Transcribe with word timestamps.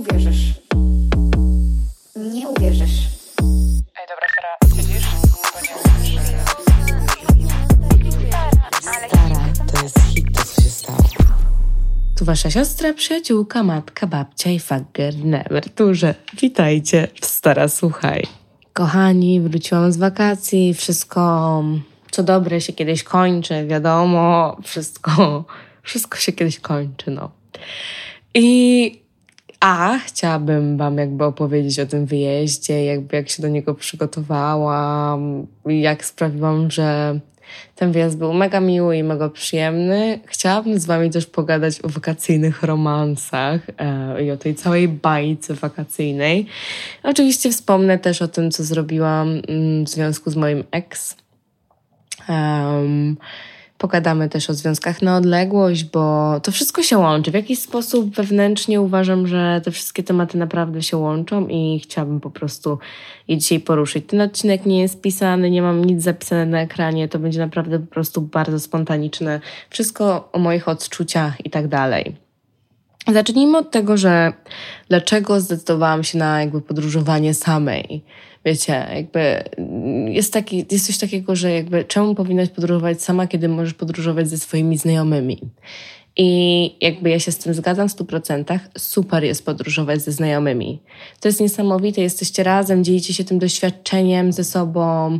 uwierzysz. 0.00 0.54
Nie 2.16 2.48
uwierzysz. 2.48 3.08
Ej, 3.96 4.06
dobra, 4.08 4.26
Sara, 4.34 4.76
siedzisz? 4.76 5.06
Bo 5.52 5.60
nie 5.60 5.74
Stara, 9.08 9.52
to 9.72 9.82
jest 9.82 10.00
hit, 10.14 10.26
to 10.36 10.44
co 10.44 10.62
się 10.62 10.68
stało. 10.68 10.98
Tu 12.18 12.24
wasza 12.24 12.50
siostra, 12.50 12.94
przyjaciółka, 12.94 13.62
matka, 13.62 14.06
babcia 14.06 14.50
i 14.50 14.58
fager 14.58 15.24
na 15.24 15.42
emeryturze. 15.42 16.14
Witajcie 16.40 17.08
w 17.20 17.26
Stara 17.26 17.68
Słuchaj. 17.68 18.26
Kochani, 18.72 19.40
wróciłam 19.40 19.92
z 19.92 19.96
wakacji, 19.96 20.74
wszystko 20.74 21.64
co 22.10 22.22
dobre 22.22 22.60
się 22.60 22.72
kiedyś 22.72 23.02
kończy, 23.02 23.66
wiadomo, 23.66 24.56
wszystko, 24.62 25.44
wszystko 25.82 26.18
się 26.18 26.32
kiedyś 26.32 26.60
kończy, 26.60 27.10
no. 27.10 27.30
I 28.34 28.99
a 29.60 29.98
chciałabym 30.06 30.76
Wam 30.76 30.98
jakby 30.98 31.24
opowiedzieć 31.24 31.80
o 31.80 31.86
tym 31.86 32.06
wyjeździe, 32.06 32.84
jakby 32.84 33.16
jak 33.16 33.28
się 33.28 33.42
do 33.42 33.48
niego 33.48 33.74
przygotowałam, 33.74 35.46
jak 35.66 36.04
sprawiłam, 36.04 36.70
że 36.70 37.20
ten 37.76 37.92
wyjazd 37.92 38.18
był 38.18 38.32
mega 38.32 38.60
miły 38.60 38.96
i 38.96 39.02
mega 39.02 39.28
przyjemny. 39.28 40.20
Chciałabym 40.26 40.78
z 40.78 40.86
Wami 40.86 41.10
też 41.10 41.26
pogadać 41.26 41.80
o 41.84 41.88
wakacyjnych 41.88 42.62
romansach 42.62 43.60
e, 43.78 44.24
i 44.24 44.30
o 44.30 44.36
tej 44.36 44.54
całej 44.54 44.88
bajce 44.88 45.54
wakacyjnej. 45.54 46.46
Oczywiście 47.02 47.50
wspomnę 47.50 47.98
też 47.98 48.22
o 48.22 48.28
tym, 48.28 48.50
co 48.50 48.64
zrobiłam 48.64 49.28
mm, 49.48 49.84
w 49.84 49.88
związku 49.88 50.30
z 50.30 50.36
moim 50.36 50.64
ex. 50.70 51.16
Um, 52.28 53.16
Pogadamy 53.80 54.28
też 54.28 54.50
o 54.50 54.54
związkach 54.54 55.02
na 55.02 55.16
odległość, 55.16 55.84
bo 55.84 56.34
to 56.40 56.52
wszystko 56.52 56.82
się 56.82 56.98
łączy. 56.98 57.30
W 57.30 57.34
jakiś 57.34 57.58
sposób 57.58 58.14
wewnętrznie 58.14 58.80
uważam, 58.80 59.26
że 59.26 59.60
te 59.64 59.70
wszystkie 59.70 60.02
tematy 60.02 60.38
naprawdę 60.38 60.82
się 60.82 60.96
łączą 60.96 61.46
i 61.48 61.80
chciałabym 61.84 62.20
po 62.20 62.30
prostu 62.30 62.78
je 63.28 63.38
dzisiaj 63.38 63.60
poruszyć. 63.60 64.04
Ten 64.06 64.20
odcinek 64.20 64.66
nie 64.66 64.80
jest 64.80 65.00
pisany, 65.00 65.50
nie 65.50 65.62
mam 65.62 65.84
nic 65.84 66.02
zapisane 66.02 66.46
na 66.46 66.60
ekranie, 66.60 67.08
to 67.08 67.18
będzie 67.18 67.38
naprawdę 67.38 67.78
po 67.78 67.86
prostu 67.86 68.20
bardzo 68.20 68.60
spontaniczne. 68.60 69.40
Wszystko 69.70 70.28
o 70.32 70.38
moich 70.38 70.68
odczuciach 70.68 71.46
i 71.46 71.50
tak 71.50 71.68
dalej. 71.68 72.29
Zacznijmy 73.08 73.58
od 73.58 73.70
tego, 73.70 73.96
że 73.96 74.32
dlaczego 74.88 75.40
zdecydowałam 75.40 76.04
się 76.04 76.18
na 76.18 76.40
jakby 76.40 76.60
podróżowanie 76.60 77.34
samej 77.34 78.04
wiecie, 78.44 78.86
jakby 78.94 79.44
jest, 80.12 80.32
taki, 80.32 80.66
jest 80.70 80.86
coś 80.86 80.98
takiego, 80.98 81.36
że 81.36 81.52
jakby 81.52 81.84
czemu 81.84 82.14
powinnaś 82.14 82.48
podróżować 82.48 83.02
sama, 83.02 83.26
kiedy 83.26 83.48
możesz 83.48 83.74
podróżować 83.74 84.28
ze 84.28 84.38
swoimi 84.38 84.78
znajomymi. 84.78 85.40
I 86.16 86.76
jakby 86.80 87.10
ja 87.10 87.18
się 87.18 87.32
z 87.32 87.38
tym 87.38 87.54
zgadzam 87.54 87.88
w 87.88 87.96
100%, 87.96 88.58
super 88.78 89.24
jest 89.24 89.44
podróżować 89.44 90.02
ze 90.02 90.12
znajomymi. 90.12 90.82
To 91.20 91.28
jest 91.28 91.40
niesamowite, 91.40 92.00
jesteście 92.00 92.42
razem, 92.42 92.84
dzielicie 92.84 93.14
się 93.14 93.24
tym 93.24 93.38
doświadczeniem 93.38 94.32
ze 94.32 94.44
sobą, 94.44 95.18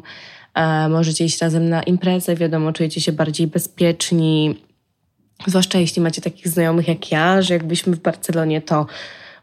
e, 0.55 0.89
możecie 0.89 1.25
iść 1.25 1.41
razem 1.41 1.69
na 1.69 1.83
imprezę, 1.83 2.37
wiadomo, 2.37 2.73
czujecie 2.73 3.01
się 3.01 3.13
bardziej 3.13 3.47
bezpieczni. 3.47 4.55
Zwłaszcza 5.47 5.79
jeśli 5.79 6.03
macie 6.03 6.23
takich 6.23 6.49
znajomych 6.49 6.89
jak 6.89 7.13
ja, 7.13 7.43
że 7.43 7.55
jakbyśmy 7.55 7.97
w 7.97 8.01
Barcelonie, 8.01 8.63
to 8.63 8.87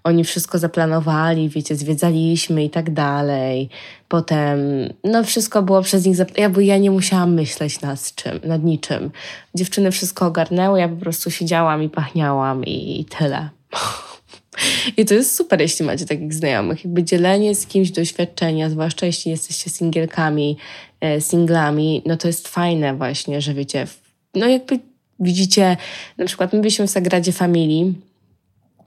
oni 0.04 0.24
wszystko 0.24 0.60
zaplanowali, 0.60 1.50
wiecie, 1.50 1.76
zwiedzaliśmy 1.76 2.64
i 2.64 2.70
tak 2.70 2.94
dalej. 2.94 3.70
Potem, 4.08 4.60
no 5.04 5.24
wszystko 5.24 5.64
było 5.64 5.82
przez 5.82 6.06
nich, 6.06 6.18
ja, 6.38 6.50
bo 6.50 6.62
ja 6.62 6.78
nie 6.78 6.92
musiałam 6.92 7.34
myśleć 7.34 7.82
nad 7.82 8.16
czym, 8.16 8.40
nad 8.44 8.64
niczym. 8.64 9.12
Dziewczyny 9.56 9.92
wszystko 9.92 10.26
ogarnęły, 10.26 10.80
ja 10.80 10.90
po 10.90 10.96
prostu 10.96 11.32
siedziałam 11.32 11.84
i 11.84 11.90
pachniałam 11.90 12.66
i, 12.66 13.00
i 13.00 13.06
tyle. 13.06 13.50
I 14.98 15.06
to 15.06 15.14
jest 15.14 15.36
super, 15.36 15.62
jeśli 15.62 15.86
macie 15.86 16.06
takich 16.06 16.34
znajomych. 16.34 16.84
Jakby 16.84 17.04
dzielenie 17.04 17.56
z 17.56 17.68
kimś 17.68 17.92
doświadczenia, 17.92 18.70
zwłaszcza 18.70 19.06
jeśli 19.06 19.32
jesteście 19.32 19.70
singielkami, 19.70 20.58
e, 21.02 21.22
singlami, 21.22 22.02
no 22.06 22.18
to 22.18 22.28
jest 22.28 22.48
fajne 22.48 22.96
właśnie, 22.96 23.42
że 23.42 23.54
wiecie, 23.54 23.88
no 24.36 24.48
jakby 24.48 24.80
widzicie, 25.20 25.78
na 26.18 26.26
przykład 26.26 26.54
my 26.54 26.60
byliśmy 26.60 26.88
w 26.88 26.92
Sagradzie 26.92 27.32
Familii, 27.32 27.96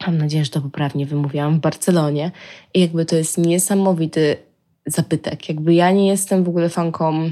mam 0.07 0.19
nadzieję, 0.19 0.45
że 0.45 0.51
to 0.51 0.61
poprawnie 0.61 1.07
wymówiłam, 1.07 1.57
w 1.57 1.61
Barcelonie. 1.61 2.31
I 2.75 2.81
jakby 2.81 3.05
to 3.05 3.17
jest 3.17 3.39
niesamowity 3.39 4.37
zabytek. 4.87 5.49
Jakby 5.49 5.75
ja 5.75 5.91
nie 5.91 6.09
jestem 6.09 6.45
w 6.45 6.49
ogóle 6.49 6.69
fanką. 6.69 7.31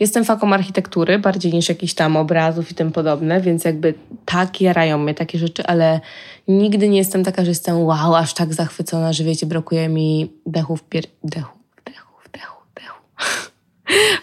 Jestem 0.00 0.24
fanką 0.24 0.54
architektury 0.54 1.18
bardziej 1.18 1.52
niż 1.52 1.68
jakichś 1.68 1.94
tam 1.94 2.16
obrazów 2.16 2.70
i 2.70 2.74
tym 2.74 2.92
podobne, 2.92 3.40
więc 3.40 3.64
jakby 3.64 3.94
tak 4.24 4.60
jarają 4.60 4.98
mnie 4.98 5.14
takie 5.14 5.38
rzeczy, 5.38 5.66
ale 5.66 6.00
nigdy 6.48 6.88
nie 6.88 6.98
jestem 6.98 7.24
taka, 7.24 7.44
że 7.44 7.50
jestem 7.50 7.80
wow, 7.80 8.14
aż 8.14 8.34
tak 8.34 8.54
zachwycona, 8.54 9.12
że 9.12 9.24
wiecie, 9.24 9.46
brakuje 9.46 9.88
mi 9.88 10.32
dechu 10.46 10.76
w 10.76 10.82
pier... 10.82 11.04
dechu. 11.24 11.59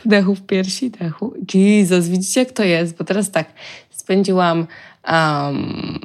Dechu 0.05 0.35
w 0.35 0.41
piersi, 0.41 0.89
dechu. 0.89 1.33
Jesus, 1.53 2.07
widzicie 2.07 2.39
jak 2.39 2.51
to 2.51 2.63
jest? 2.63 2.97
Bo 2.97 3.03
teraz 3.03 3.31
tak, 3.31 3.47
spędziłam 3.89 4.67
um, 5.07 5.99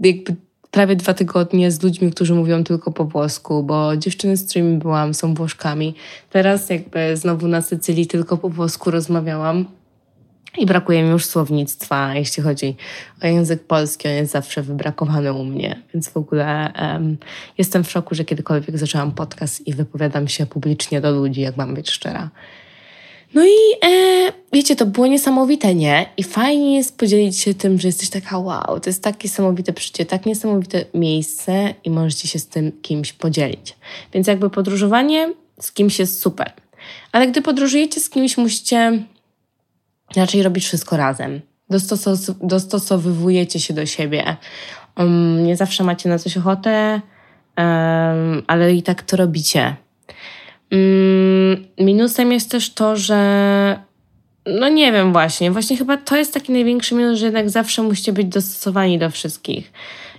jakby 0.00 0.36
prawie 0.74 0.96
dwa 0.96 1.14
tygodnie 1.14 1.70
z 1.70 1.82
ludźmi, 1.82 2.10
którzy 2.10 2.34
mówią 2.34 2.64
tylko 2.64 2.92
po 2.92 3.04
włosku, 3.04 3.62
bo 3.62 3.96
dziewczyny, 3.96 4.36
z 4.36 4.48
którymi 4.50 4.78
byłam, 4.78 5.14
są 5.14 5.34
Włoszkami. 5.34 5.94
Teraz 6.30 6.70
jakby 6.70 7.16
znowu 7.16 7.48
na 7.48 7.62
Sycylii 7.62 8.06
tylko 8.06 8.36
po 8.36 8.48
włosku 8.48 8.90
rozmawiałam. 8.90 9.64
I 10.58 10.66
brakuje 10.66 11.02
mi 11.02 11.10
już 11.10 11.26
słownictwa, 11.26 12.14
jeśli 12.14 12.42
chodzi 12.42 12.76
o 13.22 13.26
język 13.26 13.64
polski, 13.64 14.08
on 14.08 14.14
jest 14.14 14.32
zawsze 14.32 14.62
wybrakowany 14.62 15.32
u 15.32 15.44
mnie, 15.44 15.82
więc 15.94 16.08
w 16.08 16.16
ogóle 16.16 16.72
um, 16.82 17.16
jestem 17.58 17.84
w 17.84 17.90
szoku, 17.90 18.14
że 18.14 18.24
kiedykolwiek 18.24 18.78
zaczęłam 18.78 19.12
podcast 19.12 19.66
i 19.66 19.74
wypowiadam 19.74 20.28
się 20.28 20.46
publicznie 20.46 21.00
do 21.00 21.10
ludzi, 21.10 21.40
jak 21.40 21.56
mam 21.56 21.74
być 21.74 21.90
szczera. 21.90 22.30
No 23.34 23.44
i 23.44 23.86
e, 23.86 24.32
wiecie, 24.52 24.76
to 24.76 24.86
było 24.86 25.06
niesamowite, 25.06 25.74
nie? 25.74 26.06
I 26.16 26.22
fajnie 26.22 26.76
jest 26.76 26.98
podzielić 26.98 27.38
się 27.40 27.54
tym, 27.54 27.78
że 27.78 27.88
jesteś 27.88 28.10
taka 28.10 28.38
wow, 28.38 28.80
to 28.80 28.90
jest 28.90 29.02
takie 29.02 29.28
niesamowite 29.28 29.72
przeżycie, 29.72 30.06
tak 30.06 30.26
niesamowite 30.26 30.84
miejsce 30.94 31.74
i 31.84 31.90
możecie 31.90 32.28
się 32.28 32.38
z 32.38 32.46
tym 32.46 32.72
kimś 32.82 33.12
podzielić. 33.12 33.76
Więc 34.12 34.26
jakby 34.26 34.50
podróżowanie 34.50 35.32
z 35.60 35.72
kimś 35.72 35.98
jest 35.98 36.20
super. 36.20 36.52
Ale 37.12 37.26
gdy 37.26 37.42
podróżujecie 37.42 38.00
z 38.00 38.10
kimś, 38.10 38.36
musicie 38.36 39.04
raczej 40.16 40.42
robić 40.42 40.64
wszystko 40.64 40.96
razem. 40.96 41.40
Dostosow 41.70 42.18
dostosowujecie 42.40 43.60
się 43.60 43.74
do 43.74 43.86
siebie. 43.86 44.36
Um, 44.98 45.46
nie 45.46 45.56
zawsze 45.56 45.84
macie 45.84 46.08
na 46.08 46.18
coś 46.18 46.36
ochotę, 46.36 47.00
um, 47.56 48.42
ale 48.46 48.74
i 48.74 48.82
tak 48.82 49.02
to 49.02 49.16
robicie. 49.16 49.76
Mm, 50.74 51.64
minusem 51.78 52.32
jest 52.32 52.50
też 52.50 52.74
to, 52.74 52.96
że 52.96 53.78
no 54.46 54.68
nie 54.68 54.92
wiem 54.92 55.12
właśnie, 55.12 55.50
właśnie 55.50 55.76
chyba 55.76 55.96
to 55.96 56.16
jest 56.16 56.34
taki 56.34 56.52
największy 56.52 56.94
minus, 56.94 57.18
że 57.18 57.26
jednak 57.26 57.50
zawsze 57.50 57.82
musicie 57.82 58.12
być 58.12 58.26
dostosowani 58.26 58.98
do 58.98 59.10
wszystkich. 59.10 59.72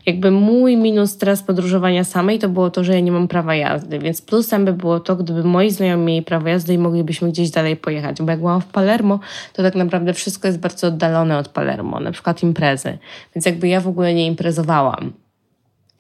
Jakby 0.06 0.32
mój 0.32 0.78
minus 0.78 1.18
teraz 1.18 1.44
podróżowania 1.44 2.04
samej 2.04 2.40
to 2.40 2.50
było 2.50 2.70
to, 2.70 2.84
że 2.84 2.94
ja 2.94 3.00
nie 3.00 3.12
mam 3.12 3.28
prawa 3.28 3.56
jazdy, 3.56 4.00
więc 4.00 4.22
plusem 4.22 4.66
by 4.66 4.74
było 4.74 5.00
to, 5.00 5.16
gdyby 5.16 5.44
moi 5.44 5.72
znajomi 5.72 6.06
mieli 6.06 6.22
prawo 6.22 6.48
jazdy 6.48 6.74
i 6.74 6.78
moglibyśmy 6.78 7.30
gdzieś 7.30 7.50
dalej 7.50 7.76
pojechać, 7.76 8.22
bo 8.22 8.32
jak 8.32 8.40
byłam 8.40 8.62
w 8.62 8.66
Palermo, 8.66 9.20
to 9.54 9.64
tak 9.64 9.76
naprawdę 9.76 10.14
wszystko 10.14 10.48
jest 10.48 10.60
bardzo 10.60 10.88
oddalone 10.88 11.38
od 11.38 11.48
Palermo, 11.48 12.00
na 12.00 12.12
przykład 12.12 12.44
imprezy, 12.44 12.98
więc 13.36 13.46
jakby 13.46 13.68
ja 13.68 13.82
w 13.82 13.88
ogóle 13.88 14.14
nie 14.14 14.26
imprezowałam. 14.26 15.25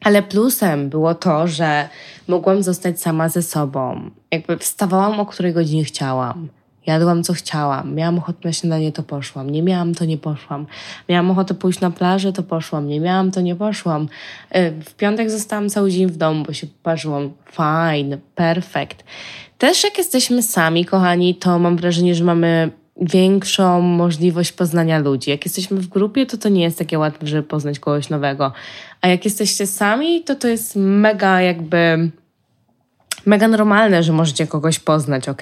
Ale 0.05 0.23
plusem 0.23 0.89
było 0.89 1.15
to, 1.15 1.47
że 1.47 1.89
mogłam 2.27 2.63
zostać 2.63 3.01
sama 3.01 3.29
ze 3.29 3.41
sobą. 3.41 4.09
Jakby 4.31 4.57
wstawałam 4.57 5.19
o 5.19 5.25
której 5.25 5.53
godzinie 5.53 5.83
chciałam. 5.83 6.47
Jadłam 6.85 7.23
co 7.23 7.33
chciałam. 7.33 7.95
Miałam 7.95 8.17
ochotę 8.17 8.39
na 8.43 8.53
śniadanie, 8.53 8.91
to 8.91 9.03
poszłam. 9.03 9.49
Nie 9.49 9.63
miałam, 9.63 9.95
to 9.95 10.05
nie 10.05 10.17
poszłam. 10.17 10.65
Miałam 11.09 11.31
ochotę 11.31 11.53
pójść 11.53 11.79
na 11.79 11.91
plażę, 11.91 12.33
to 12.33 12.43
poszłam. 12.43 12.87
Nie 12.87 12.99
miałam, 12.99 13.31
to 13.31 13.41
nie 13.41 13.55
poszłam. 13.55 14.07
Y, 14.55 14.71
w 14.85 14.93
piątek 14.93 15.31
zostałam 15.31 15.69
cały 15.69 15.91
dzień 15.91 16.07
w 16.07 16.17
domu, 16.17 16.43
bo 16.43 16.53
się 16.53 16.67
poparzyłam. 16.67 17.31
Fine, 17.51 18.17
perfekt. 18.35 19.03
Też 19.57 19.83
jak 19.83 19.97
jesteśmy 19.97 20.43
sami, 20.43 20.85
kochani, 20.85 21.35
to 21.35 21.59
mam 21.59 21.77
wrażenie, 21.77 22.15
że 22.15 22.23
mamy 22.23 22.71
większą 23.01 23.81
możliwość 23.81 24.51
poznania 24.51 24.99
ludzi. 24.99 25.29
Jak 25.29 25.45
jesteśmy 25.45 25.77
w 25.77 25.87
grupie, 25.87 26.25
to 26.25 26.37
to 26.37 26.49
nie 26.49 26.63
jest 26.63 26.77
takie 26.77 26.99
łatwe, 26.99 27.27
żeby 27.27 27.43
poznać 27.43 27.79
kogoś 27.79 28.09
nowego. 28.09 28.51
A 29.01 29.07
jak 29.07 29.25
jesteście 29.25 29.67
sami, 29.67 30.23
to 30.23 30.35
to 30.35 30.47
jest 30.47 30.75
mega 30.75 31.41
jakby 31.41 32.11
mega 33.25 33.47
normalne, 33.47 34.03
że 34.03 34.13
możecie 34.13 34.47
kogoś 34.47 34.79
poznać, 34.79 35.29
ok? 35.29 35.41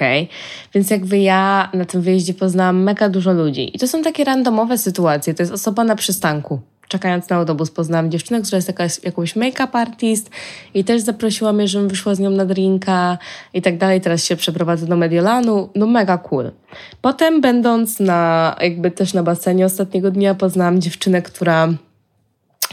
Więc 0.73 0.89
jakby 0.89 1.19
ja 1.19 1.69
na 1.73 1.85
tym 1.85 2.01
wyjeździe 2.01 2.33
poznałam 2.33 2.83
mega 2.83 3.09
dużo 3.09 3.33
ludzi. 3.33 3.75
I 3.75 3.79
to 3.79 3.87
są 3.87 4.01
takie 4.01 4.23
randomowe 4.23 4.77
sytuacje. 4.77 5.33
To 5.33 5.43
jest 5.43 5.53
osoba 5.53 5.83
na 5.83 5.95
przystanku 5.95 6.61
czekając 6.87 7.29
na 7.29 7.35
autobus, 7.35 7.71
poznałam 7.71 8.11
dziewczynę, 8.11 8.41
która 8.41 8.55
jest 8.55 8.67
jakaś, 8.67 9.03
jakąś 9.03 9.35
make-up 9.35 9.77
artist 9.77 10.29
i 10.73 10.83
też 10.83 11.01
zaprosiła 11.01 11.53
mnie, 11.53 11.67
żebym 11.67 11.87
wyszła 11.87 12.15
z 12.15 12.19
nią 12.19 12.29
na 12.29 12.45
drinka 12.45 13.17
i 13.53 13.61
tak 13.61 13.77
dalej. 13.77 14.01
Teraz 14.01 14.23
się 14.23 14.35
przeprowadzę 14.35 14.85
do 14.85 14.97
Mediolanu. 14.97 15.69
No 15.75 15.87
mega 15.87 16.17
cool. 16.17 16.51
Potem 17.01 17.41
będąc 17.41 17.99
na, 17.99 18.55
jakby 18.61 18.91
też 18.91 19.13
na 19.13 19.23
basenie 19.23 19.65
ostatniego 19.65 20.11
dnia 20.11 20.35
poznałam 20.35 20.81
dziewczynę, 20.81 21.21
która 21.21 21.69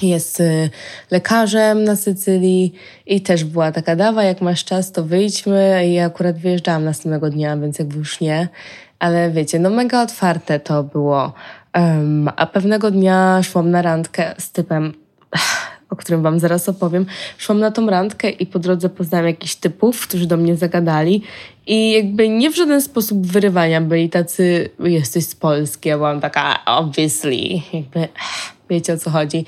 jest 0.03 0.41
y, 0.41 0.71
lekarzem 1.11 1.85
na 1.85 1.97
Sycylii 1.97 2.75
i 3.07 3.21
też 3.21 3.45
była 3.45 3.73
taka 3.73 3.97
dawa, 3.97 4.25
jak 4.25 4.41
masz 4.41 4.65
czas, 4.65 4.93
to 4.93 5.05
wyjdźmy. 5.05 5.83
I 5.87 5.93
ja 5.93 6.07
akurat 6.07 6.39
wyjeżdżałam 6.39 6.85
następnego 6.85 7.31
dnia, 7.31 7.57
więc 7.57 7.79
jakby 7.79 7.97
już 7.97 8.21
nie. 8.21 8.49
Ale 8.99 9.31
wiecie, 9.31 9.59
no 9.59 9.71
mega 9.71 10.03
otwarte 10.03 10.61
to 10.61 10.83
było. 10.83 11.33
Um, 11.79 12.31
a 12.37 12.47
pewnego 12.47 12.91
dnia 12.91 13.43
szłam 13.43 13.71
na 13.71 13.83
randkę 13.83 14.35
z 14.39 14.53
typem, 14.53 14.93
o 15.91 15.97
którym 15.97 16.23
wam 16.23 16.41
zaraz 16.41 16.69
opowiem. 16.69 17.07
Szłam 17.39 17.61
na 17.61 17.71
tą 17.71 17.91
randkę 17.91 18.31
i 18.31 18.47
po 18.47 18.59
drodze 18.59 18.89
poznałam 18.89 19.27
jakichś 19.27 19.55
typów, 19.55 20.07
którzy 20.07 20.27
do 20.27 20.37
mnie 20.37 20.57
zagadali 20.57 21.23
i 21.67 21.93
jakby 21.93 22.29
nie 22.29 22.51
w 22.51 22.57
żaden 22.57 22.83
sposób 22.83 23.27
wyrywania 23.27 23.81
byli 23.81 24.11
tacy, 24.11 24.71
jesteś 24.81 25.27
z 25.27 25.35
Polski, 25.35 25.89
ja 25.89 25.97
byłam 25.97 26.21
taka, 26.21 26.65
obviously, 26.67 27.63
jakby 27.73 28.09
wiecie 28.71 28.93
o 28.93 28.99
co 28.99 29.11
chodzi. 29.11 29.45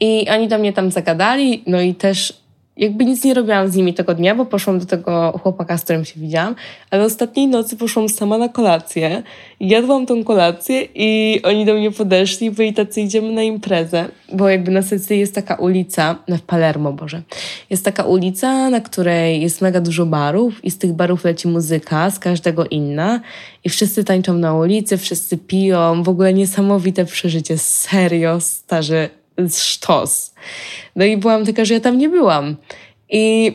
I 0.00 0.26
oni 0.30 0.48
do 0.48 0.58
mnie 0.58 0.72
tam 0.72 0.90
zagadali, 0.90 1.62
no 1.66 1.80
i 1.80 1.94
też 1.94 2.41
jakby 2.76 3.04
nic 3.04 3.24
nie 3.24 3.34
robiłam 3.34 3.68
z 3.68 3.76
nimi 3.76 3.94
tego 3.94 4.14
dnia, 4.14 4.34
bo 4.34 4.46
poszłam 4.46 4.78
do 4.78 4.86
tego 4.86 5.38
chłopaka, 5.42 5.78
z 5.78 5.84
którym 5.84 6.04
się 6.04 6.20
widziałam, 6.20 6.54
ale 6.90 7.04
ostatniej 7.04 7.46
nocy 7.46 7.76
poszłam 7.76 8.08
sama 8.08 8.38
na 8.38 8.48
kolację. 8.48 9.22
Jadłam 9.60 10.06
tą 10.06 10.24
kolację 10.24 10.88
i 10.94 11.40
oni 11.42 11.66
do 11.66 11.74
mnie 11.74 11.90
podeszli 11.90 12.50
i 12.58 12.74
tacy, 12.74 13.00
idziemy 13.00 13.32
na 13.32 13.42
imprezę, 13.42 14.04
bo 14.32 14.48
jakby 14.48 14.70
na 14.70 14.82
Sycylii 14.82 15.20
jest 15.20 15.34
taka 15.34 15.54
ulica, 15.54 16.16
na 16.28 16.38
Palermo, 16.46 16.92
Boże, 16.92 17.22
jest 17.70 17.84
taka 17.84 18.02
ulica, 18.02 18.70
na 18.70 18.80
której 18.80 19.42
jest 19.42 19.60
mega 19.60 19.80
dużo 19.80 20.06
barów 20.06 20.64
i 20.64 20.70
z 20.70 20.78
tych 20.78 20.92
barów 20.92 21.24
leci 21.24 21.48
muzyka, 21.48 22.10
z 22.10 22.18
każdego 22.18 22.66
inna. 22.66 23.20
I 23.64 23.68
wszyscy 23.68 24.04
tańczą 24.04 24.34
na 24.34 24.54
ulicy, 24.54 24.98
wszyscy 24.98 25.38
piją, 25.38 26.02
w 26.02 26.08
ogóle 26.08 26.34
niesamowite 26.34 27.04
przeżycie, 27.04 27.58
serio, 27.58 28.40
starzy 28.40 29.08
sztos. 29.48 30.34
No 30.96 31.04
i 31.04 31.16
byłam 31.16 31.46
taka, 31.46 31.64
że 31.64 31.74
ja 31.74 31.80
tam 31.80 31.98
nie 31.98 32.08
byłam. 32.08 32.56
I 33.08 33.52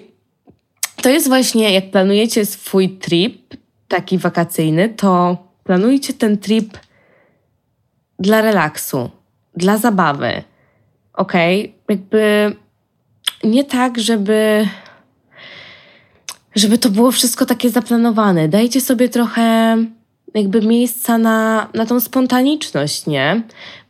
to 1.01 1.09
jest 1.09 1.27
właśnie, 1.27 1.73
jak 1.73 1.91
planujecie 1.91 2.45
swój 2.45 2.89
trip, 2.89 3.55
taki 3.87 4.17
wakacyjny, 4.17 4.89
to 4.89 5.37
planujcie 5.63 6.13
ten 6.13 6.37
trip 6.37 6.77
dla 8.19 8.41
relaksu, 8.41 9.09
dla 9.55 9.77
zabawy. 9.77 10.43
Ok? 11.13 11.33
Jakby 11.89 12.55
nie 13.43 13.63
tak, 13.63 13.99
żeby 13.99 14.67
żeby 16.55 16.77
to 16.77 16.89
było 16.89 17.11
wszystko 17.11 17.45
takie 17.45 17.69
zaplanowane. 17.69 18.49
Dajcie 18.49 18.81
sobie 18.81 19.09
trochę 19.09 19.77
jakby 20.33 20.61
miejsca 20.61 21.17
na, 21.17 21.67
na 21.73 21.85
tą 21.85 21.99
spontaniczność, 21.99 23.05
nie? 23.05 23.41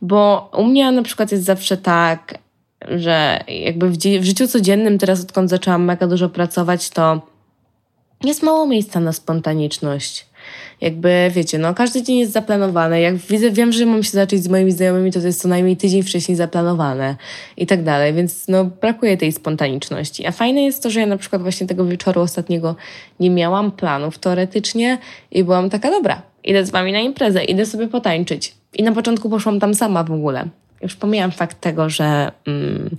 Bo 0.02 0.50
u 0.56 0.64
mnie 0.64 0.92
na 0.92 1.02
przykład 1.02 1.32
jest 1.32 1.44
zawsze 1.44 1.76
tak, 1.76 2.38
że 2.88 3.44
jakby 3.48 3.90
w, 3.90 3.96
w 3.98 4.24
życiu 4.24 4.48
codziennym, 4.48 4.98
teraz 4.98 5.20
odkąd 5.20 5.50
zaczęłam 5.50 5.84
mega 5.84 6.06
dużo 6.06 6.28
pracować, 6.28 6.90
to 6.90 7.20
jest 8.24 8.42
mało 8.42 8.66
miejsca 8.66 9.00
na 9.00 9.12
spontaniczność. 9.12 10.26
Jakby, 10.80 11.30
wiecie, 11.34 11.58
no 11.58 11.74
każdy 11.74 12.02
dzień 12.02 12.18
jest 12.18 12.32
zaplanowany. 12.32 13.00
Jak 13.00 13.16
widzę, 13.16 13.50
wiem, 13.50 13.72
że 13.72 13.86
mam 13.86 14.02
się 14.02 14.10
zacząć 14.10 14.42
z 14.42 14.48
moimi 14.48 14.72
znajomymi, 14.72 15.12
to 15.12 15.20
to 15.20 15.26
jest 15.26 15.42
co 15.42 15.48
najmniej 15.48 15.76
tydzień 15.76 16.02
wcześniej 16.02 16.36
zaplanowane 16.36 17.16
i 17.56 17.66
tak 17.66 17.84
dalej, 17.84 18.14
więc 18.14 18.48
no 18.48 18.64
brakuje 18.64 19.16
tej 19.16 19.32
spontaniczności. 19.32 20.26
A 20.26 20.32
fajne 20.32 20.62
jest 20.62 20.82
to, 20.82 20.90
że 20.90 21.00
ja 21.00 21.06
na 21.06 21.16
przykład 21.16 21.42
właśnie 21.42 21.66
tego 21.66 21.84
wieczoru 21.84 22.20
ostatniego 22.20 22.76
nie 23.20 23.30
miałam 23.30 23.72
planów 23.72 24.18
teoretycznie 24.18 24.98
i 25.30 25.44
byłam 25.44 25.70
taka, 25.70 25.90
dobra, 25.90 26.22
idę 26.44 26.66
z 26.66 26.70
wami 26.70 26.92
na 26.92 27.00
imprezę, 27.00 27.44
idę 27.44 27.66
sobie 27.66 27.88
potańczyć. 27.88 28.54
I 28.74 28.82
na 28.82 28.92
początku 28.92 29.30
poszłam 29.30 29.60
tam 29.60 29.74
sama 29.74 30.04
w 30.04 30.12
ogóle. 30.12 30.48
Już 30.82 30.96
pomijam 30.96 31.30
fakt 31.30 31.60
tego, 31.60 31.90
że 31.90 32.32
mm, 32.46 32.90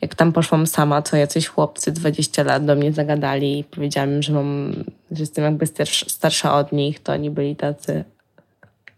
jak 0.00 0.14
tam 0.14 0.32
poszłam 0.32 0.66
sama, 0.66 1.02
to 1.02 1.16
jacyś 1.16 1.46
chłopcy 1.46 1.92
20 1.92 2.42
lat 2.42 2.64
do 2.64 2.74
mnie 2.74 2.92
zagadali 2.92 3.58
i 3.58 3.64
powiedziałam 3.64 4.22
że 4.22 4.32
mam, 4.32 4.72
że 5.10 5.20
jestem 5.20 5.44
jakby 5.44 5.66
starsza 6.06 6.54
od 6.54 6.72
nich, 6.72 7.00
to 7.00 7.12
oni 7.12 7.30
byli 7.30 7.56
tacy 7.56 8.04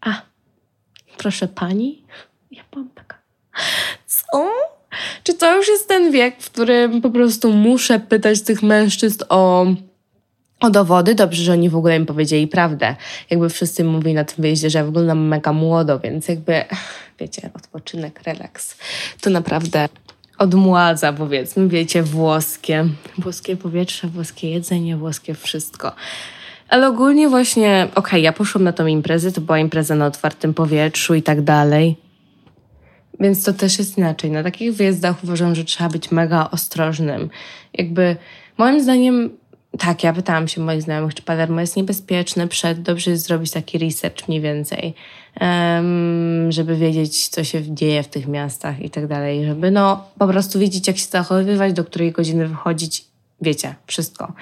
a, 0.03 0.23
proszę 1.19 1.49
pani? 1.49 2.03
Ja 2.51 2.63
byłam 2.73 2.89
taka, 2.95 3.17
co? 4.07 4.51
Czy 5.23 5.35
to 5.35 5.57
już 5.57 5.69
jest 5.69 5.89
ten 5.89 6.13
wiek, 6.13 6.43
w 6.43 6.51
którym 6.51 7.01
po 7.01 7.11
prostu 7.11 7.53
muszę 7.53 8.01
pytać 8.01 8.43
tych 8.43 8.63
mężczyzn 8.63 9.25
o 9.29 9.67
o 10.63 10.71
dowody. 10.71 11.15
Dobrze, 11.15 11.43
że 11.43 11.53
oni 11.53 11.69
w 11.69 11.77
ogóle 11.77 12.01
mi 12.01 12.07
powiedzieli 12.07 12.49
prawdę. 12.49 12.97
Jakby 13.31 13.49
wszyscy 13.49 13.85
mówili 13.85 14.15
na 14.15 14.25
tym 14.25 14.43
wyjeździe, 14.43 14.71
że 14.71 14.79
ja 14.79 14.85
wyglądam 14.85 15.29
mega 15.29 15.53
młodo, 15.53 16.01
więc 16.01 16.29
jakby, 16.29 16.65
wiecie, 17.21 17.51
odpoczynek, 17.55 18.23
relaks. 18.23 18.77
To 19.21 19.31
naprawdę 19.31 19.89
odmładza, 20.39 21.13
powiedzmy, 21.13 21.69
wiecie, 21.69 22.03
włoskie. 22.03 22.87
Włoskie 23.19 23.57
powietrze, 23.57 24.09
włoskie 24.09 24.51
jedzenie, 24.51 24.97
włoskie 24.97 25.35
wszystko. 25.35 25.93
Ale 26.69 26.89
ogólnie 26.89 27.29
właśnie, 27.29 27.89
okej, 27.91 27.95
okay, 27.95 28.21
ja 28.21 28.33
poszłam 28.33 28.65
na 28.65 28.73
tą 28.73 28.87
imprezę, 28.87 29.33
to 29.33 29.41
była 29.41 29.59
impreza 29.59 29.95
na 29.95 30.07
otwartym 30.07 30.55
powietrzu 30.55 31.15
i 31.15 31.23
tak 31.23 31.43
dalej. 31.43 31.97
Więc 33.21 33.45
to 33.45 33.53
też 33.53 33.79
jest 33.79 33.99
inaczej. 33.99 34.31
Na 34.31 34.43
takich 34.43 34.75
wyjazdach 34.75 35.25
uważam, 35.25 35.55
że 35.55 35.65
trzeba 35.65 35.91
być 35.91 36.11
mega 36.11 36.49
ostrożnym. 36.51 37.31
Jakby, 37.75 38.17
moim 38.59 38.83
zdaniem, 38.83 39.31
tak, 39.79 40.05
ja 40.05 40.13
pytałam 40.13 40.49
się 40.49 40.61
moich 40.61 40.83
znajomych, 40.83 41.15
czy 41.15 41.23
Palermo 41.23 41.61
jest 41.61 41.77
niebezpieczne 41.77 42.49
przed, 42.49 42.83
dobrze 42.83 43.11
jest 43.11 43.27
zrobić 43.27 43.51
taki 43.51 43.79
research 43.79 44.29
mniej 44.29 44.41
więcej, 44.41 44.95
żeby 46.49 46.77
wiedzieć, 46.77 47.29
co 47.29 47.45
się 47.45 47.75
dzieje 47.75 48.03
w 48.03 48.09
tych 48.09 48.29
miastach 48.29 48.81
i 48.81 48.91
tak 48.91 49.07
dalej, 49.07 49.45
żeby 49.45 49.71
no 49.71 50.05
po 50.19 50.29
prostu 50.29 50.59
wiedzieć, 50.59 50.89
jak 50.89 50.99
się 50.99 51.07
zachowywać, 51.07 51.73
do 51.73 51.85
której 51.85 52.13
godziny 52.13 52.49
wychodzić, 52.49 53.05
wiecie, 53.41 53.75
wszystko. 53.87 54.33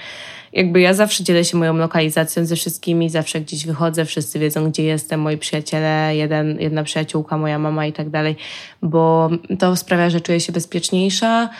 Jakby 0.52 0.80
ja 0.80 0.94
zawsze 0.94 1.24
dzielę 1.24 1.44
się 1.44 1.56
moją 1.56 1.76
lokalizacją 1.76 2.46
ze 2.46 2.56
wszystkimi, 2.56 3.10
zawsze 3.10 3.40
gdzieś 3.40 3.66
wychodzę, 3.66 4.04
wszyscy 4.04 4.38
wiedzą, 4.38 4.70
gdzie 4.70 4.82
jestem, 4.82 5.20
moi 5.20 5.38
przyjaciele, 5.38 6.16
jeden, 6.16 6.60
jedna 6.60 6.82
przyjaciółka, 6.82 7.38
moja 7.38 7.58
mama 7.58 7.86
i 7.86 7.92
tak 7.92 8.10
dalej, 8.10 8.36
bo 8.82 9.30
to 9.58 9.76
sprawia, 9.76 10.10
że 10.10 10.20
czuję 10.20 10.40
się 10.40 10.52
bezpieczniejsza, 10.52 11.50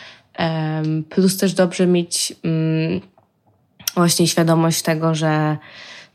plus 1.11 1.37
też 1.37 1.53
dobrze 1.53 1.87
mieć... 1.87 2.35
Um, 2.45 3.01
właśnie 3.95 4.27
świadomość 4.27 4.83
tego, 4.83 5.15
że 5.15 5.57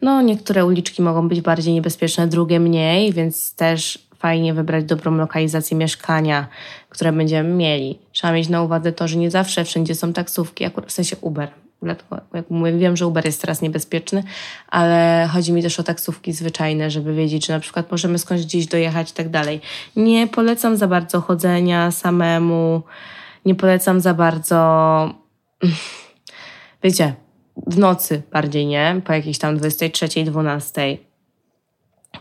no, 0.02 0.22
niektóre 0.22 0.66
uliczki 0.66 1.02
mogą 1.02 1.28
być 1.28 1.42
bardziej 1.42 1.74
niebezpieczne, 1.74 2.28
drugie 2.28 2.60
mniej, 2.60 3.14
więc 3.14 3.56
też 3.56 4.08
fajnie 4.18 4.54
wybrać 4.54 4.86
dobrą 4.86 5.16
lokalizację 5.16 5.78
mieszkania, 5.78 6.48
które 6.90 7.12
będziemy 7.12 7.50
mieli. 7.50 8.00
Trzeba 8.12 8.34
mieć 8.34 8.50
na 8.50 8.62
uwadze 8.62 8.92
to, 8.92 9.08
że 9.08 9.18
nie 9.18 9.32
zawsze 9.32 9.66
wszędzie 9.66 9.96
są 9.96 10.14
taksówki, 10.14 10.66
akurat 10.66 10.90
w 10.90 10.94
sensie 10.94 11.16
Uber. 11.22 11.50
Dlatego, 11.82 12.22
jak 12.34 12.50
mówię, 12.50 12.78
wiem, 12.78 12.98
że 12.98 13.08
Uber 13.08 13.26
jest 13.26 13.42
teraz 13.42 13.62
niebezpieczny, 13.62 14.24
ale 14.68 15.30
chodzi 15.34 15.54
mi 15.54 15.64
też 15.64 15.80
o 15.80 15.84
taksówki 15.84 16.34
zwyczajne, 16.34 16.92
żeby 16.92 17.16
wiedzieć, 17.16 17.46
że 17.46 17.54
na 17.54 17.60
przykład 17.60 17.92
możemy 17.92 18.20
skądś 18.20 18.44
gdzieś 18.44 18.66
dojechać 18.66 19.12
i 19.12 19.14
tak 19.14 19.30
dalej. 19.30 19.62
Nie 19.96 20.28
polecam 20.28 20.78
za 20.78 20.88
bardzo 20.88 21.22
chodzenia 21.22 21.92
samemu, 21.92 22.82
nie 23.46 23.56
polecam 23.56 24.02
za 24.02 24.14
bardzo. 24.14 25.10
Wiecie, 26.84 27.14
w 27.68 27.78
nocy 27.78 28.22
bardziej, 28.32 28.66
nie? 28.66 29.02
Po 29.06 29.14
jakiejś 29.14 29.38
tam 29.38 29.58
23, 29.58 30.24
12. 30.24 30.98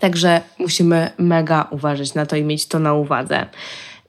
Także 0.00 0.40
musimy 0.58 1.10
mega 1.18 1.68
uważać 1.70 2.14
na 2.14 2.26
to 2.26 2.36
i 2.36 2.42
mieć 2.42 2.66
to 2.66 2.78
na 2.78 2.94
uwadze. 2.94 3.46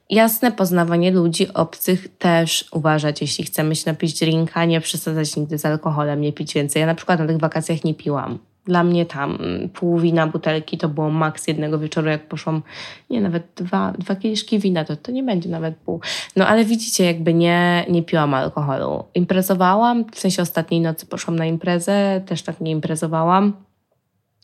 Jasne, 0.10 0.51
poznawanie 0.51 1.12
ludzi 1.12 1.53
obcych 1.53 2.17
też 2.17 2.65
uważać, 2.72 3.22
jeśli 3.22 3.44
chcemy 3.44 3.75
się 3.75 3.91
napić 3.91 4.20
drinka, 4.20 4.65
nie 4.65 4.82
przesadzać 4.82 5.36
nigdy 5.36 5.58
z 5.58 5.65
alkoholem, 5.65 6.22
nie 6.22 6.34
pić 6.34 6.53
więcej. 6.53 6.79
Ja 6.79 6.86
na 6.86 6.96
przykład 6.96 7.20
na 7.20 7.27
tych 7.27 7.38
wakacjach 7.38 7.84
nie 7.84 7.94
piłam 7.94 8.39
dla 8.65 8.84
mnie 8.84 9.05
tam 9.05 9.38
pół 9.74 10.00
wina 10.00 10.27
butelki 10.27 10.77
to 10.77 10.89
było 10.89 11.10
maks 11.10 11.48
jednego 11.48 11.79
wieczoru, 11.79 12.10
jak 12.10 12.27
poszłam, 12.27 12.62
nie, 13.10 13.22
nawet 13.22 13.43
dwa, 13.55 13.93
dwa 14.00 14.15
kieliszki 14.15 14.60
wina, 14.60 14.86
to, 14.86 14.95
to 14.95 15.12
nie 15.12 15.24
będzie 15.24 15.50
nawet 15.50 15.75
pół. 15.75 16.00
No 16.36 16.48
ale 16.48 16.65
widzicie, 16.65 17.05
jakby 17.05 17.34
nie, 17.34 17.86
nie 17.89 18.03
piłam 18.03 18.34
alkoholu. 18.34 19.03
Imprezowałam, 19.13 20.05
w 20.12 20.19
sensie 20.19 20.41
ostatniej 20.41 20.81
nocy 20.81 21.05
poszłam 21.05 21.36
na 21.36 21.45
imprezę, 21.45 22.22
też 22.25 22.41
tak 22.41 22.62
nie 22.62 22.72
imprezowałam. 22.72 23.53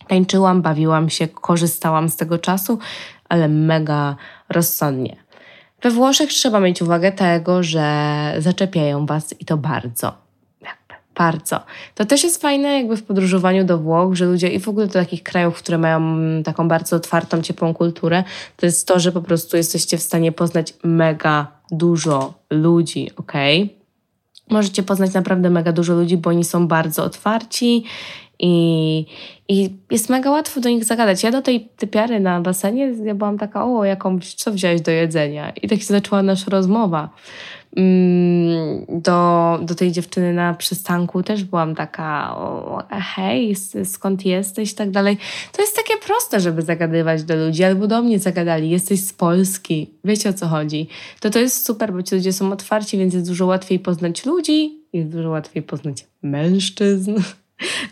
Tańczyłam, 0.08 0.62
bawiłam 0.62 1.10
się, 1.10 1.28
korzystałam 1.28 2.10
z 2.10 2.16
tego 2.16 2.38
czasu, 2.38 2.80
ale 3.30 3.48
mega 3.48 4.16
rozsądnie. 4.50 5.16
We 5.84 5.92
Włoszech 5.92 6.30
trzeba 6.30 6.60
mieć 6.60 6.82
uwagę 6.82 7.12
tego, 7.12 7.64
że 7.64 8.34
zaczepiają 8.40 9.06
was 9.06 9.42
i 9.42 9.46
to 9.46 9.58
bardzo 9.58 10.31
bardzo. 11.16 11.60
To 11.96 12.06
też 12.06 12.24
jest 12.24 12.42
fajne 12.42 12.68
jakby 12.68 12.98
w 12.98 13.04
podróżowaniu 13.04 13.66
do 13.66 13.78
Włoch, 13.78 14.16
że 14.16 14.26
ludzie 14.26 14.48
i 14.48 14.60
w 14.60 14.70
ogóle 14.70 14.88
do 14.88 14.94
takich 14.94 15.24
krajów, 15.24 15.58
które 15.58 15.78
mają 15.78 16.20
taką 16.44 16.68
bardzo 16.68 16.96
otwartą, 16.96 17.42
ciepłą 17.42 17.74
kulturę, 17.74 18.24
to 18.58 18.66
jest 18.66 18.88
to, 18.88 19.00
że 19.00 19.12
po 19.12 19.22
prostu 19.22 19.58
jesteście 19.58 19.98
w 19.98 20.02
stanie 20.02 20.32
poznać 20.32 20.74
mega 20.84 21.48
dużo 21.72 22.34
ludzi, 22.50 23.10
ok? 23.18 23.34
Możecie 24.50 24.84
poznać 24.84 25.14
naprawdę 25.14 25.50
mega 25.50 25.72
dużo 25.72 25.94
ludzi, 25.96 26.18
bo 26.18 26.30
oni 26.30 26.44
są 26.44 26.68
bardzo 26.68 27.04
otwarci 27.04 27.84
I, 28.44 29.06
I 29.48 29.70
jest 29.92 30.10
mega 30.10 30.32
łatwo 30.32 30.62
do 30.62 30.70
nich 30.70 30.84
zagadać. 30.84 31.24
Ja 31.24 31.32
do 31.32 31.42
tej 31.42 31.70
typiary 31.78 32.20
na 32.20 32.42
basenie 32.42 32.94
ja 33.04 33.16
byłam 33.16 33.38
taka, 33.38 33.66
o, 33.66 33.86
jaką, 33.86 34.20
co 34.36 34.52
wziąłeś 34.52 34.82
do 34.82 34.92
jedzenia? 34.92 35.50
I 35.50 35.68
tak 35.68 35.80
się 35.80 35.86
zaczęła 35.86 36.24
nasza 36.24 36.52
rozmowa. 36.52 37.10
Mm, 37.78 38.86
do, 38.90 39.60
do 39.64 39.76
tej 39.76 39.92
dziewczyny 39.92 40.34
na 40.34 40.54
przystanku 40.54 41.24
też 41.24 41.44
byłam 41.44 41.76
taka, 41.76 42.38
o, 42.38 42.84
hej, 42.90 43.56
skąd 43.84 44.26
jesteś 44.26 44.72
i 44.72 44.76
tak 44.76 44.92
dalej. 44.92 45.18
To 45.52 45.62
jest 45.62 45.76
takie 45.76 45.98
proste, 46.06 46.40
żeby 46.40 46.62
zagadywać 46.62 47.24
do 47.24 47.36
ludzi, 47.36 47.64
albo 47.64 47.88
do 47.88 48.02
mnie 48.02 48.20
zagadali, 48.20 48.70
jesteś 48.70 49.04
z 49.04 49.14
Polski, 49.14 49.90
wiecie 50.04 50.30
o 50.30 50.34
co 50.34 50.48
chodzi. 50.48 50.88
To 51.20 51.30
to 51.30 51.40
jest 51.40 51.66
super, 51.66 51.94
bo 51.94 52.04
ci 52.04 52.16
ludzie 52.16 52.34
są 52.34 52.52
otwarci, 52.52 52.98
więc 52.98 53.14
jest 53.14 53.28
dużo 53.28 53.46
łatwiej 53.46 53.80
poznać 53.80 54.26
ludzi, 54.26 54.80
jest 54.94 55.10
dużo 55.10 55.30
łatwiej 55.30 55.64
poznać 55.64 56.06
mężczyzn 56.22 57.16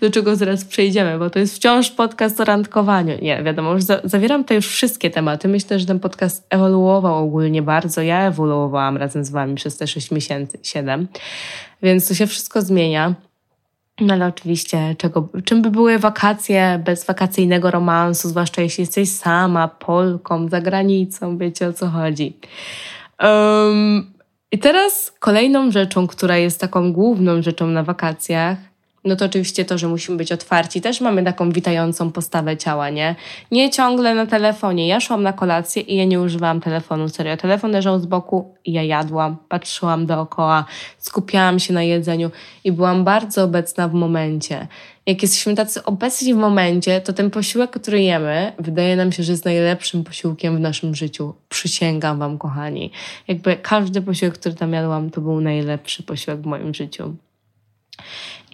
do 0.02 0.12
czego 0.12 0.36
zaraz 0.36 0.66
przejdziemy, 0.66 1.20
bo 1.20 1.30
to 1.30 1.40
jest 1.40 1.56
wciąż 1.56 1.92
podcast 1.92 2.42
o 2.42 2.46
randkowaniu. 2.46 3.18
Nie, 3.22 3.44
wiadomo, 3.44 3.74
już 3.74 3.84
za 3.84 4.02
zawieram 4.04 4.44
tutaj 4.44 4.56
już 4.56 4.68
wszystkie 4.68 5.10
tematy. 5.10 5.48
Myślę, 5.48 5.80
że 5.80 5.86
ten 5.86 6.00
podcast 6.00 6.48
ewoluował 6.50 7.24
ogólnie 7.24 7.62
bardzo. 7.62 8.02
Ja 8.02 8.28
ewoluowałam 8.28 8.98
razem 8.98 9.26
z 9.26 9.30
wami 9.30 9.56
przez 9.56 9.78
te 9.78 9.88
6 9.88 10.12
miesięcy, 10.12 10.60
7, 10.64 11.08
więc 11.82 12.08
to 12.08 12.14
się 12.14 12.28
wszystko 12.28 12.62
zmienia. 12.62 13.16
No 14.02 14.14
ale 14.14 14.28
oczywiście, 14.28 14.96
czego, 14.98 15.30
czym 15.46 15.62
by 15.62 15.72
były 15.72 16.00
wakacje 16.00 16.82
bez 16.86 17.06
wakacyjnego 17.06 17.72
romansu, 17.72 18.30
zwłaszcza 18.30 18.62
jeśli 18.62 18.82
jesteś 18.82 19.10
sama, 19.10 19.68
Polką, 19.68 20.48
za 20.50 20.62
granicą, 20.62 21.38
wiecie 21.38 21.68
o 21.68 21.74
co 21.74 21.88
chodzi. 21.88 22.38
Um, 23.24 24.14
I 24.52 24.60
teraz 24.60 25.14
kolejną 25.20 25.72
rzeczą, 25.72 26.08
która 26.08 26.38
jest 26.38 26.62
taką 26.62 26.94
główną 26.94 27.42
rzeczą 27.42 27.68
na 27.68 27.84
wakacjach, 27.84 28.58
no 29.06 29.16
to 29.16 29.26
oczywiście 29.26 29.66
to, 29.66 29.78
że 29.78 29.88
musimy 29.88 30.18
być 30.18 30.32
otwarci. 30.32 30.82
Też 30.82 31.02
mamy 31.02 31.24
taką 31.24 31.52
witającą 31.52 32.12
postawę 32.12 32.58
ciała, 32.58 32.90
nie? 32.90 33.16
Nie 33.52 33.70
ciągle 33.70 34.16
na 34.16 34.26
telefonie. 34.26 34.88
Ja 34.88 35.00
szłam 35.00 35.24
na 35.24 35.34
kolację 35.34 35.82
i 35.82 35.96
ja 35.96 36.06
nie 36.06 36.22
używałam 36.22 36.62
telefonu, 36.62 37.10
serio. 37.10 37.38
Telefon 37.38 37.72
leżał 37.72 38.00
z 38.00 38.06
boku 38.06 38.54
i 38.66 38.72
ja 38.74 38.84
jadłam, 38.84 39.38
patrzyłam 39.50 40.06
dookoła, 40.06 40.66
skupiałam 40.98 41.60
się 41.60 41.74
na 41.74 41.84
jedzeniu 41.84 42.32
i 42.64 42.72
byłam 42.72 43.04
bardzo 43.04 43.44
obecna 43.44 43.88
w 43.88 43.94
momencie. 43.94 44.68
Jak 45.06 45.22
jesteśmy 45.22 45.56
tacy 45.56 45.84
obecni 45.84 46.34
w 46.34 46.38
momencie, 46.38 47.02
to 47.02 47.14
ten 47.14 47.32
posiłek, 47.32 47.70
który 47.70 48.02
jemy, 48.02 48.54
wydaje 48.60 48.96
nam 48.96 49.12
się, 49.12 49.24
że 49.24 49.32
jest 49.32 49.46
najlepszym 49.46 50.04
posiłkiem 50.04 50.58
w 50.58 50.60
naszym 50.60 50.96
życiu. 50.96 51.34
Przysięgam 51.50 52.20
wam, 52.20 52.38
kochani. 52.38 52.92
Jakby 53.28 53.56
każdy 53.56 54.02
posiłek, 54.02 54.34
który 54.34 54.56
tam 54.56 54.74
jadłam, 54.74 55.10
to 55.10 55.22
był 55.22 55.42
najlepszy 55.42 56.04
posiłek 56.04 56.42
w 56.42 56.46
moim 56.46 56.74
życiu. 56.74 57.16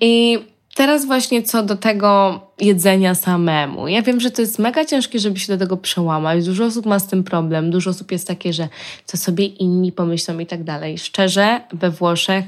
I 0.02 0.40
teraz 0.76 1.06
właśnie 1.06 1.44
co 1.44 1.64
do 1.64 1.76
tego 1.76 2.40
jedzenia 2.62 3.16
samemu. 3.16 3.88
Ja 3.88 4.02
wiem, 4.02 4.20
że 4.20 4.32
to 4.32 4.42
jest 4.42 4.60
mega 4.60 4.86
ciężkie, 4.86 5.20
żeby 5.20 5.40
się 5.40 5.54
do 5.54 5.60
tego 5.60 5.78
przełamać. 5.78 6.46
Dużo 6.46 6.66
osób 6.66 6.86
ma 6.86 7.00
z 7.00 7.08
tym 7.08 7.24
problem. 7.24 7.72
Dużo 7.72 7.90
osób 7.90 8.12
jest 8.12 8.28
takie, 8.28 8.54
że 8.54 8.68
co 9.06 9.18
sobie 9.18 9.46
inni 9.46 9.92
pomyślą 9.92 10.40
i 10.40 10.46
tak 10.46 10.64
dalej. 10.64 10.98
Szczerze, 10.98 11.62
we 11.74 11.92
Włoszech, 11.92 12.46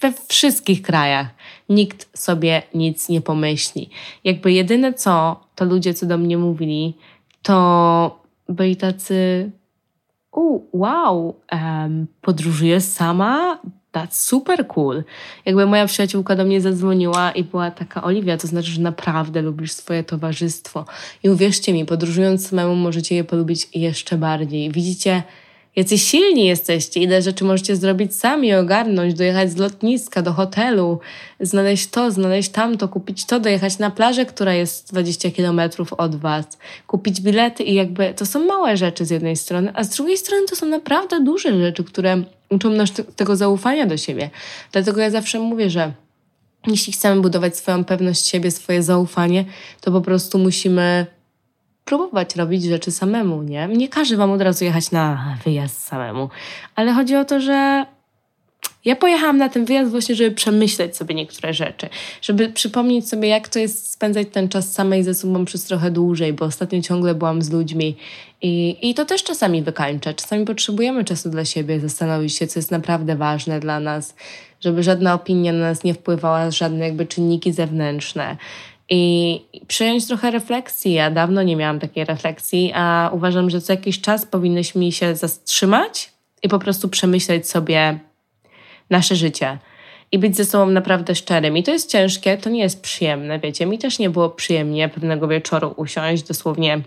we 0.00 0.12
wszystkich 0.28 0.82
krajach 0.82 1.26
nikt 1.68 2.18
sobie 2.18 2.62
nic 2.74 3.08
nie 3.08 3.20
pomyśli. 3.20 3.90
Jakby 4.24 4.52
jedyne 4.52 4.94
co, 4.94 5.40
to 5.54 5.64
ludzie, 5.64 5.94
co 5.94 6.06
do 6.06 6.18
mnie 6.18 6.38
mówili, 6.38 6.94
to 7.42 8.20
byli 8.48 8.76
tacy 8.76 9.50
u, 10.32 10.60
wow, 10.72 11.36
um, 11.52 12.06
podróżujesz 12.20 12.84
sama? 12.84 13.58
That's 13.98 14.20
super 14.20 14.66
cool. 14.66 15.02
Jakby 15.44 15.66
moja 15.66 15.86
przyjaciółka 15.86 16.36
do 16.36 16.44
mnie 16.44 16.60
zadzwoniła 16.60 17.30
i 17.30 17.44
była 17.44 17.70
taka, 17.70 18.02
Oliwia, 18.04 18.36
to 18.36 18.46
znaczy, 18.46 18.70
że 18.70 18.80
naprawdę 18.80 19.42
lubisz 19.42 19.72
swoje 19.72 20.04
towarzystwo. 20.04 20.84
I 21.22 21.30
uwierzcie 21.30 21.72
mi, 21.72 21.86
podróżując 21.86 22.48
samemu 22.48 22.74
możecie 22.74 23.14
je 23.14 23.24
polubić 23.24 23.68
jeszcze 23.74 24.18
bardziej. 24.18 24.70
Widzicie, 24.70 25.22
jacy 25.78 25.98
silni 25.98 26.46
jesteście, 26.46 27.00
ile 27.00 27.22
rzeczy 27.22 27.44
możecie 27.44 27.76
zrobić 27.76 28.16
sami, 28.16 28.54
ogarnąć, 28.54 29.14
dojechać 29.14 29.52
z 29.52 29.56
lotniska 29.56 30.22
do 30.22 30.32
hotelu, 30.32 31.00
znaleźć 31.40 31.86
to, 31.86 32.10
znaleźć 32.10 32.48
tamto, 32.48 32.88
kupić 32.88 33.26
to, 33.26 33.40
dojechać 33.40 33.78
na 33.78 33.90
plażę, 33.90 34.26
która 34.26 34.54
jest 34.54 34.90
20 34.90 35.30
kilometrów 35.30 35.92
od 35.92 36.16
was, 36.16 36.58
kupić 36.86 37.20
bilety 37.20 37.62
i 37.62 37.74
jakby 37.74 38.14
to 38.14 38.26
są 38.26 38.44
małe 38.44 38.76
rzeczy 38.76 39.04
z 39.04 39.10
jednej 39.10 39.36
strony, 39.36 39.72
a 39.74 39.84
z 39.84 39.88
drugiej 39.88 40.16
strony 40.16 40.46
to 40.46 40.56
są 40.56 40.66
naprawdę 40.66 41.20
duże 41.20 41.58
rzeczy, 41.60 41.84
które 41.84 42.22
uczą 42.50 42.70
nas 42.70 42.90
tego 43.16 43.36
zaufania 43.36 43.86
do 43.86 43.96
siebie. 43.96 44.30
Dlatego 44.72 45.00
ja 45.00 45.10
zawsze 45.10 45.38
mówię, 45.40 45.70
że 45.70 45.92
jeśli 46.66 46.92
chcemy 46.92 47.20
budować 47.20 47.56
swoją 47.56 47.84
pewność 47.84 48.26
siebie, 48.26 48.50
swoje 48.50 48.82
zaufanie, 48.82 49.44
to 49.80 49.92
po 49.92 50.00
prostu 50.00 50.38
musimy 50.38 51.06
próbować 51.88 52.36
robić 52.36 52.64
rzeczy 52.64 52.90
samemu, 52.90 53.42
nie? 53.42 53.68
Nie 53.68 53.88
każe 53.88 54.16
wam 54.16 54.30
od 54.30 54.42
razu 54.42 54.64
jechać 54.64 54.90
na 54.90 55.36
wyjazd 55.44 55.82
samemu, 55.82 56.28
ale 56.74 56.92
chodzi 56.92 57.16
o 57.16 57.24
to, 57.24 57.40
że 57.40 57.86
ja 58.84 58.96
pojechałam 58.96 59.38
na 59.38 59.48
ten 59.48 59.64
wyjazd 59.64 59.90
właśnie, 59.90 60.14
żeby 60.14 60.34
przemyśleć 60.34 60.96
sobie 60.96 61.14
niektóre 61.14 61.54
rzeczy, 61.54 61.88
żeby 62.22 62.48
przypomnieć 62.48 63.08
sobie, 63.08 63.28
jak 63.28 63.48
to 63.48 63.58
jest 63.58 63.92
spędzać 63.92 64.28
ten 64.32 64.48
czas 64.48 64.72
samej 64.72 65.04
ze 65.04 65.14
sobą 65.14 65.44
przez 65.44 65.64
trochę 65.64 65.90
dłużej, 65.90 66.32
bo 66.32 66.44
ostatnio 66.44 66.82
ciągle 66.82 67.14
byłam 67.14 67.42
z 67.42 67.50
ludźmi 67.50 67.96
i, 68.42 68.76
i 68.82 68.94
to 68.94 69.04
też 69.04 69.24
czasami 69.24 69.62
wykańcza. 69.62 70.14
Czasami 70.14 70.44
potrzebujemy 70.44 71.04
czasu 71.04 71.30
dla 71.30 71.44
siebie, 71.44 71.80
zastanowić 71.80 72.36
się, 72.36 72.46
co 72.46 72.58
jest 72.58 72.70
naprawdę 72.70 73.16
ważne 73.16 73.60
dla 73.60 73.80
nas, 73.80 74.14
żeby 74.60 74.82
żadna 74.82 75.14
opinia 75.14 75.52
na 75.52 75.58
nas 75.58 75.84
nie 75.84 75.94
wpływała, 75.94 76.50
żadne 76.50 76.84
jakby 76.84 77.06
czynniki 77.06 77.52
zewnętrzne 77.52 78.36
i 78.90 79.40
przyjąć 79.68 80.06
trochę 80.06 80.30
refleksji. 80.30 80.92
Ja 80.92 81.10
dawno 81.10 81.42
nie 81.42 81.56
miałam 81.56 81.78
takiej 81.80 82.04
refleksji, 82.04 82.72
a 82.74 83.10
uważam, 83.12 83.50
że 83.50 83.60
co 83.60 83.72
jakiś 83.72 84.00
czas 84.00 84.26
powinnyśmy 84.26 84.92
się 84.92 85.16
zatrzymać 85.16 86.12
i 86.42 86.48
po 86.48 86.58
prostu 86.58 86.88
przemyśleć 86.88 87.48
sobie 87.48 87.98
nasze 88.90 89.16
życie 89.16 89.58
i 90.12 90.18
być 90.18 90.36
ze 90.36 90.44
sobą 90.44 90.66
naprawdę 90.66 91.14
szczerym. 91.14 91.56
I 91.56 91.62
to 91.62 91.70
jest 91.70 91.90
ciężkie, 91.90 92.36
to 92.36 92.50
nie 92.50 92.60
jest 92.60 92.82
przyjemne, 92.82 93.38
wiecie. 93.38 93.66
Mi 93.66 93.78
też 93.78 93.98
nie 93.98 94.10
było 94.10 94.30
przyjemnie 94.30 94.88
pewnego 94.88 95.28
wieczoru 95.28 95.74
usiąść, 95.76 96.22
dosłownie 96.22 96.80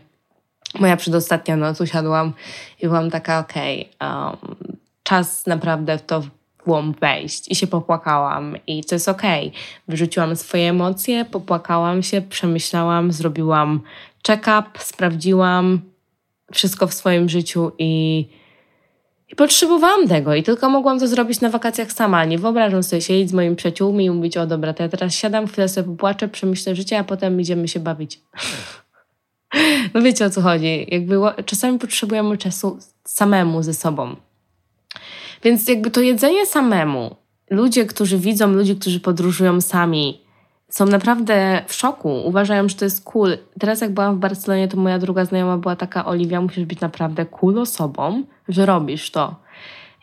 moja 0.80 0.98
przedostatnia 0.98 1.56
noc 1.56 1.82
usiadłam 1.82 2.34
i 2.82 2.88
byłam 2.88 3.12
taka, 3.12 3.40
okej, 3.40 3.90
okay, 4.00 4.26
um, 4.26 4.56
czas 5.04 5.46
naprawdę 5.46 5.98
w 5.98 6.02
to 6.02 6.24
głąb 6.66 7.00
wejść 7.00 7.52
i 7.52 7.56
się 7.56 7.68
popłakałam 7.68 8.58
i 8.68 8.84
to 8.84 8.96
jest 8.96 9.10
okej. 9.10 9.48
Okay. 9.48 9.60
Wyrzuciłam 9.88 10.36
swoje 10.36 10.70
emocje, 10.70 11.26
popłakałam 11.26 12.04
się, 12.04 12.22
przemyślałam, 12.22 13.12
zrobiłam 13.12 13.82
check-up, 14.28 14.64
sprawdziłam 14.80 15.82
wszystko 16.52 16.88
w 16.88 16.94
swoim 16.94 17.30
życiu 17.30 17.72
i, 17.80 18.26
i 19.30 19.36
potrzebowałam 19.36 20.08
tego 20.08 20.36
i 20.36 20.44
tylko 20.44 20.70
mogłam 20.70 21.00
to 21.00 21.08
zrobić 21.08 21.42
na 21.42 21.50
wakacjach 21.50 21.92
sama. 21.92 22.26
Nie 22.26 22.38
wyobrażam 22.38 22.84
sobie 22.84 23.02
siedzieć 23.02 23.30
z 23.30 23.34
moimi 23.34 23.56
przyjaciółmi 23.56 24.06
i 24.06 24.10
mówić, 24.10 24.38
o 24.38 24.48
dobra, 24.48 24.74
to 24.74 24.84
ja 24.84 24.90
teraz 24.90 25.16
siadam, 25.16 25.48
chwilę 25.48 25.70
sobie 25.70 25.88
popłaczę, 25.88 26.28
przemyślę 26.28 26.76
życie, 26.76 27.00
a 27.00 27.04
potem 27.04 27.42
idziemy 27.42 27.68
się 27.68 27.80
bawić. 27.80 28.22
no 29.94 30.02
wiecie 30.02 30.26
o 30.26 30.30
co 30.30 30.42
chodzi. 30.42 30.88
Jakby 30.92 31.16
czasami 31.46 31.80
potrzebujemy 31.80 32.38
czasu 32.38 32.80
samemu 33.04 33.64
ze 33.64 33.74
sobą. 33.74 34.16
Więc 35.44 35.68
jakby 35.68 35.92
to 35.92 36.02
jedzenie 36.02 36.46
samemu, 36.46 37.16
ludzie, 37.50 37.86
którzy 37.86 38.18
widzą 38.18 38.48
ludzi, 38.52 38.76
którzy 38.76 39.00
podróżują 39.00 39.62
sami, 39.62 40.22
są 40.70 40.86
naprawdę 40.86 41.64
w 41.68 41.74
szoku, 41.74 42.22
uważają, 42.26 42.70
że 42.70 42.76
to 42.76 42.86
jest 42.86 43.04
cool. 43.04 43.38
Teraz 43.60 43.82
jak 43.82 43.92
byłam 43.92 44.16
w 44.16 44.20
Barcelonie, 44.20 44.68
to 44.68 44.78
moja 44.78 45.00
druga 45.00 45.26
znajoma 45.26 45.58
była 45.58 45.76
taka, 45.76 46.06
Oliwia, 46.06 46.42
musisz 46.42 46.66
być 46.66 46.80
naprawdę 46.80 47.26
cool 47.26 47.60
osobą, 47.60 48.24
że 48.50 48.66
robisz 48.66 49.12
to. 49.12 49.36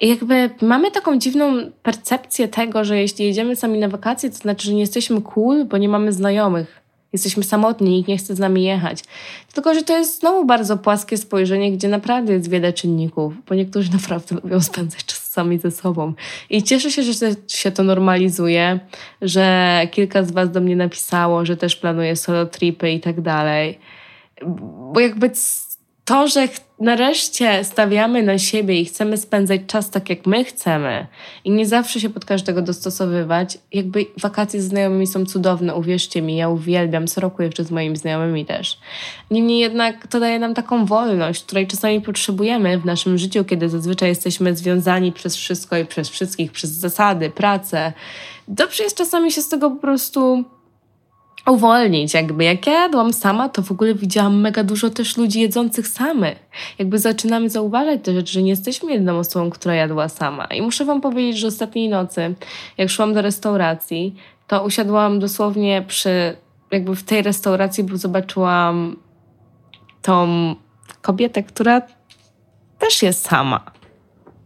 I 0.00 0.08
jakby 0.08 0.50
mamy 0.62 0.90
taką 0.90 1.18
dziwną 1.18 1.70
percepcję 1.82 2.48
tego, 2.48 2.84
że 2.84 2.98
jeśli 2.98 3.24
jedziemy 3.24 3.56
sami 3.56 3.78
na 3.78 3.88
wakacje, 3.88 4.30
to 4.30 4.36
znaczy, 4.36 4.66
że 4.66 4.74
nie 4.74 4.80
jesteśmy 4.80 5.22
cool, 5.22 5.64
bo 5.64 5.76
nie 5.76 5.88
mamy 5.88 6.12
znajomych. 6.12 6.80
Jesteśmy 7.12 7.42
samotni, 7.42 7.90
nikt 7.90 8.08
nie 8.08 8.18
chce 8.18 8.34
z 8.34 8.38
nami 8.38 8.64
jechać. 8.64 9.04
Tylko, 9.52 9.74
że 9.74 9.82
to 9.82 9.98
jest 9.98 10.20
znowu 10.20 10.44
bardzo 10.44 10.76
płaskie 10.76 11.16
spojrzenie, 11.16 11.72
gdzie 11.72 11.88
naprawdę 11.88 12.32
jest 12.32 12.50
wiele 12.50 12.72
czynników, 12.72 13.34
bo 13.48 13.54
niektórzy 13.54 13.92
naprawdę 13.92 14.34
lubią 14.34 14.60
spędzać 14.60 15.04
czas 15.04 15.26
sami 15.26 15.58
ze 15.58 15.70
sobą. 15.70 16.12
I 16.50 16.62
cieszę 16.62 16.90
się, 16.90 17.02
że 17.02 17.12
się 17.48 17.70
to 17.70 17.82
normalizuje, 17.82 18.80
że 19.22 19.80
kilka 19.90 20.22
z 20.22 20.30
Was 20.30 20.50
do 20.50 20.60
mnie 20.60 20.76
napisało, 20.76 21.44
że 21.44 21.56
też 21.56 21.76
planuje 21.76 22.16
solo 22.16 22.46
tripy 22.46 22.90
i 22.90 23.00
tak 23.00 23.20
dalej. 23.20 23.78
Bo 24.92 25.00
jakby 25.00 25.30
to, 26.04 26.28
że 26.28 26.48
nareszcie 26.80 27.64
stawiamy 27.64 28.22
na 28.22 28.38
siebie 28.38 28.80
i 28.80 28.84
chcemy 28.84 29.16
spędzać 29.16 29.60
czas 29.66 29.90
tak, 29.90 30.10
jak 30.10 30.26
my 30.26 30.44
chcemy 30.44 31.06
i 31.44 31.50
nie 31.50 31.66
zawsze 31.66 32.00
się 32.00 32.10
pod 32.10 32.24
każdego 32.24 32.62
dostosowywać, 32.62 33.58
jakby 33.72 34.06
wakacje 34.20 34.62
z 34.62 34.68
znajomymi 34.68 35.06
są 35.06 35.26
cudowne, 35.26 35.74
uwierzcie 35.74 36.22
mi, 36.22 36.36
ja 36.36 36.48
uwielbiam, 36.48 37.06
co 37.06 37.20
roku 37.20 37.42
jeszcze 37.42 37.64
z 37.64 37.70
moimi 37.70 37.96
znajomymi 37.96 38.46
też. 38.46 38.78
Niemniej 39.30 39.58
jednak 39.58 40.06
to 40.06 40.20
daje 40.20 40.38
nam 40.38 40.54
taką 40.54 40.86
wolność, 40.86 41.44
której 41.44 41.66
czasami 41.66 42.00
potrzebujemy 42.00 42.78
w 42.78 42.84
naszym 42.84 43.18
życiu, 43.18 43.44
kiedy 43.44 43.68
zazwyczaj 43.68 44.08
jesteśmy 44.08 44.56
związani 44.56 45.12
przez 45.12 45.36
wszystko 45.36 45.76
i 45.76 45.86
przez 45.86 46.08
wszystkich, 46.08 46.52
przez 46.52 46.70
zasady, 46.70 47.30
pracę. 47.30 47.92
Dobrze 48.48 48.84
jest 48.84 48.96
czasami 48.96 49.32
się 49.32 49.42
z 49.42 49.48
tego 49.48 49.70
po 49.70 49.76
prostu 49.76 50.44
uwolnić. 51.50 52.14
Jakby 52.14 52.44
jak 52.44 52.66
ja 52.66 52.72
jadłam 52.72 53.12
sama, 53.12 53.48
to 53.48 53.62
w 53.62 53.72
ogóle 53.72 53.94
widziałam 53.94 54.40
mega 54.40 54.64
dużo 54.64 54.90
też 54.90 55.16
ludzi 55.16 55.40
jedzących 55.40 55.88
samych. 55.88 56.48
Jakby 56.78 56.98
zaczynamy 56.98 57.50
zauważać 57.50 58.00
te 58.02 58.14
rzeczy, 58.14 58.32
że 58.32 58.42
nie 58.42 58.50
jesteśmy 58.50 58.92
jedną 58.92 59.18
osobą, 59.18 59.50
która 59.50 59.74
jadła 59.74 60.08
sama. 60.08 60.44
I 60.44 60.62
muszę 60.62 60.84
wam 60.84 61.00
powiedzieć, 61.00 61.38
że 61.38 61.46
ostatniej 61.46 61.88
nocy, 61.88 62.34
jak 62.78 62.90
szłam 62.90 63.14
do 63.14 63.22
restauracji, 63.22 64.14
to 64.46 64.64
usiadłam 64.64 65.18
dosłownie 65.18 65.84
przy, 65.88 66.36
jakby 66.70 66.96
w 66.96 67.02
tej 67.02 67.22
restauracji, 67.22 67.84
bo 67.84 67.96
zobaczyłam 67.96 68.96
tą 70.02 70.54
kobietę, 71.02 71.42
która 71.42 71.82
też 72.78 73.02
jest 73.02 73.24
sama. 73.24 73.77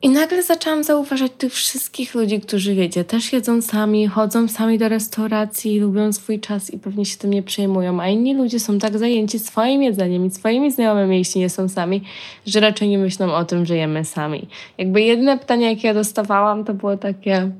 I 0.04 0.10
nagle 0.10 0.42
zaczęłam 0.42 0.84
zauważać 0.84 1.32
tych 1.38 1.52
wszystkich 1.52 2.14
ludzi, 2.14 2.40
którzy 2.40 2.74
wiecie, 2.74 3.04
też 3.04 3.32
jedzą 3.32 3.62
sami, 3.62 4.06
chodzą 4.06 4.48
sami 4.48 4.78
do 4.78 4.88
restauracji, 4.88 5.80
lubią 5.80 6.12
swój 6.12 6.40
czas 6.40 6.70
i 6.70 6.78
pewnie 6.78 7.04
się 7.04 7.16
tym 7.16 7.30
nie 7.30 7.42
przejmują, 7.42 8.00
a 8.00 8.08
inni 8.08 8.34
ludzie 8.34 8.60
są 8.60 8.78
tak 8.78 8.98
zajęci 8.98 9.38
swoim 9.38 9.82
jedzeniem 9.82 10.26
i 10.26 10.30
swoimi 10.30 10.70
znajomymi, 10.70 11.18
jeśli 11.18 11.40
nie 11.40 11.50
są 11.50 11.68
sami, 11.68 12.02
że 12.46 12.60
raczej 12.60 12.88
nie 12.88 12.98
myślą 12.98 13.34
o 13.34 13.44
tym, 13.44 13.66
że 13.66 13.76
jemy 13.76 14.04
sami. 14.04 14.48
Jakby 14.78 15.02
jedyne 15.02 15.38
pytanie, 15.38 15.70
jakie 15.70 15.88
ja 15.88 15.94
dostawałam, 15.94 16.64
to 16.64 16.74
było 16.74 16.96
takie. 16.96 17.50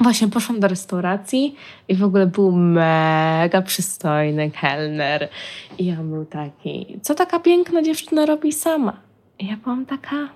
Właśnie 0.00 0.28
poszłam 0.28 0.60
do 0.60 0.68
restauracji 0.68 1.54
i 1.88 1.94
w 1.94 2.04
ogóle 2.04 2.26
był 2.26 2.52
mega 2.52 3.62
przystojny 3.62 4.50
kelner. 4.50 5.28
I 5.78 5.92
on 5.92 6.10
był 6.10 6.24
taki, 6.24 6.98
co 7.02 7.14
taka 7.14 7.40
piękna 7.40 7.82
dziewczyna 7.82 8.26
robi 8.26 8.52
sama? 8.52 8.96
I 9.38 9.46
ja 9.46 9.56
byłam 9.56 9.86
taka, 9.86 10.28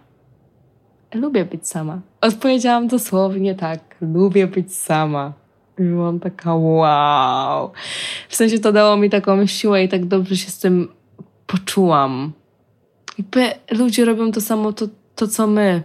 lubię 1.21 1.45
być 1.45 1.69
sama. 1.69 2.01
Odpowiedziałam 2.21 2.89
dosłownie 2.89 3.55
tak, 3.55 3.81
lubię 4.01 4.47
być 4.47 4.75
sama. 4.75 5.33
I 5.79 5.83
byłam 5.83 6.21
taka 6.21 6.55
wow. 6.55 7.71
W 8.29 8.37
sensie 8.37 8.59
to 8.59 8.73
dało 8.73 8.97
mi 8.97 9.11
taką 9.11 9.47
siłę 9.47 9.85
i 9.85 9.89
tak 9.89 10.07
dobrze 10.07 10.37
się 10.37 10.51
z 10.51 10.59
tym 10.59 10.89
poczułam. 11.47 12.33
Jakby 13.19 13.51
ludzie 13.71 14.05
robią 14.05 14.33
to 14.33 14.41
samo, 14.41 14.73
to, 14.73 14.87
to 15.15 15.29
co 15.29 15.47
my. 15.47 15.83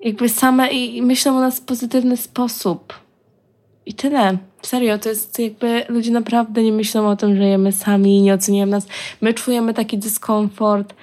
Jakby 0.00 0.28
same 0.28 0.72
i, 0.72 0.96
i 0.96 1.02
myślą 1.02 1.36
o 1.36 1.40
nas 1.40 1.60
w 1.60 1.64
pozytywny 1.64 2.16
sposób. 2.16 2.94
I 3.86 3.94
tyle. 3.94 4.38
Serio, 4.62 4.98
to 4.98 5.08
jest 5.08 5.38
jakby 5.38 5.84
ludzie 5.88 6.10
naprawdę 6.10 6.62
nie 6.62 6.72
myślą 6.72 7.08
o 7.08 7.16
tym, 7.16 7.36
że 7.36 7.44
jemy 7.44 7.72
sami, 7.72 8.22
nie 8.22 8.34
oceniają 8.34 8.66
nas. 8.66 8.86
My 9.20 9.34
czujemy 9.34 9.74
taki 9.74 9.98
dyskomfort, 9.98 10.94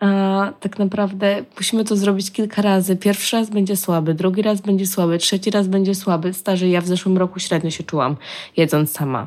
a 0.00 0.52
tak 0.60 0.78
naprawdę 0.78 1.44
musimy 1.56 1.84
to 1.84 1.96
zrobić 1.96 2.32
kilka 2.32 2.62
razy. 2.62 2.96
Pierwszy 2.96 3.36
raz 3.36 3.50
będzie 3.50 3.76
słaby, 3.76 4.14
drugi 4.14 4.42
raz 4.42 4.60
będzie 4.60 4.86
słaby, 4.86 5.18
trzeci 5.18 5.50
raz 5.50 5.68
będzie 5.68 5.94
słaby. 5.94 6.32
Starzy, 6.32 6.68
ja 6.68 6.80
w 6.80 6.86
zeszłym 6.86 7.18
roku 7.18 7.40
średnio 7.40 7.70
się 7.70 7.84
czułam, 7.84 8.16
jedząc 8.56 8.92
sama. 8.92 9.26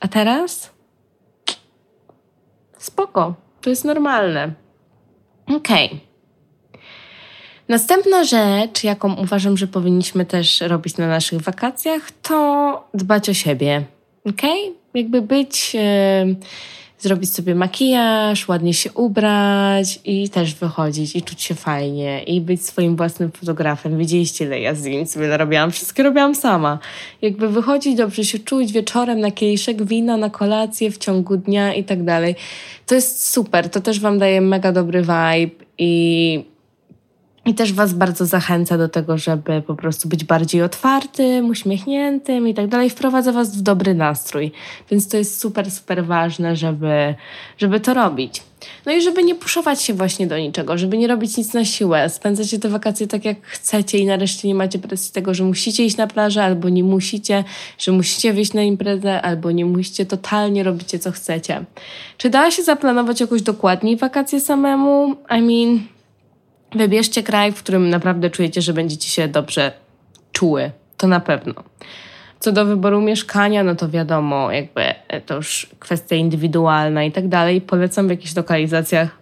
A 0.00 0.08
teraz? 0.08 0.70
Spoko, 2.78 3.34
to 3.60 3.70
jest 3.70 3.84
normalne. 3.84 4.52
Okej. 5.46 5.86
Okay. 5.86 6.08
Następna 7.68 8.24
rzecz, 8.24 8.84
jaką 8.84 9.14
uważam, 9.14 9.56
że 9.56 9.66
powinniśmy 9.66 10.26
też 10.26 10.60
robić 10.60 10.96
na 10.96 11.08
naszych 11.08 11.40
wakacjach, 11.40 12.10
to 12.22 12.88
dbać 12.94 13.28
o 13.28 13.34
siebie. 13.34 13.84
Ok? 14.24 14.42
Jakby 14.94 15.22
być. 15.22 15.74
Yy, 15.74 16.36
zrobić 16.98 17.32
sobie 17.32 17.54
makijaż, 17.54 18.48
ładnie 18.48 18.74
się 18.74 18.92
ubrać 18.92 20.00
i 20.04 20.28
też 20.28 20.54
wychodzić 20.54 21.16
i 21.16 21.22
czuć 21.22 21.42
się 21.42 21.54
fajnie 21.54 22.22
i 22.22 22.40
być 22.40 22.66
swoim 22.66 22.96
własnym 22.96 23.32
fotografem. 23.32 23.98
Widzieliście, 23.98 24.44
ile 24.44 24.60
ja 24.60 24.74
zdjęć 24.74 25.10
sobie 25.10 25.28
narobiłam, 25.28 25.70
wszystkie 25.70 26.02
robiłam 26.02 26.34
sama. 26.34 26.78
Jakby 27.22 27.48
wychodzić, 27.48 27.96
dobrze 27.96 28.24
się 28.24 28.38
czuć 28.38 28.72
wieczorem 28.72 29.20
na 29.20 29.30
kieliszek 29.30 29.82
wina, 29.84 30.16
na 30.16 30.30
kolację 30.30 30.90
w 30.90 30.98
ciągu 30.98 31.36
dnia 31.36 31.74
i 31.74 31.84
tak 31.84 32.04
dalej. 32.04 32.34
To 32.86 32.94
jest 32.94 33.30
super, 33.30 33.70
to 33.70 33.80
też 33.80 34.00
Wam 34.00 34.18
daje 34.18 34.40
mega 34.40 34.72
dobry 34.72 35.00
vibe 35.00 35.64
i 35.78 36.44
i 37.48 37.54
też 37.54 37.72
Was 37.72 37.92
bardzo 37.92 38.26
zachęca 38.26 38.78
do 38.78 38.88
tego, 38.88 39.18
żeby 39.18 39.62
po 39.62 39.74
prostu 39.74 40.08
być 40.08 40.24
bardziej 40.24 40.62
otwartym, 40.62 41.48
uśmiechniętym 41.50 42.48
i 42.48 42.54
tak 42.54 42.68
dalej. 42.68 42.90
Wprowadza 42.90 43.32
Was 43.32 43.56
w 43.56 43.62
dobry 43.62 43.94
nastrój. 43.94 44.52
Więc 44.90 45.08
to 45.08 45.16
jest 45.16 45.40
super, 45.40 45.70
super 45.70 46.04
ważne, 46.04 46.56
żeby, 46.56 47.14
żeby 47.58 47.80
to 47.80 47.94
robić. 47.94 48.42
No 48.86 48.92
i 48.92 49.02
żeby 49.02 49.22
nie 49.22 49.34
puszować 49.34 49.82
się 49.82 49.94
właśnie 49.94 50.26
do 50.26 50.38
niczego, 50.38 50.78
żeby 50.78 50.98
nie 50.98 51.08
robić 51.08 51.36
nic 51.36 51.54
na 51.54 51.64
siłę. 51.64 52.08
Spędzacie 52.08 52.58
te 52.58 52.68
wakacje 52.68 53.06
tak, 53.06 53.24
jak 53.24 53.36
chcecie 53.42 53.98
i 53.98 54.06
nareszcie 54.06 54.48
nie 54.48 54.54
macie 54.54 54.78
presji 54.78 55.12
tego, 55.12 55.34
że 55.34 55.44
musicie 55.44 55.84
iść 55.84 55.96
na 55.96 56.06
plażę 56.06 56.44
albo 56.44 56.68
nie 56.68 56.84
musicie, 56.84 57.44
że 57.78 57.92
musicie 57.92 58.32
wyjść 58.32 58.52
na 58.52 58.62
imprezę 58.62 59.22
albo 59.22 59.50
nie 59.50 59.64
musicie, 59.64 60.06
totalnie 60.06 60.62
robicie 60.62 60.98
co 60.98 61.12
chcecie. 61.12 61.64
Czy 62.18 62.30
da 62.30 62.50
się 62.50 62.62
zaplanować 62.62 63.20
jakoś 63.20 63.42
dokładniej 63.42 63.96
wakacje 63.96 64.40
samemu? 64.40 65.16
I 65.38 65.42
mean 65.42 65.97
Wybierzcie 66.74 67.22
kraj, 67.22 67.52
w 67.52 67.62
którym 67.62 67.90
naprawdę 67.90 68.30
czujecie, 68.30 68.62
że 68.62 68.72
będziecie 68.72 69.08
się 69.08 69.28
dobrze 69.28 69.72
czuły. 70.32 70.70
To 70.96 71.06
na 71.06 71.20
pewno. 71.20 71.54
Co 72.40 72.52
do 72.52 72.64
wyboru 72.64 73.00
mieszkania, 73.00 73.64
no 73.64 73.74
to 73.74 73.88
wiadomo, 73.88 74.52
jakby 74.52 74.82
to 75.26 75.34
już 75.34 75.66
kwestia 75.78 76.16
indywidualna 76.16 77.04
i 77.04 77.12
tak 77.12 77.28
dalej. 77.28 77.60
Polecam 77.60 78.06
w 78.06 78.10
jakichś 78.10 78.36
lokalizacjach 78.36 79.18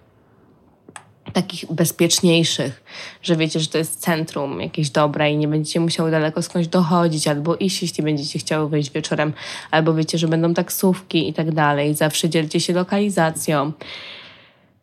takich 1.32 1.72
bezpieczniejszych, 1.72 2.84
że 3.22 3.36
wiecie, 3.36 3.60
że 3.60 3.66
to 3.66 3.78
jest 3.78 4.00
centrum 4.00 4.60
jakieś 4.60 4.90
dobre 4.90 5.30
i 5.30 5.36
nie 5.36 5.48
będziecie 5.48 5.80
musiały 5.80 6.10
daleko 6.10 6.42
skądś 6.42 6.68
dochodzić 6.68 7.28
albo 7.28 7.56
iść, 7.56 7.82
jeśli 7.82 8.04
będziecie 8.04 8.38
chciały 8.38 8.68
wyjść 8.68 8.92
wieczorem, 8.92 9.32
albo 9.70 9.94
wiecie, 9.94 10.18
że 10.18 10.28
będą 10.28 10.54
taksówki 10.54 11.28
i 11.28 11.34
tak 11.34 11.52
dalej. 11.52 11.94
Zawsze 11.94 12.28
dzielcie 12.28 12.60
się 12.60 12.72
lokalizacją. 12.72 13.72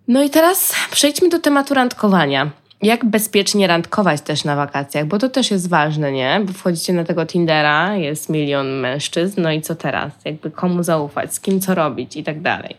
No 0.07 0.23
i 0.23 0.29
teraz 0.29 0.75
przejdźmy 0.91 1.29
do 1.29 1.39
tematu 1.39 1.73
randkowania. 1.73 2.51
Jak 2.81 3.05
bezpiecznie 3.05 3.67
randkować 3.67 4.21
też 4.21 4.43
na 4.43 4.55
wakacjach, 4.55 5.05
bo 5.05 5.19
to 5.19 5.29
też 5.29 5.51
jest 5.51 5.69
ważne, 5.69 6.11
nie? 6.11 6.41
Bo 6.45 6.53
wchodzicie 6.53 6.93
na 6.93 7.03
tego 7.03 7.25
Tindera, 7.25 7.95
jest 7.95 8.29
milion 8.29 8.79
mężczyzn, 8.79 9.41
no 9.41 9.51
i 9.51 9.61
co 9.61 9.75
teraz? 9.75 10.13
Jakby 10.25 10.51
komu 10.51 10.83
zaufać, 10.83 11.33
z 11.33 11.39
kim 11.39 11.61
co 11.61 11.75
robić 11.75 12.17
i 12.17 12.23
tak 12.23 12.41
dalej. 12.41 12.77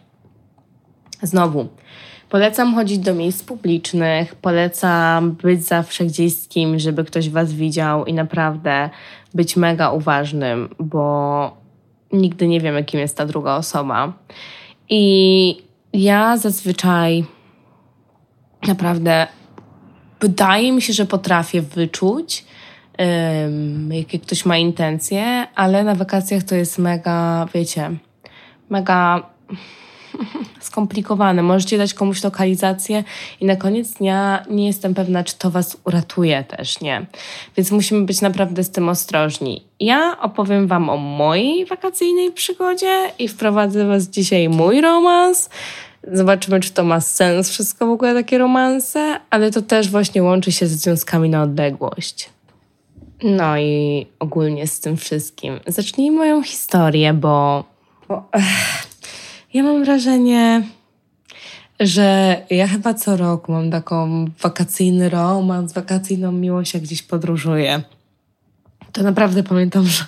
Znowu, 1.22 1.68
polecam 2.30 2.74
chodzić 2.74 2.98
do 2.98 3.14
miejsc 3.14 3.42
publicznych, 3.42 4.34
polecam 4.34 5.32
być 5.32 5.64
zawsze 5.66 6.04
gdzieś 6.04 6.36
z 6.36 6.48
kim, 6.48 6.78
żeby 6.78 7.04
ktoś 7.04 7.30
was 7.30 7.52
widział 7.52 8.04
i 8.04 8.14
naprawdę 8.14 8.90
być 9.34 9.56
mega 9.56 9.90
uważnym, 9.90 10.68
bo 10.78 11.56
nigdy 12.12 12.48
nie 12.48 12.60
wiemy, 12.60 12.84
kim 12.84 13.00
jest 13.00 13.16
ta 13.16 13.26
druga 13.26 13.56
osoba. 13.56 14.12
I 14.88 15.64
ja 15.94 16.36
zazwyczaj 16.36 17.24
naprawdę 18.66 19.26
wydaje 20.20 20.72
mi 20.72 20.82
się, 20.82 20.92
że 20.92 21.06
potrafię 21.06 21.62
wyczuć, 21.62 22.44
um, 22.98 23.92
jakie 23.92 24.18
ktoś 24.18 24.44
ma 24.44 24.56
intencje, 24.56 25.46
ale 25.54 25.84
na 25.84 25.94
wakacjach 25.94 26.42
to 26.42 26.54
jest 26.54 26.78
mega, 26.78 27.46
wiecie, 27.54 27.90
mega 28.70 29.30
skomplikowane. 30.60 31.42
Możecie 31.42 31.78
dać 31.78 31.94
komuś 31.94 32.24
lokalizację 32.24 33.04
i 33.40 33.44
na 33.44 33.56
koniec 33.56 33.92
dnia 33.92 34.44
nie 34.50 34.66
jestem 34.66 34.94
pewna, 34.94 35.24
czy 35.24 35.38
to 35.38 35.50
Was 35.50 35.76
uratuje 35.84 36.44
też, 36.44 36.80
nie? 36.80 37.06
Więc 37.56 37.70
musimy 37.70 38.06
być 38.06 38.20
naprawdę 38.20 38.64
z 38.64 38.70
tym 38.70 38.88
ostrożni. 38.88 39.64
Ja 39.80 40.16
opowiem 40.20 40.66
Wam 40.66 40.90
o 40.90 40.96
mojej 40.96 41.66
wakacyjnej 41.66 42.32
przygodzie 42.32 43.10
i 43.18 43.28
wprowadzę 43.28 43.86
Was 43.86 44.08
dzisiaj 44.08 44.48
mój 44.48 44.80
romans. 44.80 45.50
Zobaczymy, 46.12 46.60
czy 46.60 46.70
to 46.70 46.84
ma 46.84 47.00
sens, 47.00 47.50
wszystko 47.50 47.86
w 47.86 47.90
ogóle 47.90 48.14
takie 48.14 48.38
romanse, 48.38 49.20
ale 49.30 49.50
to 49.50 49.62
też 49.62 49.90
właśnie 49.90 50.22
łączy 50.22 50.52
się 50.52 50.66
ze 50.66 50.76
związkami 50.76 51.28
na 51.28 51.42
odległość. 51.42 52.30
No 53.22 53.58
i 53.58 54.06
ogólnie 54.18 54.66
z 54.66 54.80
tym 54.80 54.96
wszystkim. 54.96 55.60
Zacznijmy 55.66 56.18
moją 56.18 56.42
historię, 56.42 57.12
bo, 57.12 57.64
bo 58.08 58.28
ja 59.54 59.62
mam 59.62 59.84
wrażenie, 59.84 60.62
że 61.80 62.36
ja 62.50 62.68
chyba 62.68 62.94
co 62.94 63.16
roku 63.16 63.52
mam 63.52 63.70
taką 63.70 64.24
wakacyjny 64.40 65.08
romans, 65.08 65.72
wakacyjną 65.72 66.32
miłość, 66.32 66.74
jak 66.74 66.82
gdzieś 66.82 67.02
podróżuję. 67.02 67.82
To 68.92 69.02
naprawdę 69.02 69.42
pamiętam, 69.42 69.86
że 69.86 70.04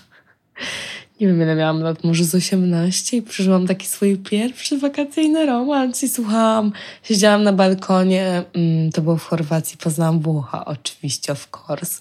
nie 1.20 1.26
wiem 1.26 1.42
ile 1.42 1.54
miałam 1.54 1.80
lat, 1.80 2.04
może 2.04 2.24
z 2.24 2.34
18 2.34 3.16
i 3.16 3.22
przeżyłam 3.22 3.66
taki 3.66 3.86
swój 3.86 4.16
pierwszy 4.16 4.78
wakacyjny 4.78 5.46
romans 5.46 6.02
i 6.02 6.08
słuchałam, 6.08 6.72
siedziałam 7.02 7.42
na 7.42 7.52
balkonie, 7.52 8.44
mm, 8.54 8.92
to 8.92 9.02
było 9.02 9.16
w 9.16 9.24
Chorwacji, 9.24 9.78
poznałam 9.78 10.20
Włocha 10.20 10.64
oczywiście, 10.64 11.32
of 11.32 11.48
course. 11.52 12.00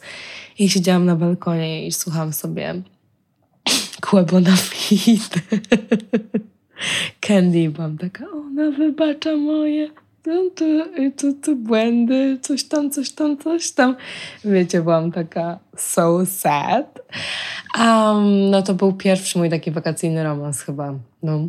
I 0.60 0.70
siedziałam 0.70 1.06
na 1.06 1.16
balkonie 1.16 1.88
i 1.88 1.92
słuchałam 1.92 2.34
sobie 2.34 2.82
Kłebona 4.02 4.56
Fit. 4.56 5.34
Candy 7.20 7.70
byłam 7.70 7.98
taka, 7.98 8.26
ona 8.32 8.72
wybacza 8.72 9.36
moje 9.36 9.90
no 10.26 10.50
to, 10.56 10.66
to, 11.18 11.28
to 11.42 11.56
błędy, 11.56 12.38
coś 12.42 12.64
tam, 12.64 12.92
coś 12.92 13.12
tam, 13.12 13.38
coś 13.38 13.72
tam. 13.72 13.96
Wiecie, 14.46 14.82
byłam 14.82 15.12
taka 15.12 15.60
so 15.78 16.26
sad. 16.26 17.00
Um, 17.80 18.50
no 18.50 18.62
to 18.62 18.74
był 18.74 18.94
pierwszy 18.94 19.38
mój 19.38 19.50
taki 19.50 19.72
wakacyjny 19.72 20.24
romans 20.24 20.62
chyba. 20.62 20.94
No. 21.24 21.48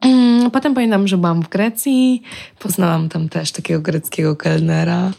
Mm, 0.00 0.50
Potem 0.50 0.74
pamiętam, 0.74 1.08
że 1.08 1.18
byłam 1.18 1.42
w 1.42 1.48
Grecji, 1.48 2.22
poznałam 2.58 3.08
tam 3.08 3.28
też 3.28 3.52
takiego 3.52 3.80
greckiego 3.80 4.36
kelnera. 4.36 5.12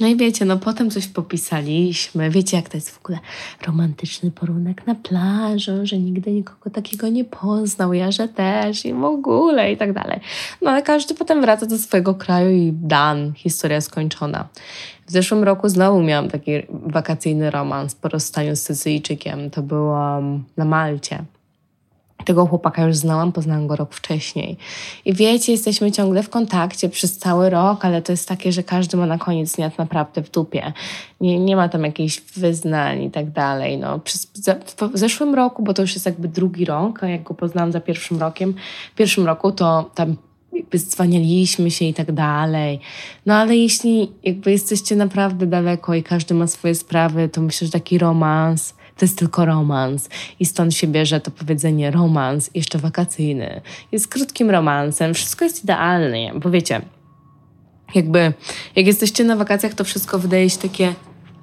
No 0.00 0.06
i 0.06 0.16
wiecie, 0.16 0.44
no 0.44 0.56
potem 0.56 0.90
coś 0.90 1.06
popisaliśmy. 1.06 2.30
Wiecie, 2.30 2.56
jak 2.56 2.68
to 2.68 2.76
jest 2.76 2.90
w 2.90 2.98
ogóle 2.98 3.18
romantyczny 3.66 4.30
porunek 4.30 4.86
na 4.86 4.94
plaży, 4.94 5.86
że 5.86 5.98
nigdy 5.98 6.32
nikogo 6.32 6.70
takiego 6.70 7.08
nie 7.08 7.24
poznał, 7.24 7.94
ja 7.94 8.12
że 8.12 8.28
też 8.28 8.84
i 8.84 8.94
w 8.94 9.04
ogóle 9.04 9.72
i 9.72 9.76
tak 9.76 9.92
dalej. 9.92 10.20
No 10.62 10.70
ale 10.70 10.82
każdy 10.82 11.14
potem 11.14 11.40
wraca 11.40 11.66
do 11.66 11.78
swojego 11.78 12.14
kraju 12.14 12.50
i 12.50 12.72
dan, 12.72 13.32
historia 13.32 13.80
skończona. 13.80 14.48
W 15.06 15.10
zeszłym 15.10 15.44
roku 15.44 15.68
znowu 15.68 16.02
miałam 16.02 16.28
taki 16.28 16.50
wakacyjny 16.70 17.50
romans 17.50 17.94
po 17.94 18.08
rozstaniu 18.08 18.56
z 18.56 18.62
Sycyjczykiem. 18.62 19.50
To 19.50 19.62
było 19.62 20.20
na 20.56 20.64
Malcie. 20.64 21.24
Tego 22.24 22.46
chłopaka 22.46 22.82
już 22.82 22.96
znałam, 22.96 23.32
poznałam 23.32 23.66
go 23.66 23.76
rok 23.76 23.94
wcześniej. 23.94 24.56
I 25.04 25.14
wiecie, 25.14 25.52
jesteśmy 25.52 25.92
ciągle 25.92 26.22
w 26.22 26.30
kontakcie 26.30 26.88
przez 26.88 27.18
cały 27.18 27.50
rok, 27.50 27.84
ale 27.84 28.02
to 28.02 28.12
jest 28.12 28.28
takie, 28.28 28.52
że 28.52 28.62
każdy 28.62 28.96
ma 28.96 29.06
na 29.06 29.18
koniec 29.18 29.56
dnia 29.56 29.70
naprawdę 29.78 30.22
w 30.22 30.30
dupie. 30.30 30.72
Nie, 31.20 31.38
nie 31.38 31.56
ma 31.56 31.68
tam 31.68 31.84
jakichś 31.84 32.20
wyznań 32.20 33.02
i 33.02 33.10
tak 33.10 33.30
dalej. 33.30 33.78
No, 33.78 33.98
przez, 33.98 34.26
w 34.94 34.98
zeszłym 34.98 35.34
roku, 35.34 35.62
bo 35.62 35.74
to 35.74 35.82
już 35.82 35.94
jest 35.94 36.06
jakby 36.06 36.28
drugi 36.28 36.64
rok, 36.64 37.02
a 37.02 37.08
jak 37.08 37.22
go 37.22 37.34
poznałam 37.34 37.72
za 37.72 37.80
pierwszym 37.80 38.20
rokiem, 38.20 38.54
w 38.92 38.96
pierwszym 38.96 39.26
roku 39.26 39.52
to 39.52 39.90
tam 39.94 40.16
jakby 40.52 40.78
dzwanialiśmy 40.78 41.70
się 41.70 41.84
i 41.84 41.94
tak 41.94 42.12
dalej. 42.12 42.80
No 43.26 43.34
ale 43.34 43.56
jeśli 43.56 44.12
jakby 44.22 44.50
jesteście 44.50 44.96
naprawdę 44.96 45.46
daleko 45.46 45.94
i 45.94 46.02
każdy 46.02 46.34
ma 46.34 46.46
swoje 46.46 46.74
sprawy, 46.74 47.28
to 47.28 47.40
myślę, 47.40 47.66
że 47.66 47.72
taki 47.72 47.98
romans 47.98 48.74
to 48.96 49.04
jest 49.04 49.18
tylko 49.18 49.44
romans. 49.44 50.08
I 50.40 50.46
stąd 50.46 50.74
się 50.74 50.86
bierze 50.86 51.20
to 51.20 51.30
powiedzenie 51.30 51.90
romans, 51.90 52.50
jeszcze 52.54 52.78
wakacyjny. 52.78 53.60
Jest 53.92 54.08
krótkim 54.08 54.50
romansem, 54.50 55.14
wszystko 55.14 55.44
jest 55.44 55.64
idealne, 55.64 56.30
bo 56.34 56.50
wiecie, 56.50 56.80
jakby 57.94 58.32
jak 58.76 58.86
jesteście 58.86 59.24
na 59.24 59.36
wakacjach, 59.36 59.74
to 59.74 59.84
wszystko 59.84 60.18
wydaje 60.18 60.50
się 60.50 60.58
takie 60.58 60.94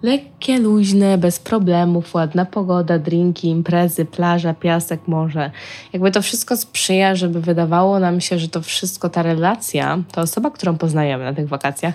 lekkie, 0.03 0.59
luźne, 0.59 1.17
bez 1.17 1.39
problemów, 1.39 2.13
ładna 2.13 2.45
pogoda, 2.45 2.99
drinki, 2.99 3.47
imprezy, 3.47 4.05
plaża, 4.05 4.53
piasek, 4.53 5.07
morze. 5.07 5.51
Jakby 5.93 6.11
to 6.11 6.21
wszystko 6.21 6.57
sprzyja, 6.57 7.15
żeby 7.15 7.41
wydawało 7.41 7.99
nam 7.99 8.21
się, 8.21 8.39
że 8.39 8.47
to 8.47 8.61
wszystko, 8.61 9.09
ta 9.09 9.23
relacja, 9.23 10.03
ta 10.11 10.21
osoba, 10.21 10.51
którą 10.51 10.77
poznajemy 10.77 11.23
na 11.23 11.33
tych 11.33 11.47
wakacjach, 11.47 11.93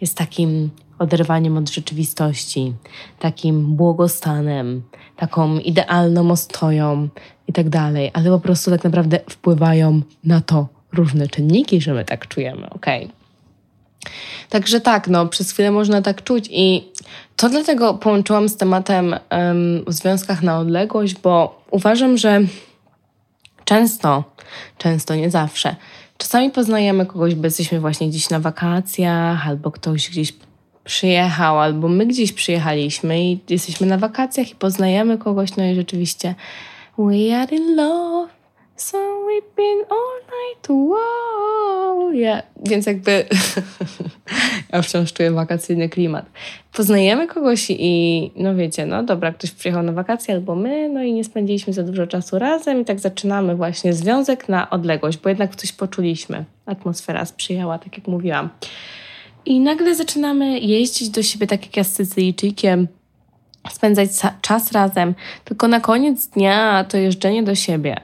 jest 0.00 0.16
takim 0.16 0.70
oderwaniem 0.98 1.56
od 1.56 1.70
rzeczywistości, 1.70 2.72
takim 3.18 3.76
błogostanem, 3.76 4.82
taką 5.16 5.58
idealną 5.58 6.30
ostoją 6.30 7.08
i 7.48 7.52
tak 7.52 7.68
dalej, 7.68 8.10
ale 8.14 8.30
po 8.30 8.40
prostu 8.40 8.70
tak 8.70 8.84
naprawdę 8.84 9.20
wpływają 9.30 10.00
na 10.24 10.40
to 10.40 10.68
różne 10.92 11.28
czynniki, 11.28 11.80
że 11.80 11.94
my 11.94 12.04
tak 12.04 12.28
czujemy. 12.28 12.70
Okay. 12.70 13.08
Także 14.50 14.80
tak, 14.80 15.08
no, 15.08 15.26
przez 15.26 15.50
chwilę 15.50 15.70
można 15.70 16.02
tak 16.02 16.24
czuć 16.24 16.48
i 16.50 16.88
to 17.36 17.48
dlatego 17.48 17.94
połączyłam 17.94 18.48
z 18.48 18.56
tematem 18.56 19.14
um, 19.30 19.84
w 19.86 19.92
związkach 19.92 20.42
na 20.42 20.58
odległość, 20.58 21.14
bo 21.22 21.62
uważam, 21.70 22.16
że 22.18 22.40
często, 23.64 24.24
często, 24.78 25.14
nie 25.14 25.30
zawsze, 25.30 25.76
czasami 26.18 26.50
poznajemy 26.50 27.06
kogoś, 27.06 27.34
bo 27.34 27.44
jesteśmy 27.44 27.80
właśnie 27.80 28.08
gdzieś 28.08 28.30
na 28.30 28.40
wakacjach, 28.40 29.48
albo 29.48 29.70
ktoś 29.70 30.10
gdzieś 30.10 30.32
przyjechał, 30.86 31.60
albo 31.60 31.88
my 31.88 32.06
gdzieś 32.06 32.32
przyjechaliśmy 32.32 33.22
i 33.22 33.38
jesteśmy 33.48 33.86
na 33.86 33.98
wakacjach 33.98 34.50
i 34.50 34.54
poznajemy 34.54 35.18
kogoś, 35.18 35.56
no 35.56 35.64
i 35.64 35.74
rzeczywiście 35.74 36.34
we 36.98 37.40
are 37.40 37.56
in 37.56 37.76
love, 37.76 38.32
so 38.76 38.98
we've 38.98 39.56
been 39.56 39.84
all 39.90 40.20
night, 40.20 40.70
wow, 40.70 42.12
yeah. 42.12 42.42
Więc 42.66 42.86
jakby 42.86 43.24
ja 44.72 44.82
wciąż 44.82 45.12
czuję 45.12 45.30
wakacyjny 45.30 45.88
klimat. 45.88 46.26
Poznajemy 46.72 47.26
kogoś 47.26 47.66
i 47.70 48.30
no 48.36 48.54
wiecie, 48.54 48.86
no 48.86 49.02
dobra, 49.02 49.32
ktoś 49.32 49.50
przyjechał 49.50 49.82
na 49.82 49.92
wakacje 49.92 50.34
albo 50.34 50.54
my, 50.54 50.88
no 50.88 51.02
i 51.02 51.12
nie 51.12 51.24
spędziliśmy 51.24 51.72
za 51.72 51.82
dużo 51.82 52.06
czasu 52.06 52.38
razem 52.38 52.80
i 52.80 52.84
tak 52.84 53.00
zaczynamy 53.00 53.56
właśnie 53.56 53.92
związek 53.92 54.48
na 54.48 54.70
odległość, 54.70 55.18
bo 55.18 55.28
jednak 55.28 55.56
coś 55.56 55.72
poczuliśmy. 55.72 56.44
Atmosfera 56.66 57.24
sprzyjała, 57.24 57.78
tak 57.78 57.98
jak 57.98 58.06
mówiłam. 58.08 58.48
I 59.46 59.60
nagle 59.60 59.94
zaczynamy 59.94 60.58
jeździć 60.58 61.08
do 61.08 61.22
siebie 61.22 61.46
tak 61.46 61.62
jak 61.66 61.76
ja 61.76 61.84
z 61.84 61.92
Sycylijczykiem, 61.92 62.88
spędzać 63.70 64.10
czas 64.42 64.72
razem, 64.72 65.14
tylko 65.44 65.68
na 65.68 65.80
koniec 65.80 66.26
dnia 66.26 66.84
to 66.84 66.96
jeżdżenie 66.96 67.42
do 67.42 67.54
siebie 67.54 67.96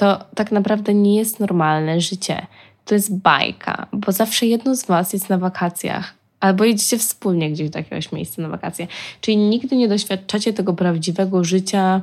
to 0.00 0.24
tak 0.34 0.52
naprawdę 0.52 0.94
nie 0.94 1.16
jest 1.16 1.40
normalne 1.40 2.00
życie. 2.00 2.46
To 2.84 2.94
jest 2.94 3.16
bajka, 3.16 3.86
bo 3.92 4.12
zawsze 4.12 4.46
jedno 4.46 4.76
z 4.76 4.86
Was 4.86 5.12
jest 5.12 5.28
na 5.28 5.38
wakacjach, 5.38 6.14
albo 6.40 6.64
jedziecie 6.64 6.98
wspólnie 6.98 7.50
gdzieś 7.50 7.70
do 7.70 7.78
jakiegoś 7.78 8.12
miejsca 8.12 8.42
na 8.42 8.48
wakacje. 8.48 8.86
Czyli 9.20 9.36
nigdy 9.36 9.76
nie 9.76 9.88
doświadczacie 9.88 10.52
tego 10.52 10.72
prawdziwego 10.72 11.44
życia, 11.44 12.00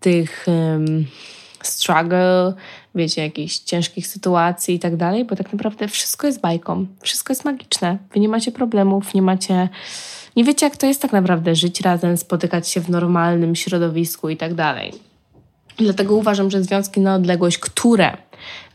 tych 0.00 0.46
um, 0.48 1.06
struggle, 1.66 2.54
wiecie, 2.94 3.22
jakichś 3.22 3.58
ciężkich 3.58 4.06
sytuacji 4.06 4.74
i 4.74 4.78
tak 4.78 4.96
dalej, 4.96 5.24
bo 5.24 5.36
tak 5.36 5.52
naprawdę 5.52 5.88
wszystko 5.88 6.26
jest 6.26 6.40
bajką, 6.40 6.86
wszystko 7.00 7.32
jest 7.32 7.44
magiczne. 7.44 7.98
Wy 8.14 8.20
nie 8.20 8.28
macie 8.28 8.52
problemów, 8.52 9.14
nie 9.14 9.22
macie. 9.22 9.68
Nie 10.36 10.44
wiecie, 10.44 10.66
jak 10.66 10.76
to 10.76 10.86
jest 10.86 11.02
tak 11.02 11.12
naprawdę 11.12 11.54
żyć 11.54 11.80
razem, 11.80 12.16
spotykać 12.16 12.68
się 12.68 12.80
w 12.80 12.90
normalnym 12.90 13.56
środowisku 13.56 14.28
i 14.28 14.36
tak 14.36 14.54
dalej. 14.54 14.92
Dlatego 15.78 16.14
uważam, 16.14 16.50
że 16.50 16.62
związki 16.62 17.00
na 17.00 17.14
odległość, 17.14 17.58
które 17.58 18.16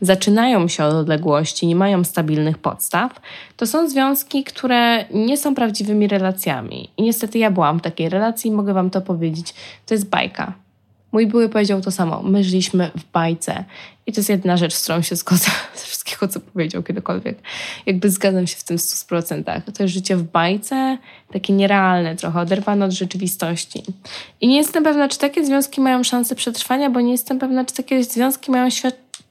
zaczynają 0.00 0.68
się 0.68 0.84
od 0.84 0.94
odległości, 0.94 1.66
nie 1.66 1.76
mają 1.76 2.04
stabilnych 2.04 2.58
podstaw, 2.58 3.20
to 3.56 3.66
są 3.66 3.88
związki, 3.88 4.44
które 4.44 5.04
nie 5.10 5.36
są 5.36 5.54
prawdziwymi 5.54 6.08
relacjami. 6.08 6.90
I 6.96 7.02
niestety 7.02 7.38
ja 7.38 7.50
byłam 7.50 7.78
w 7.78 7.82
takiej 7.82 8.08
relacji 8.08 8.50
i 8.50 8.54
mogę 8.54 8.74
Wam 8.74 8.90
to 8.90 9.00
powiedzieć. 9.00 9.54
To 9.86 9.94
jest 9.94 10.08
bajka. 10.08 10.63
Mój 11.14 11.26
były 11.26 11.48
powiedział 11.48 11.80
to 11.80 11.90
samo. 11.90 12.22
My 12.22 12.44
żyliśmy 12.44 12.90
w 12.96 13.12
bajce. 13.12 13.64
I 14.06 14.12
to 14.12 14.20
jest 14.20 14.30
jedna 14.30 14.56
rzecz, 14.56 14.74
z 14.74 14.82
którą 14.82 15.02
się 15.02 15.16
zgodzę 15.16 15.50
ze 15.76 15.84
wszystkiego, 15.84 16.28
co 16.28 16.40
powiedział 16.40 16.82
kiedykolwiek. 16.82 17.38
Jakby 17.86 18.10
zgadzam 18.10 18.46
się 18.46 18.56
w 18.56 18.64
tym 18.64 18.76
100%. 18.76 19.72
To 19.72 19.82
jest 19.82 19.94
życie 19.94 20.16
w 20.16 20.22
bajce, 20.22 20.98
takie 21.32 21.52
nierealne, 21.52 22.16
trochę 22.16 22.40
oderwane 22.40 22.84
od 22.84 22.90
rzeczywistości. 22.90 23.82
I 24.40 24.48
nie 24.48 24.56
jestem 24.56 24.84
pewna, 24.84 25.08
czy 25.08 25.18
takie 25.18 25.44
związki 25.44 25.80
mają 25.80 26.04
szansę 26.04 26.34
przetrwania, 26.34 26.90
bo 26.90 27.00
nie 27.00 27.12
jestem 27.12 27.38
pewna, 27.38 27.64
czy 27.64 27.74
takie 27.74 28.04
związki 28.04 28.50
mają 28.50 28.68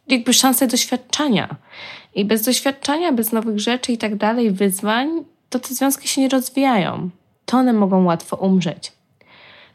jakby 0.08 0.34
szansę 0.34 0.67
doświadczania. 0.67 1.56
I 2.15 2.26
bez 2.26 2.41
doświadczenia, 2.41 3.12
bez 3.12 3.32
nowych 3.32 3.60
rzeczy 3.60 3.91
i 3.91 3.98
tak 3.98 4.15
dalej, 4.15 4.52
wyzwań, 4.52 5.10
to 5.50 5.60
te 5.60 5.74
związki 5.74 6.08
się 6.08 6.22
nie 6.22 6.30
rozwijają. 6.30 7.10
To 7.46 7.58
one 7.58 7.74
mogą 7.74 8.04
łatwo 8.06 8.36
umrzeć. 8.38 8.91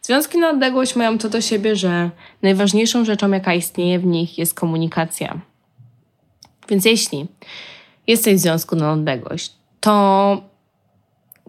Związki 0.03 0.39
na 0.39 0.51
odległość 0.51 0.97
mają 0.97 1.19
to 1.19 1.29
do 1.29 1.41
siebie, 1.41 1.77
że 1.77 2.11
najważniejszą 2.43 3.05
rzeczą, 3.05 3.31
jaka 3.31 3.55
istnieje 3.55 3.99
w 3.99 4.07
nich, 4.07 4.39
jest 4.39 4.55
komunikacja. 4.55 5.41
Więc 6.69 6.85
jeśli 6.85 7.27
jesteś 8.07 8.35
w 8.35 8.39
związku 8.39 8.77
na 8.77 8.93
odległość, 8.93 9.53
to 9.81 10.43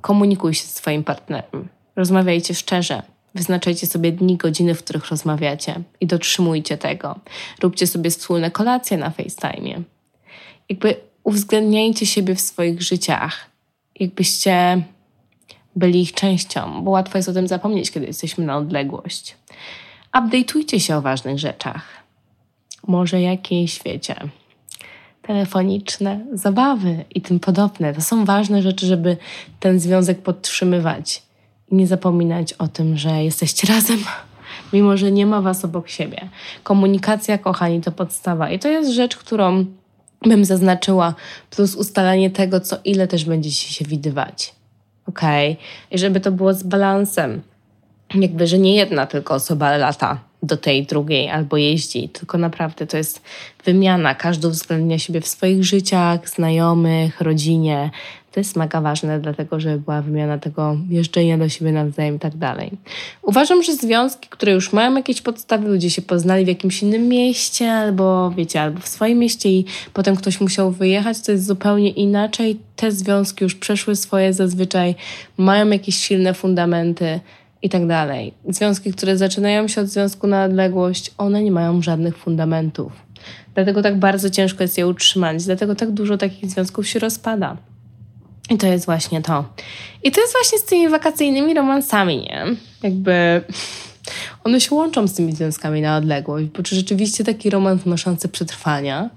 komunikuj 0.01 0.53
się 0.53 0.63
z 0.63 0.73
Twoim 0.73 1.03
partnerem. 1.03 1.67
Rozmawiajcie 1.95 2.55
szczerze. 2.55 3.03
Wyznaczajcie 3.35 3.87
sobie 3.87 4.11
dni, 4.11 4.37
godziny, 4.37 4.75
w 4.75 4.83
których 4.83 5.07
rozmawiacie 5.07 5.81
i 6.01 6.07
dotrzymujcie 6.07 6.77
tego. 6.77 7.19
Róbcie 7.61 7.87
sobie 7.87 8.09
wspólne 8.09 8.51
kolacje 8.51 8.97
na 8.97 9.09
FaceTime. 9.09 9.81
Jakby 10.69 10.95
uwzględniajcie 11.23 12.05
siebie 12.05 12.35
w 12.35 12.41
swoich 12.41 12.81
życiach. 12.81 13.49
Jakbyście 13.99 14.83
byli 15.75 16.01
ich 16.01 16.13
częścią, 16.13 16.83
bo 16.83 16.91
łatwo 16.91 17.17
jest 17.17 17.29
o 17.29 17.33
tym 17.33 17.47
zapomnieć, 17.47 17.91
kiedy 17.91 18.05
jesteśmy 18.05 18.45
na 18.45 18.57
odległość. 18.57 19.35
Update'ujcie 20.13 20.79
się 20.79 20.95
o 20.95 21.01
ważnych 21.01 21.39
rzeczach. 21.39 21.83
Może 22.87 23.21
jakieś, 23.21 23.83
wiecie, 23.83 24.15
telefoniczne 25.21 26.25
zabawy 26.33 27.05
i 27.15 27.21
tym 27.21 27.39
podobne. 27.39 27.93
To 27.93 28.01
są 28.01 28.25
ważne 28.25 28.61
rzeczy, 28.61 28.85
żeby 28.85 29.17
ten 29.59 29.79
związek 29.79 30.21
podtrzymywać 30.21 31.23
i 31.71 31.75
nie 31.75 31.87
zapominać 31.87 32.53
o 32.53 32.67
tym, 32.67 32.97
że 32.97 33.23
jesteście 33.23 33.67
razem, 33.73 33.99
mimo 34.73 34.97
że 34.97 35.11
nie 35.11 35.25
ma 35.25 35.41
was 35.41 35.65
obok 35.65 35.89
siebie. 35.89 36.29
Komunikacja, 36.63 37.37
kochani, 37.37 37.81
to 37.81 37.91
podstawa 37.91 38.49
i 38.49 38.59
to 38.59 38.67
jest 38.67 38.91
rzecz, 38.91 39.17
którą 39.17 39.65
bym 40.21 40.45
zaznaczyła, 40.45 41.13
plus 41.49 41.75
ustalanie 41.75 42.29
tego, 42.29 42.59
co 42.59 42.77
ile 42.85 43.07
też 43.07 43.25
będziecie 43.25 43.73
się 43.73 43.85
widywać 43.85 44.58
ok? 45.09 45.21
I 45.91 45.97
żeby 45.97 46.19
to 46.19 46.31
było 46.31 46.53
z 46.53 46.63
balansem. 46.63 47.41
Jakby, 48.15 48.47
że 48.47 48.59
nie 48.59 48.75
jedna 48.75 49.05
tylko 49.05 49.33
osoba 49.33 49.77
lata 49.77 50.19
do 50.43 50.57
tej 50.57 50.85
drugiej 50.85 51.29
albo 51.29 51.57
jeździ, 51.57 52.09
tylko 52.09 52.37
naprawdę 52.37 52.87
to 52.87 52.97
jest 52.97 53.21
wymiana. 53.65 54.15
Każdy 54.15 54.47
uwzględnia 54.47 54.99
siebie 54.99 55.21
w 55.21 55.27
swoich 55.27 55.63
życiach, 55.63 56.29
znajomych, 56.29 57.21
rodzinie. 57.21 57.89
To 58.31 58.39
jest 58.39 58.55
mega 58.55 58.81
ważne, 58.81 59.19
dlatego 59.19 59.59
żeby 59.59 59.79
była 59.79 60.01
wymiana 60.01 60.37
tego 60.37 60.77
jeżdżenia 60.89 61.37
do 61.37 61.49
siebie 61.49 61.71
nawzajem 61.71 62.15
i 62.15 62.19
tak 62.19 62.37
dalej. 62.37 62.71
Uważam, 63.21 63.63
że 63.63 63.75
związki, 63.75 64.27
które 64.29 64.51
już 64.51 64.73
mają 64.73 64.95
jakieś 64.95 65.21
podstawy, 65.21 65.67
ludzie 65.67 65.89
się 65.89 66.01
poznali 66.01 66.45
w 66.45 66.47
jakimś 66.47 66.83
innym 66.83 67.07
mieście, 67.07 67.71
albo 67.71 68.31
wiecie, 68.31 68.61
albo 68.61 68.79
w 68.79 68.87
swoim 68.87 69.19
mieście 69.19 69.49
i 69.49 69.65
potem 69.93 70.15
ktoś 70.15 70.41
musiał 70.41 70.71
wyjechać, 70.71 71.21
to 71.21 71.31
jest 71.31 71.45
zupełnie 71.45 71.89
inaczej. 71.89 72.59
Te 72.75 72.91
związki 72.91 73.43
już 73.43 73.55
przeszły 73.55 73.95
swoje 73.95 74.33
zazwyczaj, 74.33 74.95
mają 75.37 75.69
jakieś 75.69 75.95
silne 75.95 76.33
fundamenty 76.33 77.19
i 77.61 77.69
tak 77.69 77.87
dalej. 77.87 78.33
Związki, 78.49 78.93
które 78.93 79.17
zaczynają 79.17 79.67
się 79.67 79.81
od 79.81 79.87
związku 79.87 80.27
na 80.27 80.43
odległość, 80.43 81.11
one 81.17 81.43
nie 81.43 81.51
mają 81.51 81.81
żadnych 81.81 82.17
fundamentów. 82.17 82.91
Dlatego 83.55 83.81
tak 83.81 83.99
bardzo 83.99 84.29
ciężko 84.29 84.63
jest 84.63 84.77
je 84.77 84.87
utrzymać, 84.87 85.45
dlatego 85.45 85.75
tak 85.75 85.91
dużo 85.91 86.17
takich 86.17 86.49
związków 86.49 86.87
się 86.87 86.99
rozpada. 86.99 87.57
I 88.49 88.57
to 88.57 88.67
jest 88.67 88.85
właśnie 88.85 89.21
to. 89.21 89.45
I 90.03 90.11
to 90.11 90.21
jest 90.21 90.33
właśnie 90.33 90.59
z 90.59 90.65
tymi 90.65 90.89
wakacyjnymi 90.89 91.53
romansami, 91.53 92.17
nie? 92.17 92.45
Jakby 92.83 93.41
one 94.43 94.61
się 94.61 94.75
łączą 94.75 95.07
z 95.07 95.13
tymi 95.13 95.33
związkami 95.33 95.81
na 95.81 95.97
odległość, 95.97 96.45
bo 96.45 96.63
czy 96.63 96.75
rzeczywiście 96.75 97.23
taki 97.23 97.49
romans 97.49 97.85
ma 97.85 97.97
szansę 97.97 98.27
przetrwania? 98.27 99.09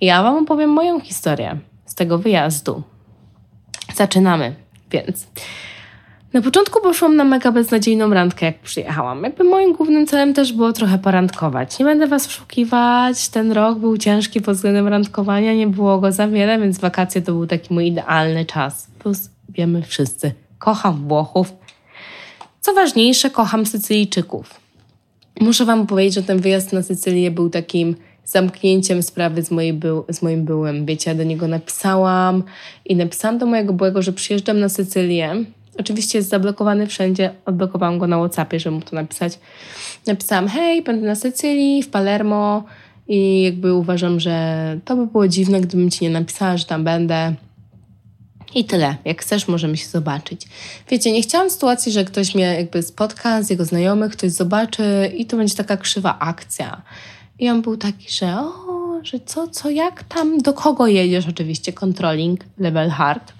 Ja 0.00 0.22
Wam 0.22 0.36
opowiem 0.36 0.70
moją 0.70 1.00
historię 1.00 1.58
z 1.86 1.94
tego 1.94 2.18
wyjazdu. 2.18 2.82
Zaczynamy, 3.94 4.54
więc. 4.90 5.26
Na 6.32 6.42
początku 6.42 6.80
poszłam 6.82 7.16
na 7.16 7.24
mega 7.24 7.52
beznadziejną 7.52 8.14
randkę, 8.14 8.46
jak 8.46 8.58
przyjechałam. 8.58 9.22
Jakby 9.22 9.44
moim 9.44 9.72
głównym 9.72 10.06
celem 10.06 10.34
też 10.34 10.52
było 10.52 10.72
trochę 10.72 10.98
porandkować. 10.98 11.78
Nie 11.78 11.84
będę 11.84 12.06
Was 12.06 12.26
oszukiwać, 12.26 13.28
ten 13.28 13.52
rok 13.52 13.78
był 13.78 13.98
ciężki 13.98 14.40
pod 14.40 14.56
względem 14.56 14.88
randkowania, 14.88 15.54
nie 15.54 15.66
było 15.66 15.98
go 15.98 16.12
za 16.12 16.28
wiele, 16.28 16.58
więc 16.58 16.78
wakacje 16.78 17.22
to 17.22 17.32
był 17.32 17.46
taki 17.46 17.74
mój 17.74 17.86
idealny 17.86 18.44
czas. 18.44 18.86
Plus 18.98 19.30
wiemy 19.48 19.82
wszyscy, 19.82 20.32
kocham 20.58 21.08
Włochów. 21.08 21.52
Co 22.60 22.74
ważniejsze, 22.74 23.30
kocham 23.30 23.66
Sycylijczyków. 23.66 24.60
Muszę 25.40 25.64
Wam 25.64 25.86
powiedzieć, 25.86 26.14
że 26.14 26.22
ten 26.22 26.38
wyjazd 26.38 26.72
na 26.72 26.82
Sycylię 26.82 27.30
był 27.30 27.50
takim 27.50 27.96
zamknięciem 28.24 29.02
sprawy 29.02 29.42
z, 29.42 29.50
mojej 29.50 29.72
był, 29.72 30.04
z 30.08 30.22
moim 30.22 30.44
byłem. 30.44 30.86
Wiecie, 30.86 31.10
ja 31.10 31.16
do 31.16 31.24
niego 31.24 31.48
napisałam 31.48 32.42
i 32.84 32.96
napisałam 32.96 33.38
do 33.38 33.46
mojego 33.46 33.72
byłego, 33.72 34.02
że 34.02 34.12
przyjeżdżam 34.12 34.60
na 34.60 34.68
Sycylię 34.68 35.44
Oczywiście 35.78 36.18
jest 36.18 36.30
zablokowany 36.30 36.86
wszędzie. 36.86 37.34
Odblokowałam 37.44 37.98
go 37.98 38.06
na 38.06 38.18
WhatsAppie, 38.18 38.60
żeby 38.60 38.76
mu 38.76 38.82
to 38.82 38.96
napisać. 38.96 39.38
Napisałam: 40.06 40.48
Hej, 40.48 40.82
będę 40.82 41.06
na 41.06 41.14
Sycylii, 41.14 41.82
w 41.82 41.88
Palermo 41.88 42.64
i 43.08 43.42
jakby 43.42 43.74
uważam, 43.74 44.20
że 44.20 44.78
to 44.84 44.96
by 44.96 45.06
było 45.06 45.28
dziwne, 45.28 45.60
gdybym 45.60 45.90
ci 45.90 46.04
nie 46.04 46.10
napisała, 46.10 46.56
że 46.56 46.64
tam 46.64 46.84
będę. 46.84 47.34
I 48.54 48.64
tyle. 48.64 48.96
Jak 49.04 49.22
chcesz, 49.22 49.48
możemy 49.48 49.76
się 49.76 49.86
zobaczyć. 49.86 50.46
Wiecie, 50.88 51.12
nie 51.12 51.22
chciałam 51.22 51.50
sytuacji, 51.50 51.92
że 51.92 52.04
ktoś 52.04 52.34
mnie 52.34 52.44
jakby 52.44 52.82
spotka 52.82 53.42
z 53.42 53.50
jego 53.50 53.64
znajomych, 53.64 54.12
ktoś 54.12 54.30
zobaczy 54.30 55.12
i 55.16 55.26
to 55.26 55.36
będzie 55.36 55.54
taka 55.54 55.76
krzywa 55.76 56.18
akcja. 56.18 56.82
I 57.38 57.50
on 57.50 57.62
był 57.62 57.76
taki, 57.76 58.12
że 58.12 58.38
o, 58.38 58.52
że 59.02 59.20
co, 59.20 59.48
co, 59.48 59.70
jak 59.70 60.04
tam, 60.04 60.38
do 60.38 60.52
kogo 60.52 60.86
jedziesz? 60.86 61.28
Oczywiście 61.28 61.72
controlling, 61.72 62.44
level 62.58 62.90
hard. 62.90 63.32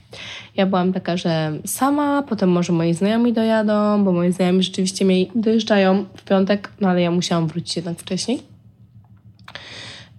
Ja 0.57 0.67
byłam 0.67 0.93
taka, 0.93 1.17
że 1.17 1.53
sama, 1.67 2.23
potem 2.23 2.51
może 2.51 2.73
moi 2.73 2.95
znajomi 2.95 3.33
dojadą, 3.33 4.05
bo 4.05 4.13
moi 4.13 4.33
znajomi 4.33 4.63
rzeczywiście 4.63 5.05
mi 5.05 5.31
dojeżdżają 5.35 6.05
w 6.17 6.23
piątek, 6.23 6.71
no 6.81 6.89
ale 6.89 7.03
ja 7.03 7.11
musiałam 7.11 7.47
wrócić 7.47 7.77
jednak 7.77 7.99
wcześniej. 7.99 8.43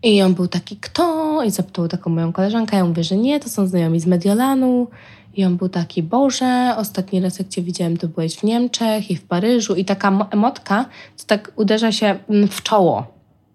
I 0.04 0.22
on 0.22 0.34
był 0.34 0.48
taki, 0.48 0.78
kto? 0.78 1.44
I 1.44 1.52
zapytał 1.52 1.88
taką 1.88 2.10
moją 2.10 2.34
koleżankę. 2.34 2.78
Ja 2.78 2.86
mówię, 2.86 3.04
że 3.04 3.18
nie, 3.18 3.40
to 3.40 3.50
są 3.50 3.68
znajomi 3.68 4.00
z 4.00 4.06
Mediolanu. 4.06 4.88
I 5.34 5.46
on 5.46 5.58
był 5.58 5.70
taki, 5.70 6.04
Boże, 6.04 6.74
ostatni 6.78 7.22
raz 7.22 7.40
jak 7.40 7.48
Cię 7.48 7.62
widziałem, 7.62 7.98
to 7.98 8.08
byłeś 8.08 8.36
w 8.36 8.44
Niemczech 8.44 9.12
i 9.12 9.16
w 9.16 9.24
Paryżu. 9.24 9.76
I 9.76 9.86
taka 9.86 10.28
emotka, 10.32 10.86
to 11.18 11.24
tak 11.28 11.52
uderza 11.56 11.92
się 11.92 12.20
w 12.52 12.64
czoło, 12.64 13.08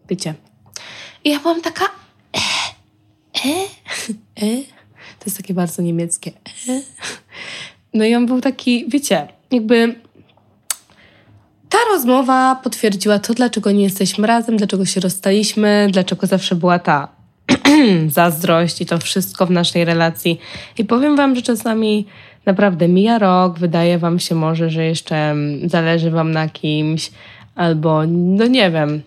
wiecie. 0.08 0.34
I 1.24 1.30
ja 1.30 1.40
byłam 1.40 1.62
taka, 1.62 1.84
e, 2.34 2.38
e, 3.44 4.46
e. 4.46 4.75
To 5.26 5.30
jest 5.30 5.36
takie 5.36 5.54
bardzo 5.54 5.82
niemieckie. 5.82 6.32
No 7.94 8.04
i 8.04 8.14
on 8.14 8.26
był 8.26 8.40
taki, 8.40 8.84
wiecie, 8.88 9.28
jakby 9.50 9.94
ta 11.68 11.78
rozmowa 11.92 12.60
potwierdziła 12.64 13.18
to, 13.18 13.34
dlaczego 13.34 13.72
nie 13.72 13.82
jesteśmy 13.82 14.26
razem, 14.26 14.56
dlaczego 14.56 14.84
się 14.84 15.00
rozstaliśmy, 15.00 15.88
dlaczego 15.92 16.26
zawsze 16.26 16.54
była 16.54 16.78
ta 16.78 17.08
zazdrość 18.08 18.80
i 18.80 18.86
to 18.86 18.98
wszystko 18.98 19.46
w 19.46 19.50
naszej 19.50 19.84
relacji. 19.84 20.38
I 20.78 20.84
powiem 20.84 21.16
Wam, 21.16 21.36
że 21.36 21.42
czasami 21.42 22.06
naprawdę 22.44 22.88
mija 22.88 23.18
rok, 23.18 23.58
wydaje 23.58 23.98
Wam 23.98 24.18
się 24.18 24.34
może, 24.34 24.70
że 24.70 24.84
jeszcze 24.84 25.34
zależy 25.64 26.10
Wam 26.10 26.32
na 26.32 26.48
kimś, 26.48 27.10
albo 27.54 28.06
no 28.06 28.46
nie 28.46 28.70
wiem, 28.70 29.02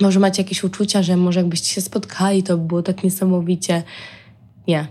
może 0.00 0.20
macie 0.20 0.42
jakieś 0.42 0.64
uczucia, 0.64 1.02
że 1.02 1.16
może 1.16 1.40
jakbyście 1.40 1.74
się 1.74 1.80
spotkali, 1.80 2.42
to 2.42 2.58
by 2.58 2.66
było 2.66 2.82
tak 2.82 3.04
niesamowicie. 3.04 3.82
Nie, 4.68 4.86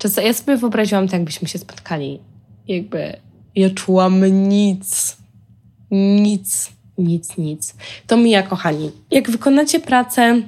Czasem 0.00 0.24
ja 0.24 0.32
sobie 0.32 0.56
wyobraziłam 0.56 1.06
tak, 1.06 1.12
jakbyśmy 1.12 1.48
się 1.48 1.58
spotkali. 1.58 2.20
Jakby 2.68 3.16
ja 3.56 3.70
czułam 3.70 4.24
nic. 4.48 5.16
Nic, 5.90 6.72
nic, 6.98 7.36
nic. 7.38 7.74
To 8.06 8.16
mija, 8.16 8.42
kochani. 8.42 8.90
Jak 9.10 9.30
wykonacie 9.30 9.80
pracę, 9.80 10.42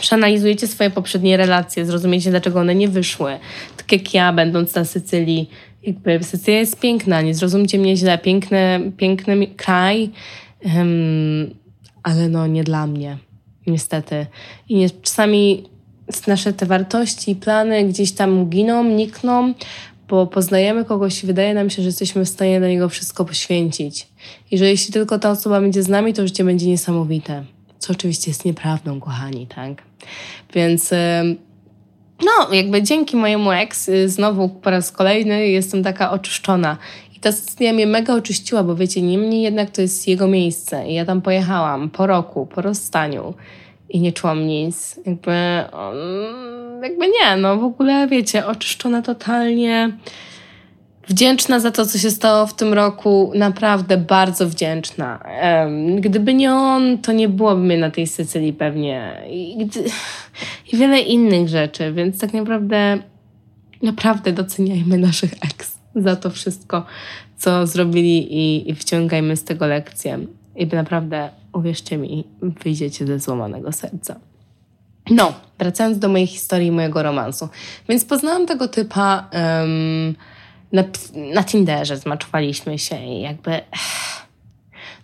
przeanalizujecie 0.00 0.66
swoje 0.66 0.90
poprzednie 0.90 1.36
relacje, 1.36 1.86
zrozumiecie, 1.86 2.30
dlaczego 2.30 2.60
one 2.60 2.74
nie 2.74 2.88
wyszły. 2.88 3.38
Tak 3.76 3.92
jak 3.92 4.14
ja, 4.14 4.32
będąc 4.32 4.74
na 4.74 4.84
Sycylii, 4.84 5.50
jakby 5.82 6.24
Sycylia 6.24 6.58
jest 6.58 6.80
piękna, 6.80 7.22
nie 7.22 7.34
zrozumcie 7.34 7.78
mnie 7.78 7.96
źle, 7.96 8.18
piękny, 8.18 8.92
piękny 8.96 9.46
kraj, 9.46 10.10
um, 10.64 11.54
ale 12.02 12.28
no 12.28 12.46
nie 12.46 12.64
dla 12.64 12.86
mnie, 12.86 13.18
niestety. 13.66 14.26
I 14.68 14.76
nie, 14.76 14.90
czasami 14.90 15.64
nasze 16.26 16.52
te 16.52 16.66
wartości 16.66 17.30
i 17.30 17.36
plany 17.36 17.84
gdzieś 17.84 18.12
tam 18.12 18.46
giną, 18.50 18.84
nikną, 18.84 19.54
bo 20.08 20.26
poznajemy 20.26 20.84
kogoś 20.84 21.24
i 21.24 21.26
wydaje 21.26 21.54
nam 21.54 21.70
się, 21.70 21.82
że 21.82 21.88
jesteśmy 21.88 22.24
w 22.24 22.28
stanie 22.28 22.58
dla 22.58 22.68
niego 22.68 22.88
wszystko 22.88 23.24
poświęcić. 23.24 24.08
I 24.50 24.58
że 24.58 24.66
jeśli 24.66 24.92
tylko 24.92 25.18
ta 25.18 25.30
osoba 25.30 25.60
będzie 25.60 25.82
z 25.82 25.88
nami, 25.88 26.14
to 26.14 26.26
życie 26.26 26.44
będzie 26.44 26.66
niesamowite. 26.66 27.44
Co 27.78 27.92
oczywiście 27.92 28.30
jest 28.30 28.44
nieprawdą, 28.44 29.00
kochani, 29.00 29.46
tak? 29.46 29.82
Więc 30.54 30.92
no, 32.24 32.54
jakby 32.54 32.82
dzięki 32.82 33.16
mojemu 33.16 33.52
ex 33.52 33.88
y, 33.88 34.08
znowu 34.08 34.48
po 34.48 34.70
raz 34.70 34.92
kolejny 34.92 35.48
jestem 35.48 35.82
taka 35.82 36.10
oczyszczona. 36.10 36.76
I 37.16 37.20
ta 37.20 37.32
sytuacja 37.32 37.72
mnie 37.72 37.86
mega 37.86 38.14
oczyściła, 38.14 38.62
bo 38.62 38.76
wiecie, 38.76 39.02
niemniej 39.02 39.42
jednak 39.42 39.70
to 39.70 39.82
jest 39.82 40.08
jego 40.08 40.28
miejsce. 40.28 40.88
I 40.88 40.94
ja 40.94 41.04
tam 41.04 41.22
pojechałam 41.22 41.90
po 41.90 42.06
roku, 42.06 42.46
po 42.46 42.62
rozstaniu 42.62 43.34
i 43.88 44.00
nie 44.00 44.12
czułam 44.12 44.46
nic. 44.46 45.00
Jakby, 45.06 45.30
um, 45.72 46.82
jakby 46.82 47.06
nie, 47.08 47.36
no 47.36 47.56
w 47.56 47.64
ogóle 47.64 48.08
wiecie, 48.08 48.46
oczyszczona 48.46 49.02
totalnie. 49.02 49.92
Wdzięczna 51.08 51.60
za 51.60 51.70
to, 51.70 51.86
co 51.86 51.98
się 51.98 52.10
stało 52.10 52.46
w 52.46 52.54
tym 52.54 52.74
roku, 52.74 53.32
naprawdę 53.34 53.96
bardzo 53.96 54.48
wdzięczna. 54.48 55.24
Gdyby 56.00 56.34
nie 56.34 56.52
on, 56.52 56.98
to 56.98 57.12
nie 57.12 57.28
byłoby 57.28 57.62
mnie 57.62 57.78
na 57.78 57.90
tej 57.90 58.06
Sycylii 58.06 58.52
pewnie. 58.52 59.22
I, 59.30 59.66
gdy, 59.66 59.84
I 60.72 60.76
wiele 60.76 61.00
innych 61.00 61.48
rzeczy, 61.48 61.92
więc 61.92 62.18
tak 62.18 62.32
naprawdę, 62.32 62.98
naprawdę 63.82 64.32
doceniajmy 64.32 64.98
naszych 64.98 65.32
ex 65.32 65.78
za 65.96 66.16
to 66.16 66.30
wszystko, 66.30 66.86
co 67.36 67.66
zrobili 67.66 68.34
i, 68.34 68.70
i 68.70 68.74
wciągajmy 68.74 69.36
z 69.36 69.44
tego 69.44 69.66
lekcję. 69.66 70.18
I 70.56 70.66
naprawdę 70.66 71.30
uwierzcie 71.52 71.98
mi, 71.98 72.24
wyjdziecie 72.42 73.06
ze 73.06 73.18
złamanego 73.18 73.72
serca. 73.72 74.20
No, 75.10 75.32
wracając 75.58 75.98
do 75.98 76.08
mojej 76.08 76.26
historii, 76.26 76.72
mojego 76.72 77.02
romansu. 77.02 77.48
Więc 77.88 78.04
poznałam 78.04 78.46
tego 78.46 78.68
typa 78.68 79.30
um, 79.32 80.14
na, 80.72 80.84
na 81.34 81.44
Tinderze, 81.44 81.96
zmaczowaliśmy 81.96 82.78
się 82.78 83.04
i 83.04 83.20
jakby... 83.20 83.60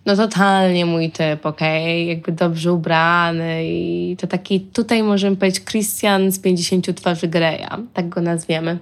No 0.05 0.15
totalnie 0.15 0.85
mój 0.85 1.11
typ, 1.11 1.45
okej, 1.45 2.03
okay? 2.03 2.05
jakby 2.05 2.31
dobrze 2.31 2.73
ubrany 2.73 3.65
i 3.65 4.17
to 4.19 4.27
taki, 4.27 4.61
tutaj 4.61 5.03
możemy 5.03 5.35
powiedzieć 5.35 5.65
Christian 5.65 6.31
z 6.31 6.39
50 6.39 6.95
twarzy 6.95 7.27
Greya, 7.27 7.69
tak 7.93 8.09
go 8.09 8.21
nazwiemy. 8.21 8.77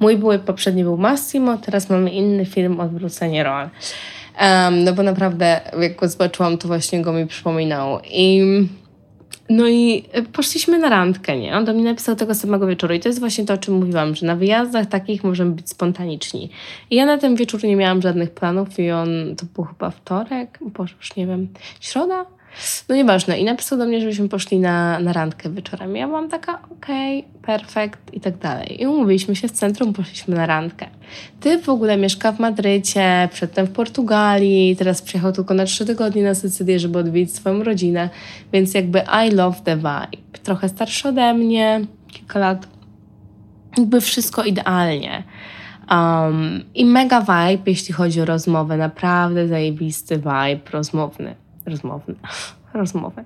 Mój 0.00 0.16
były 0.16 0.38
poprzedni 0.38 0.82
był 0.82 0.96
Massimo, 0.96 1.58
teraz 1.58 1.90
mamy 1.90 2.10
inny 2.10 2.46
film 2.46 2.80
Odwrócenie 2.80 3.44
rol. 3.44 3.68
Um, 4.40 4.84
no 4.84 4.92
bo 4.92 5.02
naprawdę, 5.02 5.60
jak 5.80 5.96
go 5.96 6.08
zobaczyłam, 6.08 6.58
to 6.58 6.68
właśnie 6.68 7.02
go 7.02 7.12
mi 7.12 7.26
przypominał. 7.26 8.00
I 8.04 8.42
No 9.48 9.68
i 9.68 10.04
e, 10.12 10.22
poszliśmy 10.22 10.78
na 10.78 10.88
randkę, 10.88 11.38
nie? 11.38 11.56
On 11.56 11.64
do 11.64 11.72
mnie 11.72 11.84
napisał 11.84 12.16
tego 12.16 12.34
samego 12.34 12.66
wieczoru 12.66 12.94
i 12.94 13.00
to 13.00 13.08
jest 13.08 13.20
właśnie 13.20 13.44
to, 13.44 13.54
o 13.54 13.58
czym 13.58 13.74
mówiłam, 13.74 14.14
że 14.14 14.26
na 14.26 14.36
wyjazdach 14.36 14.86
takich 14.86 15.24
możemy 15.24 15.50
być 15.50 15.70
spontaniczni. 15.70 16.50
I 16.90 16.96
ja 16.96 17.06
na 17.06 17.18
ten 17.18 17.36
wieczór 17.36 17.64
nie 17.64 17.76
miałam 17.76 18.02
żadnych 18.02 18.30
planów 18.30 18.78
i 18.78 18.90
on, 18.90 19.08
to 19.36 19.46
był 19.54 19.64
chyba 19.64 19.90
wtorek, 19.90 20.58
boże, 20.60 20.94
już 20.96 21.16
nie 21.16 21.26
wiem, 21.26 21.48
środa? 21.80 22.26
No 22.88 22.94
nieważne. 22.94 23.38
I 23.38 23.44
napisał 23.44 23.78
do 23.78 23.86
mnie, 23.86 24.00
żebyśmy 24.00 24.28
poszli 24.28 24.58
na, 24.58 25.00
na 25.00 25.12
randkę 25.12 25.50
wieczorem. 25.50 25.96
Ja 25.96 26.06
byłam 26.06 26.28
taka, 26.28 26.62
okej, 26.70 27.18
okay, 27.18 27.42
perfekt 27.42 28.14
i 28.14 28.20
tak 28.20 28.38
dalej. 28.38 28.82
I 28.82 28.86
umówiliśmy 28.86 29.36
się 29.36 29.48
w 29.48 29.52
centrum, 29.52 29.92
poszliśmy 29.92 30.36
na 30.36 30.46
randkę. 30.46 30.86
Ty 31.40 31.58
w 31.58 31.68
ogóle 31.68 31.96
mieszka 31.96 32.32
w 32.32 32.38
Madrycie, 32.38 33.28
przedtem 33.32 33.66
w 33.66 33.70
Portugalii, 33.70 34.76
teraz 34.76 35.02
przyjechał 35.02 35.32
tylko 35.32 35.54
na 35.54 35.64
trzy 35.64 35.86
tygodnie 35.86 36.22
na 36.22 36.34
Sycylię, 36.34 36.78
żeby 36.78 36.98
odwiedzić 36.98 37.34
swoją 37.34 37.62
rodzinę, 37.62 38.10
więc 38.52 38.74
jakby 38.74 39.02
I 39.26 39.30
love 39.30 39.56
the 39.64 39.76
vibe. 39.76 40.38
Trochę 40.42 40.68
starszy 40.68 41.08
ode 41.08 41.34
mnie, 41.34 41.80
kilka 42.08 42.38
lat. 42.38 42.68
Jakby 43.78 44.00
wszystko 44.00 44.44
idealnie. 44.44 45.22
Um, 45.90 46.64
I 46.74 46.84
mega 46.84 47.20
vibe, 47.20 47.62
jeśli 47.66 47.94
chodzi 47.94 48.20
o 48.20 48.24
rozmowę. 48.24 48.76
Naprawdę 48.76 49.48
zajebisty 49.48 50.16
vibe 50.16 50.70
rozmowny 50.72 51.45
rozmowny, 51.66 52.14
rozmowę. 52.74 53.24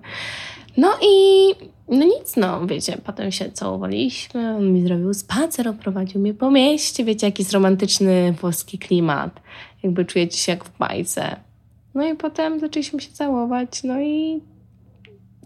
No 0.77 0.93
i 1.03 1.47
no 1.89 2.05
nic, 2.05 2.37
no 2.37 2.67
wiecie, 2.67 2.99
potem 3.05 3.33
się 3.33 3.53
całowaliśmy, 3.53 4.57
on 4.57 4.73
mi 4.73 4.83
zrobił 4.83 5.15
spacer, 5.15 5.69
oprowadził 5.69 6.21
mnie 6.21 6.35
po 6.35 6.51
mieście, 6.51 7.05
wiecie, 7.05 7.27
jaki 7.27 7.43
jest 7.43 7.53
romantyczny 7.53 8.33
włoski 8.33 8.79
klimat, 8.79 9.41
jakby 9.83 10.05
czujecie 10.05 10.39
się 10.39 10.53
jak 10.53 10.65
w 10.65 10.79
bajce. 10.79 11.37
No 11.95 12.07
i 12.07 12.15
potem 12.15 12.61
zaczęliśmy 12.61 13.01
się 13.01 13.13
całować, 13.13 13.83
no 13.85 14.01
i 14.01 14.41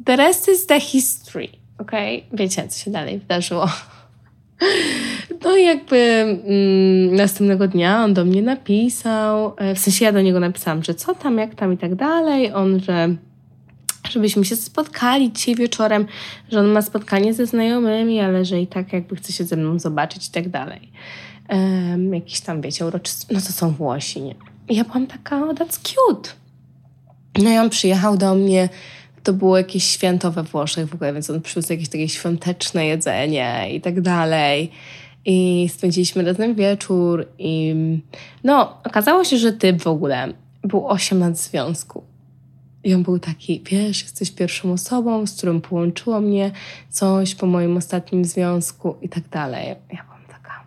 the 0.05 0.17
rest 0.17 0.49
is 0.49 0.67
the 0.67 0.81
history, 0.81 1.49
okej? 1.79 2.25
Okay? 2.27 2.39
Wiecie, 2.39 2.69
co 2.69 2.85
się 2.85 2.91
dalej 2.91 3.19
wydarzyło. 3.19 3.67
No 5.45 5.57
i 5.57 5.65
jakby 5.65 5.97
mm, 5.97 7.17
następnego 7.17 7.69
dnia 7.69 8.05
on 8.05 8.15
do 8.15 8.25
mnie 8.25 8.43
napisał, 8.43 9.55
e, 9.57 9.75
w 9.75 9.79
sensie 9.79 10.05
ja 10.05 10.13
do 10.13 10.21
niego 10.21 10.41
napisałam, 10.41 10.83
że 10.83 10.95
co 10.95 11.15
tam, 11.15 11.39
jak 11.39 11.55
tam 11.55 11.73
i 11.73 11.77
tak 11.79 11.95
dalej. 11.95 12.53
On, 12.53 12.81
że 12.81 13.17
żebyśmy 14.11 14.45
się 14.45 14.57
spotkali 14.57 15.33
dzisiaj 15.33 15.55
wieczorem, 15.55 16.07
że 16.53 16.61
on 16.61 16.67
ma 16.67 16.83
spotkanie 16.83 17.35
ze 17.35 17.47
znajomymi, 17.47 18.21
ale 18.21 18.45
że 18.45 18.61
i 18.61 18.67
tak 18.67 18.93
jakby 18.93 19.17
chce 19.17 19.33
się 19.33 19.45
ze 19.45 19.57
mną 19.57 19.79
zobaczyć 19.79 20.29
i 20.29 20.31
tak 20.31 20.49
dalej. 20.49 20.91
Um, 21.49 22.15
jakiś 22.15 22.41
tam, 22.41 22.61
wiecie, 22.61 22.87
uroczysty, 22.87 23.35
no 23.35 23.41
to 23.41 23.53
są 23.53 23.71
Włosi, 23.71 24.23
nie? 24.23 24.35
I 24.69 24.77
ja 24.77 24.85
byłam 24.85 25.07
taka, 25.07 25.45
oh, 25.45 25.55
that's 25.55 25.79
cute. 25.83 26.31
No 27.39 27.51
i 27.51 27.59
on 27.59 27.71
przyjechał 27.71 28.17
do 28.17 28.35
mnie 28.35 28.69
to 29.25 29.33
było 29.33 29.59
jakieś 29.59 29.85
święto 29.85 30.33
we 30.33 30.43
Włoszech 30.43 30.89
w 30.89 30.95
ogóle, 30.95 31.13
więc 31.13 31.31
on 31.31 31.43
przywiózł 31.43 31.73
jakieś 31.73 31.89
takie 31.89 32.09
świąteczne 32.09 32.87
jedzenie 32.87 33.69
i 33.73 33.81
tak 33.81 34.01
dalej. 34.01 34.71
I 35.25 35.69
spędziliśmy 35.73 36.25
razem 36.25 36.55
wieczór 36.55 37.27
i 37.39 37.75
no, 38.45 38.79
okazało 38.85 39.25
się, 39.25 39.37
że 39.39 39.53
typ 39.53 39.83
w 39.83 39.87
ogóle 39.87 40.33
był 40.63 40.89
8 40.89 41.21
lat 41.21 41.35
w 41.35 41.37
związku. 41.37 42.03
I 42.85 42.95
on 42.95 43.03
był 43.03 43.19
taki, 43.19 43.63
wiesz, 43.65 44.03
jesteś 44.03 44.31
pierwszą 44.31 44.73
osobą, 44.73 45.27
z 45.27 45.37
którą 45.37 45.61
połączyło 45.61 46.21
mnie 46.21 46.51
coś 46.91 47.35
po 47.35 47.47
moim 47.47 47.77
ostatnim 47.77 48.25
związku 48.25 48.97
i 49.03 49.09
tak 49.09 49.29
dalej. 49.29 49.69
Ja 49.69 50.05
byłam 50.05 50.25
taka, 50.29 50.65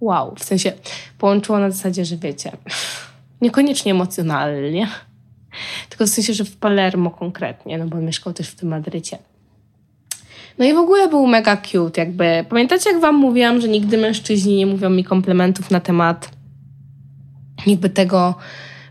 wow, 0.00 0.34
w 0.34 0.44
sensie 0.44 0.72
połączyło 1.18 1.58
na 1.58 1.70
zasadzie, 1.70 2.04
że 2.04 2.16
wiecie, 2.16 2.52
niekoniecznie 3.42 3.92
emocjonalnie, 3.92 4.88
tylko 5.88 6.06
w 6.06 6.08
sensie, 6.08 6.34
że 6.34 6.44
w 6.44 6.56
Palermo 6.56 7.10
konkretnie, 7.10 7.78
no 7.78 7.86
bo 7.86 7.96
mieszkał 7.96 8.32
też 8.32 8.48
w 8.48 8.54
tym 8.54 8.68
Madrycie. 8.68 9.18
No 10.58 10.64
i 10.64 10.74
w 10.74 10.78
ogóle 10.78 11.08
był 11.08 11.26
mega 11.26 11.56
cute, 11.56 12.00
jakby. 12.00 12.44
Pamiętacie, 12.48 12.90
jak 12.90 13.00
wam 13.00 13.14
mówiłam, 13.14 13.60
że 13.60 13.68
nigdy 13.68 13.98
mężczyźni 13.98 14.56
nie 14.56 14.66
mówią 14.66 14.90
mi 14.90 15.04
komplementów 15.04 15.70
na 15.70 15.80
temat 15.80 16.30
jakby 17.66 17.90
tego 17.90 18.34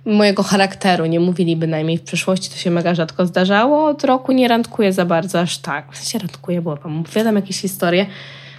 mojego 0.06 0.43
charakteru. 0.43 1.06
Nie 1.06 1.19
mówili 1.19 1.56
bynajmniej 1.56 1.97
w 1.97 2.02
przeszłości, 2.02 2.49
to 2.49 2.56
się 2.56 2.71
mega 2.71 2.95
rzadko 2.95 3.26
zdarzało. 3.26 3.86
Od 3.86 4.04
roku 4.04 4.32
nie 4.32 4.47
randkuję 4.47 4.93
za 4.93 5.06
bardzo, 5.06 5.39
aż 5.39 5.58
tak. 5.58 5.91
W 5.91 5.97
sensie 5.97 6.19
randkuję, 6.19 6.62
bo 6.62 6.76
wam 6.76 6.99
opowiadam 6.99 7.36
jakieś 7.36 7.62
historie, 7.62 8.06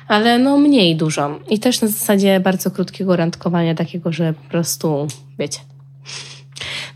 ale 0.08 0.38
no 0.38 0.58
mniej 0.58 0.96
dużo. 0.96 1.38
I 1.50 1.58
też 1.58 1.80
na 1.80 1.88
zasadzie 1.88 2.40
bardzo 2.40 2.70
krótkiego 2.70 3.16
randkowania, 3.16 3.74
takiego, 3.74 4.12
że 4.12 4.32
po 4.32 4.50
prostu, 4.50 5.06
wiecie, 5.38 5.60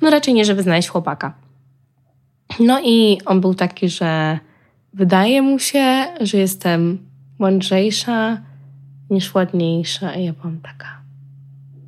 no 0.02 0.10
raczej 0.10 0.34
nie, 0.34 0.44
żeby 0.44 0.62
znaleźć 0.62 0.88
chłopaka. 0.88 1.34
No 2.60 2.80
i 2.84 3.18
on 3.26 3.40
był 3.40 3.54
taki, 3.54 3.88
że 3.88 4.38
wydaje 4.98 5.42
mu 5.42 5.58
się, 5.58 6.06
że 6.20 6.38
jestem 6.38 6.98
mądrzejsza 7.38 8.40
niż 9.10 9.34
ładniejsza. 9.34 10.14
I 10.14 10.24
ja 10.24 10.32
byłam 10.32 10.60
taka 10.60 10.98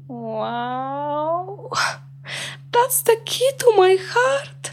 wow, 0.08 1.70
that's 2.72 3.02
the 3.04 3.16
key 3.16 3.52
to 3.58 3.82
my 3.82 3.98
heart. 3.98 4.72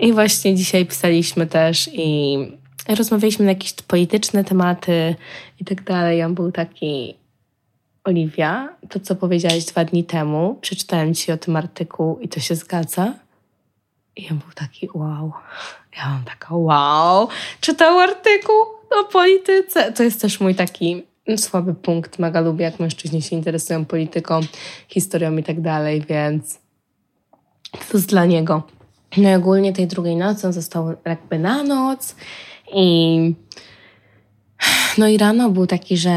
I 0.00 0.12
właśnie 0.12 0.54
dzisiaj 0.54 0.86
pisaliśmy 0.86 1.46
też 1.46 1.90
i 1.92 2.36
rozmawialiśmy 2.88 3.44
na 3.44 3.50
jakieś 3.50 3.72
polityczne 3.72 4.44
tematy 4.44 5.14
i 5.60 5.64
tak 5.64 5.84
dalej. 5.84 6.22
On 6.22 6.34
był 6.34 6.52
taki 6.52 7.14
Oliwia, 8.04 8.68
to 8.88 9.00
co 9.00 9.16
powiedziałaś 9.16 9.64
dwa 9.64 9.84
dni 9.84 10.04
temu, 10.04 10.58
przeczytałem 10.60 11.14
ci 11.14 11.32
o 11.32 11.36
tym 11.36 11.56
artykuł 11.56 12.18
i 12.18 12.28
to 12.28 12.40
się 12.40 12.54
zgadza. 12.54 13.14
I 14.16 14.30
on 14.30 14.38
był 14.38 14.52
taki 14.54 14.88
wow. 14.94 15.32
Ja 15.96 16.08
mam 16.08 16.24
taka 16.24 16.54
wow. 16.54 17.28
Czytał 17.60 17.98
artykuł 17.98 18.56
o 19.00 19.04
polityce. 19.04 19.92
To 19.92 20.02
jest 20.02 20.20
też 20.20 20.40
mój 20.40 20.54
taki 20.54 21.02
słaby 21.36 21.74
punkt. 21.74 22.18
Mega 22.18 22.40
lubię, 22.40 22.64
jak 22.64 22.80
mężczyźni 22.80 23.22
się 23.22 23.36
interesują 23.36 23.84
polityką, 23.84 24.40
historią 24.88 25.36
i 25.36 25.42
tak 25.42 25.60
dalej, 25.60 26.04
więc 26.08 26.58
to 27.72 27.98
jest 27.98 28.08
dla 28.08 28.24
niego. 28.24 28.62
No 29.16 29.30
i 29.30 29.34
ogólnie 29.34 29.72
tej 29.72 29.86
drugiej 29.86 30.16
nocy 30.16 30.46
on 30.46 30.52
został 30.52 30.94
jakby 31.04 31.38
na 31.38 31.62
noc 31.62 32.16
i 32.74 33.34
no 34.98 35.08
i 35.08 35.18
rano 35.18 35.50
był 35.50 35.66
taki, 35.66 35.96
że 35.96 36.12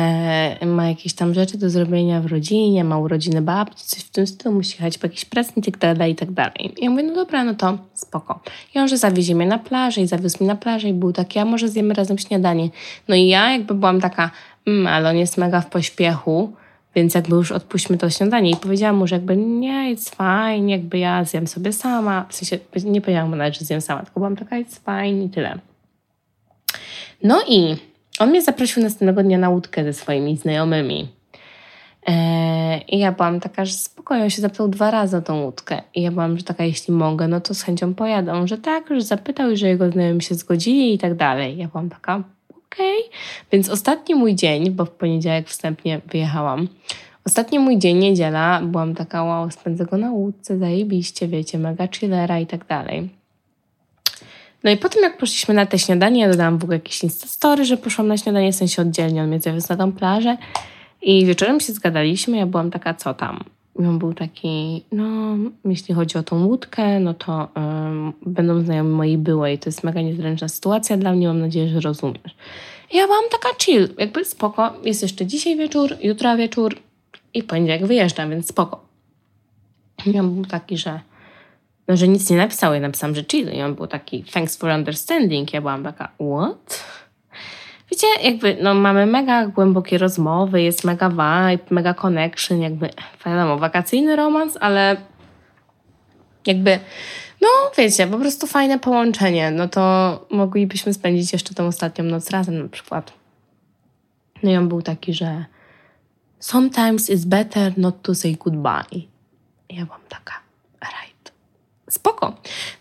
ma 0.66 0.88
jakieś 0.88 1.14
tam 1.14 1.34
rzeczy 1.34 1.58
do 1.58 1.70
zrobienia 1.70 2.22
w 2.22 2.26
rodzinie, 2.26 2.84
ma 2.84 2.98
urodziny 2.98 3.42
babci, 3.42 3.86
coś 3.86 4.00
w 4.00 4.10
tym 4.10 4.28
stylu, 4.28 4.56
musi 4.56 4.72
jechać 4.74 4.98
po 4.98 5.08
jakiś 5.08 5.26
prezent 5.26 5.58
i 5.58 5.72
tak 5.72 5.78
dalej, 5.78 6.12
i 6.12 6.16
tak 6.16 6.32
dalej. 6.32 6.74
Ja 6.78 6.90
mówię, 6.90 7.04
no 7.04 7.16
dobra, 7.16 7.44
no 7.44 7.54
to 7.54 7.78
spoko. 7.94 8.40
I 8.76 8.80
on, 8.80 8.88
że 8.88 8.98
zawiezie 8.98 9.36
mnie 9.36 9.46
na 9.46 9.60
plażę 9.60 10.02
i 10.02 10.08
zawiózł 10.08 10.38
mnie 10.40 10.48
na 10.48 10.56
plażę 10.56 10.90
i 10.90 10.94
był 10.94 11.14
taki, 11.14 11.40
a 11.40 11.46
może 11.46 11.70
zjemy 11.70 11.94
razem 11.94 12.18
śniadanie. 12.18 12.70
No 13.08 13.16
i 13.16 13.28
ja 13.28 13.52
jakby 13.52 13.74
byłam 13.74 14.02
taka, 14.02 14.32
mm, 14.68 14.88
ale 14.88 15.10
on 15.10 15.18
jest 15.18 15.38
mega 15.38 15.62
w 15.62 15.70
pośpiechu, 15.70 16.54
więc 16.96 17.16
jakby 17.16 17.36
już 17.36 17.52
odpuśćmy 17.52 17.98
to 17.98 18.10
śniadanie. 18.10 18.52
I 18.52 18.56
powiedziałam 18.56 18.96
mu, 18.96 19.08
że 19.08 19.16
jakby 19.16 19.38
nie, 19.38 19.96
it's 19.96 20.10
fine, 20.16 20.72
jakby 20.72 20.98
ja 20.98 21.24
zjem 21.24 21.48
sobie 21.48 21.74
sama. 21.74 22.26
W 22.30 22.36
sensie 22.36 22.60
nie 22.84 23.02
powiedziałam 23.02 23.30
mu 23.30 23.36
nawet, 23.36 23.58
że 23.58 23.66
zjem 23.66 23.82
sama, 23.82 24.04
tylko 24.04 24.20
byłam 24.20 24.36
taka, 24.36 24.56
it's 24.56 24.80
fine 24.86 25.24
i 25.24 25.30
tyle. 25.30 25.60
No 27.24 27.42
i 27.48 27.76
on 28.20 28.30
mnie 28.30 28.42
zaprosił 28.42 28.84
następnego 28.84 29.24
dnia 29.24 29.38
na 29.38 29.50
łódkę 29.50 29.84
ze 29.84 29.94
swoimi 29.94 30.38
znajomymi. 30.38 31.08
Eee, 32.08 32.84
I 32.88 33.00
ja 33.00 33.12
byłam 33.12 33.40
taka, 33.40 33.66
że 33.66 33.74
spokojnie, 33.74 34.24
on 34.24 34.30
się 34.30 34.42
zapytał 34.42 34.68
dwa 34.68 34.92
razy 34.92 35.18
o 35.18 35.22
tą 35.22 35.44
łódkę. 35.44 35.82
I 35.96 36.02
ja 36.02 36.12
byłam, 36.12 36.38
że 36.38 36.44
taka, 36.44 36.64
jeśli 36.64 36.94
mogę, 36.94 37.28
no 37.28 37.42
to 37.42 37.54
z 37.54 37.62
chęcią 37.62 37.94
pojadą. 37.94 38.48
Że 38.48 38.58
tak, 38.58 38.84
że 38.90 39.02
zapytał 39.02 39.52
i 39.52 39.58
że 39.58 39.68
jego 39.68 39.92
znajomi 39.92 40.22
się 40.22 40.36
zgodzili 40.36 40.94
i 40.94 40.98
tak 40.98 41.16
dalej. 41.16 41.58
Ja 41.58 41.68
byłam 41.68 41.90
taka, 41.90 42.24
okej. 42.50 43.00
Okay. 43.00 43.20
Więc 43.52 43.70
ostatni 43.70 44.16
mój 44.16 44.36
dzień, 44.36 44.72
bo 44.72 44.86
w 44.86 44.90
poniedziałek 44.90 45.48
wstępnie 45.48 46.02
wyjechałam, 46.12 46.68
ostatni 47.26 47.60
mój 47.60 47.78
dzień, 47.78 47.98
niedziela, 47.98 48.62
byłam 48.64 48.96
taka, 48.96 49.24
wow, 49.24 49.52
spędzę 49.52 49.86
go 49.86 49.98
na 49.98 50.12
łódce, 50.12 50.58
zajebiście, 50.58 51.28
wiecie, 51.28 51.60
mega 51.60 51.88
chillera 51.88 52.40
i 52.40 52.46
tak 52.46 52.66
dalej. 52.66 53.10
No 54.68 54.74
i 54.74 54.78
potem 54.78 55.04
jak 55.04 55.18
poszliśmy 55.18 55.54
na 55.54 55.66
te 55.66 55.80
śniadanie, 55.80 56.22
ja 56.22 56.30
dodałam 56.30 56.58
w 56.58 56.64
ogóle 56.64 56.78
jakieś 56.78 57.04
instastory, 57.04 57.66
że 57.66 57.78
poszłam 57.78 58.08
na 58.08 58.18
śniadanie, 58.18 58.52
w 58.52 58.56
sensie 58.56 58.82
oddzielnie, 58.82 59.22
on 59.22 59.28
mnie 59.28 59.40
zawiózł 59.40 59.68
na 59.70 59.78
tą 59.78 59.92
plażę 59.92 60.38
i 61.02 61.26
wieczorem 61.26 61.60
się 61.60 61.74
zgadaliśmy, 61.74 62.38
ja 62.38 62.46
byłam 62.46 62.72
taka, 62.72 62.94
co 62.94 63.14
tam? 63.14 63.44
I 63.80 63.86
on 63.86 64.00
był 64.00 64.14
taki, 64.14 64.84
no, 64.92 65.38
jeśli 65.66 65.96
chodzi 65.96 66.18
o 66.18 66.24
tą 66.24 66.46
łódkę, 66.46 67.00
no 67.00 67.14
to 67.14 67.48
um, 67.56 68.14
będą 68.26 68.62
znajomi 68.62 68.90
mojej 68.90 69.18
byłej. 69.18 69.60
To 69.60 69.70
jest 69.70 69.84
mega 69.84 70.02
niezręczna 70.02 70.48
sytuacja 70.48 70.98
dla 70.98 71.14
mnie, 71.14 71.28
mam 71.28 71.40
nadzieję, 71.40 71.70
że 71.70 71.80
rozumiesz. 71.80 72.36
I 72.92 72.98
ja 72.98 73.06
byłam 73.06 73.24
taka 73.32 73.50
chill, 73.60 73.90
jakby 73.98 74.26
spoko. 74.26 74.74
Jest 74.84 75.02
jeszcze 75.02 75.26
dzisiaj 75.26 75.58
wieczór, 75.58 75.96
jutro 76.04 76.38
wieczór 76.38 76.76
i 77.34 77.44
poniedziałek 77.44 77.86
wyjeżdżam, 77.86 78.30
więc 78.30 78.48
spoko. 78.48 78.86
I 80.06 80.20
on 80.20 80.36
był 80.36 80.46
taki, 80.46 80.78
że 80.78 81.00
no, 81.88 81.98
że 81.98 82.08
nic 82.08 82.30
nie 82.30 82.38
napisał. 82.38 82.74
Ja 82.74 82.80
napisałam, 82.80 83.16
że 83.16 83.24
chill. 83.32 83.52
I 83.54 83.62
on 83.62 83.76
był 83.76 83.88
taki, 83.88 84.24
thanks 84.24 84.58
for 84.58 84.70
understanding. 84.70 85.54
Ja 85.54 85.62
byłam 85.62 85.84
taka, 85.84 86.12
what? 86.38 86.84
Wiecie, 87.92 88.08
jakby, 88.24 88.58
no 88.62 88.74
mamy 88.74 89.06
mega 89.06 89.48
głębokie 89.48 89.98
rozmowy, 89.98 90.62
jest 90.62 90.84
mega 90.84 91.10
vibe, 91.10 91.66
mega 91.70 91.94
connection, 91.94 92.62
jakby, 92.62 92.90
wiadomo, 93.26 93.58
wakacyjny 93.58 94.16
romans, 94.16 94.58
ale 94.62 94.98
jakby 96.46 96.80
No, 97.42 97.48
wiecie, 97.78 98.08
po 98.08 98.18
prostu 98.18 98.48
fajne 98.48 98.80
połączenie. 98.80 99.52
No 99.52 99.68
to 99.68 100.26
moglibyśmy 100.32 100.94
spędzić 100.94 101.34
jeszcze 101.34 101.54
tą 101.54 101.66
ostatnią 101.66 102.06
noc 102.06 102.30
razem 102.30 102.64
na 102.64 102.70
przykład. 102.70 103.14
No 104.44 104.52
i 104.52 104.56
on 104.56 104.68
był 104.68 104.82
taki, 104.82 105.14
że 105.14 105.46
sometimes 106.40 107.10
it's 107.10 107.26
better 107.26 107.78
not 107.78 108.02
to 108.02 108.16
say 108.16 108.36
goodbye. 108.40 109.00
I 109.70 109.76
ja 109.76 109.86
byłam 109.86 110.02
taka. 110.10 110.34
Spoko. 111.90 112.28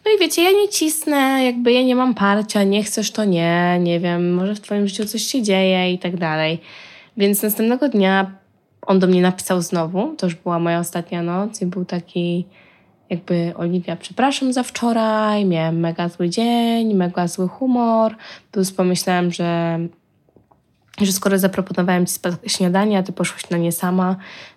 No 0.05 0.11
i 0.17 0.21
wiecie, 0.21 0.43
ja 0.43 0.51
nie 0.51 0.69
cisnę, 0.69 1.45
jakby 1.45 1.73
ja 1.73 1.83
nie 1.83 1.97
mam 1.97 2.15
parcia, 2.15 2.63
nie 2.63 2.83
chcesz 2.83 3.11
to 3.11 3.25
nie, 3.25 3.79
nie 3.81 4.01
wiem, 4.01 4.35
może 4.35 4.55
w 4.55 4.61
twoim 4.61 4.89
życiu 4.89 5.05
coś 5.05 5.23
się 5.23 5.43
dzieje 5.43 5.93
i 5.93 5.99
tak 5.99 6.17
dalej. 6.17 6.61
Więc 7.17 7.43
następnego 7.43 7.89
dnia 7.89 8.31
on 8.83 8.99
do 8.99 9.07
mnie 9.07 9.23
napisał 9.23 9.63
znowu, 9.63 10.15
to 10.17 10.27
już 10.27 10.35
była 10.35 10.59
moja 10.59 10.79
ostatnia 10.79 11.23
noc 11.23 11.63
i 11.63 11.67
był 11.67 11.85
taki 11.85 12.47
jakby 13.11 13.53
Oliwia, 13.57 13.97
przepraszam 13.97 14.53
za 14.53 14.63
wczoraj, 14.63 15.45
miałem 15.45 15.81
mega 15.81 16.09
zły 16.09 16.29
dzień, 16.29 16.95
mega 16.95 17.29
zły 17.29 17.49
humor, 17.49 18.17
plus 18.53 18.73
pomyślałem, 18.73 19.33
że 19.33 19.79
że 21.01 21.13
skoro 21.13 21.39
zaproponowałem 21.39 22.07
ci 22.07 22.15
śniadanie, 22.47 22.99
a 22.99 23.03
ty 23.03 23.13
poszłaś 23.13 23.51
na 23.51 23.59
nie 23.59 23.73
sama, 23.73 24.17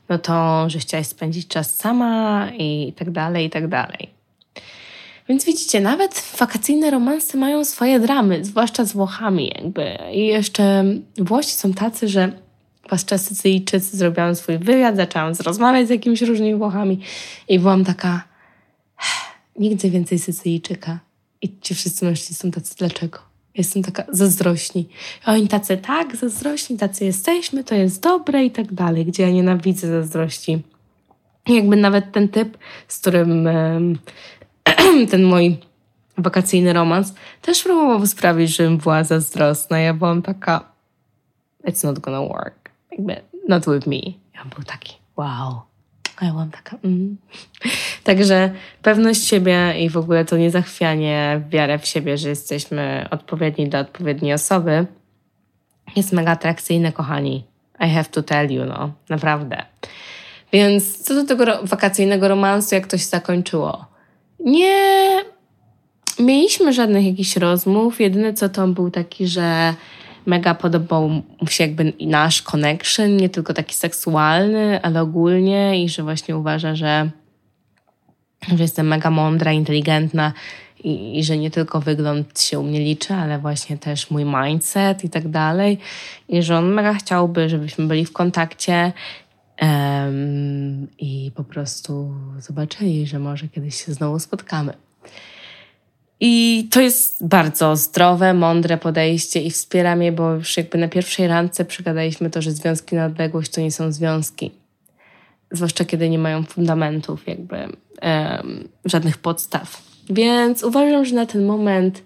no 0.10 0.18
to, 0.18 0.70
że 0.70 0.80
chciałaś 0.80 1.08
spędzić 1.08 1.48
czas 1.48 1.76
sama 1.76 2.48
i 2.58 2.94
tak 2.98 3.12
dalej, 3.12 3.46
i 3.46 3.50
tak 3.50 3.68
dalej. 3.68 4.19
Więc 5.30 5.46
widzicie, 5.46 5.82
nawet 5.82 6.24
wakacyjne 6.38 6.92
romanse 6.92 7.38
mają 7.38 7.66
swoje 7.66 8.00
dramy, 8.00 8.46
zwłaszcza 8.46 8.86
z 8.86 8.94
Włochami 8.94 9.52
jakby. 9.56 9.98
I 10.14 10.28
jeszcze 10.28 10.86
Włosi 11.18 11.52
są 11.52 11.74
tacy, 11.74 12.08
że 12.08 12.32
zwłaszcza 12.86 13.18
Sycyjczycy, 13.18 13.98
zrobiłam 13.98 14.36
swój 14.36 14.58
wywiad, 14.58 14.96
zaczęłam 14.96 15.34
rozmawiać 15.46 15.88
z 15.88 15.90
jakimiś 15.90 16.22
różnymi 16.22 16.56
Włochami 16.56 17.00
i 17.48 17.60
byłam 17.60 17.86
taka, 17.86 18.24
nigdy 19.60 19.90
więcej 19.90 20.20
Sycyjczyka. 20.20 21.00
I 21.42 21.60
ci 21.62 21.76
wszyscy 21.76 22.06
mężczyźni 22.06 22.36
są 22.36 22.52
tacy, 22.52 22.76
dlaczego? 22.78 23.20
Jestem 23.56 23.84
taka 23.84 24.04
zazdrośni. 24.12 24.90
A 25.26 25.34
oni 25.34 25.48
tacy, 25.48 25.78
tak, 25.78 26.16
zazdrośni, 26.16 26.78
tacy 26.78 27.06
jesteśmy, 27.06 27.64
to 27.64 27.76
jest 27.76 28.02
dobre 28.02 28.46
i 28.46 28.52
tak 28.52 28.74
dalej, 28.74 29.06
gdzie 29.06 29.24
ja 29.24 29.30
nienawidzę 29.30 29.88
zazdrości. 29.88 30.62
I 31.48 31.56
jakby 31.56 31.76
nawet 31.76 32.12
ten 32.12 32.28
typ, 32.28 32.58
z 32.88 33.00
którym 33.00 33.48
ten 35.12 35.24
mój 35.24 35.58
wakacyjny 36.18 36.74
romans 36.74 37.14
też 37.42 37.64
próbował 37.64 38.08
sprawić, 38.08 38.56
żebym 38.56 38.78
była 38.78 39.04
zazdrosna. 39.04 39.80
Ja 39.80 39.94
byłam 39.94 40.22
taka, 40.22 40.64
it's 41.68 41.84
not 41.84 42.00
gonna 42.00 42.22
work. 42.22 42.70
Not 43.48 43.66
with 43.66 43.88
me. 43.88 44.14
Ja 44.36 44.46
był 44.56 44.64
taki, 44.64 44.94
wow. 45.18 45.62
A 46.18 46.26
ja 46.26 46.32
byłam 46.32 46.52
taka, 46.52 46.78
mm. 46.84 47.18
Także 48.04 48.52
pewność 48.82 49.28
siebie 49.28 49.74
i 49.80 49.90
w 49.90 49.98
ogóle 49.98 50.26
to 50.26 50.38
niezachwianie, 50.38 51.42
wiarę 51.50 51.80
w 51.80 51.86
siebie, 51.86 52.18
że 52.18 52.30
jesteśmy 52.30 53.08
odpowiedni 53.12 53.70
dla 53.70 53.80
odpowiedniej 53.80 54.34
osoby, 54.34 54.86
jest 55.96 56.14
mega 56.14 56.32
atrakcyjne, 56.32 56.92
kochani. 56.92 57.44
I 57.80 57.90
have 57.90 58.06
to 58.06 58.24
tell 58.24 58.52
you, 58.52 58.66
no. 58.66 58.92
Naprawdę. 59.10 59.66
Więc 60.54 60.98
co 61.04 61.16
do 61.16 61.26
tego 61.26 61.46
wakacyjnego 61.64 62.28
romansu, 62.28 62.76
jak 62.76 62.88
to 62.88 62.98
się 62.98 63.06
zakończyło? 63.06 63.89
Nie 64.40 65.20
mieliśmy 66.20 66.74
żadnych 66.74 67.06
jakichś 67.06 67.36
rozmów. 67.36 68.02
Jedyne 68.02 68.34
co 68.34 68.50
to 68.50 68.68
był 68.68 68.92
taki, 68.92 69.28
że 69.28 69.74
mega 70.26 70.56
podobał 70.56 71.10
mu 71.10 71.48
się 71.50 71.64
jakby 71.64 71.94
nasz 72.02 72.42
connection, 72.42 73.18
nie 73.18 73.30
tylko 73.30 73.54
taki 73.54 73.76
seksualny, 73.76 74.82
ale 74.82 75.02
ogólnie 75.02 75.84
i 75.84 75.90
że 75.90 76.04
właśnie 76.04 76.38
uważa, 76.38 76.76
że, 76.76 77.10
że 78.48 78.64
jestem 78.64 78.88
mega 78.88 79.10
mądra, 79.10 79.52
inteligentna 79.52 80.34
i, 80.84 81.20
i, 81.20 81.24
że 81.24 81.38
nie 81.38 81.52
tylko 81.52 81.80
wygląd 81.80 82.42
się 82.42 82.60
u 82.60 82.64
mnie 82.64 82.80
liczy, 82.80 83.14
ale 83.14 83.40
właśnie 83.40 83.78
też 83.78 84.12
mój 84.12 84.26
mindset 84.26 85.04
i 85.04 85.10
tak 85.10 85.30
dalej. 85.30 85.78
I 86.30 86.44
że 86.44 86.58
on 86.58 86.74
mega 86.74 86.94
chciałby, 86.94 87.50
żebyśmy 87.50 87.88
byli 87.88 88.06
w 88.06 88.14
kontakcie 88.14 88.92
um, 89.62 90.88
i 91.00 91.32
po 91.36 91.44
prostu 91.44 92.14
zobaczyli, 92.40 93.08
że 93.08 93.20
może 93.20 93.48
kiedyś 93.48 93.86
się 93.86 93.94
znowu 93.94 94.20
spotkamy. 94.20 94.74
I 96.20 96.68
to 96.72 96.82
jest 96.82 97.28
bardzo 97.28 97.76
zdrowe, 97.76 98.34
mądre 98.34 98.78
podejście 98.78 99.42
i 99.42 99.52
wspiera 99.52 99.96
mnie, 99.96 100.12
bo 100.12 100.34
już 100.34 100.58
jakby 100.58 100.78
na 100.78 100.88
pierwszej 100.88 101.28
randce 101.28 101.66
przegadaliśmy 101.66 102.30
to, 102.30 102.42
że 102.42 102.52
związki 102.52 102.96
na 102.96 103.06
odległość 103.06 103.52
to 103.52 103.62
nie 103.62 103.72
są 103.72 103.92
związki. 103.92 104.52
Zwłaszcza 105.52 105.86
kiedy 105.86 106.10
nie 106.10 106.20
mają 106.20 106.44
fundamentów, 106.44 107.28
jakby 107.28 107.58
um, 107.58 108.68
żadnych 108.86 109.18
podstaw. 109.18 109.84
Więc 110.10 110.64
uważam, 110.64 111.06
że 111.06 111.16
na 111.16 111.26
ten 111.26 111.46
moment 111.46 112.04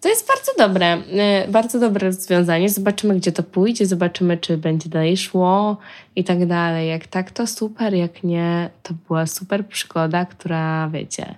to 0.00 0.08
jest 0.08 0.28
bardzo 0.28 0.52
dobre, 0.58 0.86
e, 0.86 1.48
bardzo 1.48 1.80
dobre 1.80 2.06
rozwiązanie. 2.06 2.68
Zobaczymy, 2.68 3.16
gdzie 3.16 3.32
to 3.32 3.42
pójdzie, 3.42 3.86
zobaczymy, 3.86 4.38
czy 4.38 4.58
będzie 4.58 4.88
dalej 4.88 5.16
szło 5.16 5.76
i 6.16 6.24
tak 6.24 6.46
dalej. 6.46 6.88
Jak 6.88 7.06
tak, 7.06 7.30
to 7.30 7.46
super, 7.46 7.94
jak 7.94 8.24
nie, 8.24 8.70
to 8.82 8.94
była 9.06 9.26
super 9.26 9.66
przygoda, 9.66 10.24
która, 10.24 10.88
wiecie, 10.88 11.34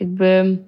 jakby 0.00 0.58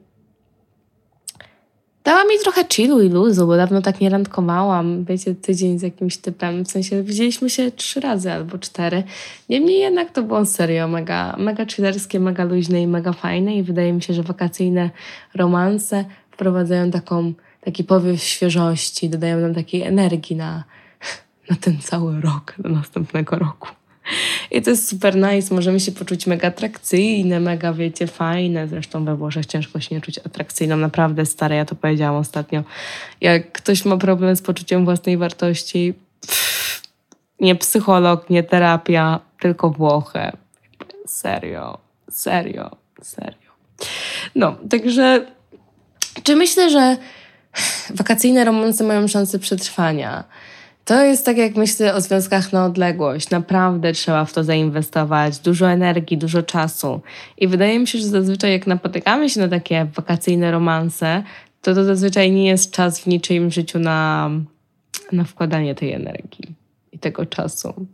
dała 2.04 2.24
mi 2.24 2.38
trochę 2.42 2.64
chillu 2.72 3.02
i 3.02 3.08
luzu, 3.08 3.46
bo 3.46 3.56
dawno 3.56 3.82
tak 3.82 4.00
nie 4.00 4.10
randkowałam, 4.10 5.04
wiecie, 5.04 5.34
tydzień 5.34 5.78
z 5.78 5.82
jakimś 5.82 6.16
typem, 6.16 6.64
w 6.64 6.70
sensie 6.70 7.02
widzieliśmy 7.02 7.50
się 7.50 7.70
trzy 7.70 8.00
razy 8.00 8.32
albo 8.32 8.58
cztery. 8.58 9.02
Niemniej 9.48 9.80
jednak 9.80 10.10
to 10.10 10.22
było 10.22 10.46
serio 10.46 10.88
mega, 10.88 11.36
mega 11.38 11.66
chillerskie, 11.66 12.20
mega 12.20 12.44
luźne 12.44 12.82
i 12.82 12.86
mega 12.86 13.12
fajne 13.12 13.56
i 13.56 13.62
wydaje 13.62 13.92
mi 13.92 14.02
się, 14.02 14.14
że 14.14 14.22
wakacyjne 14.22 14.90
romanse 15.34 16.04
wprowadzają 16.34 16.90
taką, 16.90 17.32
taki 17.60 17.84
powiew 17.84 18.22
świeżości, 18.22 19.08
dodają 19.08 19.38
nam 19.38 19.54
takiej 19.54 19.82
energii 19.82 20.36
na, 20.36 20.64
na 21.50 21.56
ten 21.56 21.78
cały 21.78 22.20
rok, 22.20 22.54
do 22.58 22.68
następnego 22.68 23.38
roku. 23.38 23.68
I 24.50 24.62
to 24.62 24.70
jest 24.70 24.88
super 24.88 25.16
nice, 25.16 25.54
możemy 25.54 25.80
się 25.80 25.92
poczuć 25.92 26.26
mega 26.26 26.48
atrakcyjne, 26.48 27.40
mega, 27.40 27.72
wiecie, 27.72 28.06
fajne. 28.06 28.68
Zresztą 28.68 29.04
we 29.04 29.16
Włoszech 29.16 29.46
ciężko 29.46 29.80
się 29.80 29.94
nie 29.94 30.00
czuć 30.00 30.18
atrakcyjną, 30.18 30.76
naprawdę 30.76 31.26
stare, 31.26 31.56
ja 31.56 31.64
to 31.64 31.74
powiedziałam 31.74 32.20
ostatnio. 32.20 32.62
Jak 33.20 33.52
ktoś 33.52 33.84
ma 33.84 33.96
problem 33.96 34.36
z 34.36 34.42
poczuciem 34.42 34.84
własnej 34.84 35.16
wartości, 35.16 35.94
pff, 36.20 36.82
nie 37.40 37.54
psycholog, 37.54 38.30
nie 38.30 38.42
terapia, 38.42 39.20
tylko 39.40 39.70
Włochy. 39.70 40.32
Serio, 41.06 41.78
serio, 42.10 42.70
serio. 43.02 43.50
No, 44.34 44.56
także 44.70 45.26
czy 46.22 46.36
myślę, 46.36 46.70
że 46.70 46.96
wakacyjne 47.90 48.44
romanse 48.44 48.84
mają 48.84 49.08
szansę 49.08 49.38
przetrwania? 49.38 50.24
To 50.84 51.04
jest 51.04 51.26
tak, 51.26 51.36
jak 51.36 51.56
myślę 51.56 51.94
o 51.94 52.00
związkach 52.00 52.52
na 52.52 52.64
odległość. 52.64 53.30
Naprawdę 53.30 53.92
trzeba 53.92 54.24
w 54.24 54.32
to 54.32 54.44
zainwestować 54.44 55.38
dużo 55.38 55.70
energii, 55.70 56.18
dużo 56.18 56.42
czasu. 56.42 57.00
I 57.38 57.48
wydaje 57.48 57.78
mi 57.78 57.86
się, 57.86 57.98
że 57.98 58.06
zazwyczaj 58.06 58.52
jak 58.52 58.66
napotykamy 58.66 59.30
się 59.30 59.40
na 59.40 59.48
takie 59.48 59.86
wakacyjne 59.94 60.50
romanse, 60.50 61.22
to 61.62 61.74
to 61.74 61.84
zazwyczaj 61.84 62.32
nie 62.32 62.46
jest 62.46 62.70
czas 62.70 63.00
w 63.00 63.06
niczyim 63.06 63.50
życiu 63.50 63.78
na, 63.78 64.30
na 65.12 65.24
wkładanie 65.24 65.74
tej 65.74 65.92
energii 65.92 66.54
i 66.92 66.98
tego 66.98 67.26
czasu. 67.26 67.86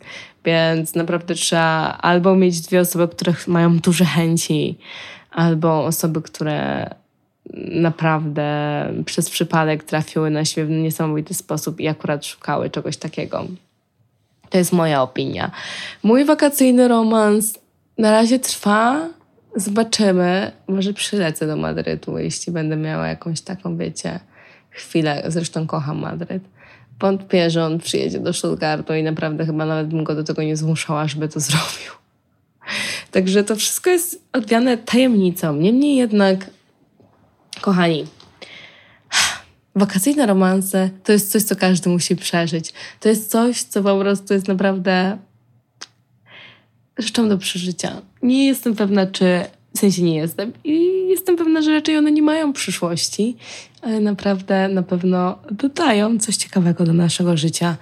Więc 0.45 0.95
naprawdę 0.95 1.35
trzeba 1.35 1.99
albo 2.03 2.37
mieć 2.37 2.61
dwie 2.61 2.81
osoby, 2.81 3.09
które 3.09 3.33
mają 3.47 3.79
duże 3.79 4.05
chęci, 4.05 4.79
albo 5.31 5.85
osoby, 5.85 6.23
które 6.23 6.91
naprawdę 7.73 8.87
przez 9.07 9.31
przypadek 9.31 9.85
trafiły 9.85 10.31
na 10.31 10.45
siebie 10.45 10.67
w 10.67 10.83
niesamowity 10.83 11.35
sposób 11.35 11.81
i 11.81 11.89
akurat 11.89 12.27
szukały 12.27 12.71
czegoś 12.71 12.97
takiego. 12.97 13.47
To 14.51 14.59
jest 14.59 14.73
moja 14.73 15.03
opinia. 15.03 15.51
Mój 16.03 16.25
wakacyjny 16.25 16.89
romans 16.89 17.59
na 17.99 18.11
razie 18.11 18.39
trwa. 18.39 19.09
Zobaczymy. 19.57 20.53
Może 20.69 20.93
przylecę 20.93 21.47
do 21.47 21.57
Madrytu, 21.57 22.19
jeśli 22.19 22.53
będę 22.53 22.77
miała 22.77 23.09
jakąś 23.09 23.41
taką, 23.41 23.77
wiecie, 23.77 24.21
chwilę. 24.71 25.23
Zresztą 25.27 25.67
kocham 25.67 25.99
Madryt. 25.99 26.43
Wątpię, 27.01 27.51
że 27.51 27.65
on 27.65 27.79
przyjedzie 27.79 28.21
do 28.21 28.33
Stuttgartu 28.33 28.95
i 28.95 29.03
naprawdę 29.03 29.47
chyba 29.47 29.67
nawet 29.67 29.89
bym 29.89 30.05
go 30.05 30.15
do 30.15 30.25
tego 30.25 30.43
nie 30.43 30.57
zmuszała, 30.57 31.09
żeby 31.09 31.29
to 31.29 31.41
zrobił. 31.41 31.93
Także 33.11 33.45
to 33.45 33.57
wszystko 33.57 33.91
jest 33.91 34.23
odwiane 34.33 34.79
tajemnicą. 34.79 35.57
Niemniej 35.57 35.97
jednak 35.97 36.51
Kochani, 37.61 38.07
wakacyjne 39.75 40.27
romanse 40.27 40.91
to 41.05 41.13
jest 41.13 41.33
coś, 41.33 41.43
co 41.43 41.57
każdy 41.57 41.91
musi 41.91 42.17
przeżyć. 42.17 42.73
To 43.01 43.09
jest 43.09 43.31
coś, 43.31 43.63
co 43.63 43.83
po 43.83 43.99
prostu 43.99 44.35
jest 44.35 44.49
naprawdę 44.49 45.19
rzeczą 46.99 47.29
do 47.29 47.39
przeżycia. 47.39 48.03
Nie 48.23 48.47
jestem 48.47 48.77
pewna, 48.77 49.07
czy 49.07 49.45
w 49.75 49.79
sensie 49.79 50.03
nie 50.03 50.17
jestem. 50.17 50.53
I 50.65 51.07
jestem 51.09 51.37
pewna, 51.37 51.63
że 51.63 51.73
raczej 51.73 51.97
one 51.97 52.13
nie 52.13 52.23
mają 52.23 52.53
przyszłości, 52.53 53.37
ale 53.83 54.01
naprawdę 54.01 54.69
na 54.69 54.83
pewno 54.83 55.39
dodają 55.51 56.19
coś 56.19 56.37
ciekawego 56.37 56.85
do 56.85 56.93
naszego 56.93 57.37
życia. 57.37 57.77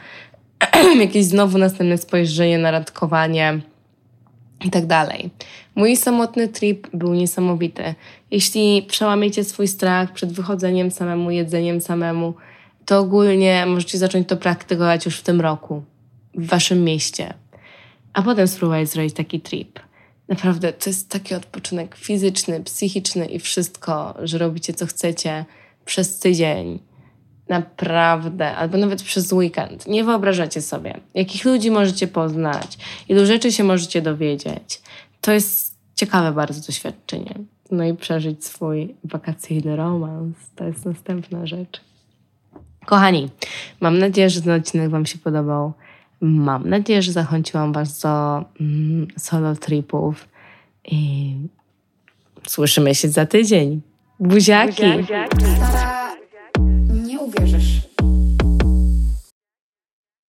Jakieś 1.00 1.24
znowu 1.24 1.58
następne 1.58 1.98
spojrzenie 1.98 2.58
na 2.58 2.70
radkowanie 2.70 3.60
i 4.64 4.70
tak 4.70 4.86
dalej. 4.86 5.30
Mój 5.74 5.96
samotny 5.96 6.48
trip 6.48 6.88
był 6.94 7.14
niesamowity. 7.14 7.94
Jeśli 8.30 8.82
przełamiecie 8.82 9.44
swój 9.44 9.68
strach 9.68 10.12
przed 10.12 10.32
wychodzeniem 10.32 10.90
samemu, 10.90 11.30
jedzeniem 11.30 11.80
samemu, 11.80 12.34
to 12.86 12.98
ogólnie 12.98 13.66
możecie 13.66 13.98
zacząć 13.98 14.28
to 14.28 14.36
praktykować 14.36 15.04
już 15.04 15.16
w 15.16 15.22
tym 15.22 15.40
roku, 15.40 15.82
w 16.34 16.46
waszym 16.46 16.84
mieście, 16.84 17.34
a 18.12 18.22
potem 18.22 18.48
spróbować 18.48 18.88
zrobić 18.88 19.14
taki 19.14 19.40
trip. 19.40 19.80
Naprawdę, 20.28 20.72
to 20.72 20.90
jest 20.90 21.08
taki 21.08 21.34
odpoczynek 21.34 21.96
fizyczny, 21.96 22.64
psychiczny 22.64 23.26
i 23.26 23.38
wszystko, 23.38 24.14
że 24.22 24.38
robicie 24.38 24.74
co 24.74 24.86
chcecie 24.86 25.44
przez 25.84 26.18
tydzień. 26.18 26.78
Naprawdę, 27.48 28.56
albo 28.56 28.78
nawet 28.78 29.02
przez 29.02 29.32
weekend. 29.32 29.86
Nie 29.86 30.04
wyobrażacie 30.04 30.62
sobie, 30.62 31.00
jakich 31.14 31.44
ludzi 31.44 31.70
możecie 31.70 32.06
poznać, 32.06 32.78
ilu 33.08 33.26
rzeczy 33.26 33.52
się 33.52 33.64
możecie 33.64 34.02
dowiedzieć. 34.02 34.82
To 35.20 35.32
jest 35.32 35.78
ciekawe 35.94 36.32
bardzo 36.32 36.66
doświadczenie. 36.66 37.34
No 37.70 37.84
i 37.84 37.94
przeżyć 37.94 38.44
swój 38.44 38.94
wakacyjny 39.04 39.76
romans. 39.76 40.36
To 40.56 40.64
jest 40.64 40.84
następna 40.84 41.46
rzecz. 41.46 41.80
Kochani, 42.86 43.28
mam 43.80 43.98
nadzieję, 43.98 44.30
że 44.30 44.42
ten 44.42 44.52
odcinek 44.52 44.90
Wam 44.90 45.06
się 45.06 45.18
podobał. 45.18 45.72
Mam 46.20 46.68
nadzieję, 46.68 47.02
że 47.02 47.12
zachęciłam 47.12 47.72
Was 47.72 48.00
do 48.00 48.44
mm, 48.60 49.06
solo 49.18 49.54
tripów 49.54 50.28
i 50.84 51.34
słyszymy 52.46 52.94
się 52.94 53.08
za 53.08 53.26
tydzień. 53.26 53.80
Buziaki! 54.20 54.82
Uwierzysz. 54.82 56.07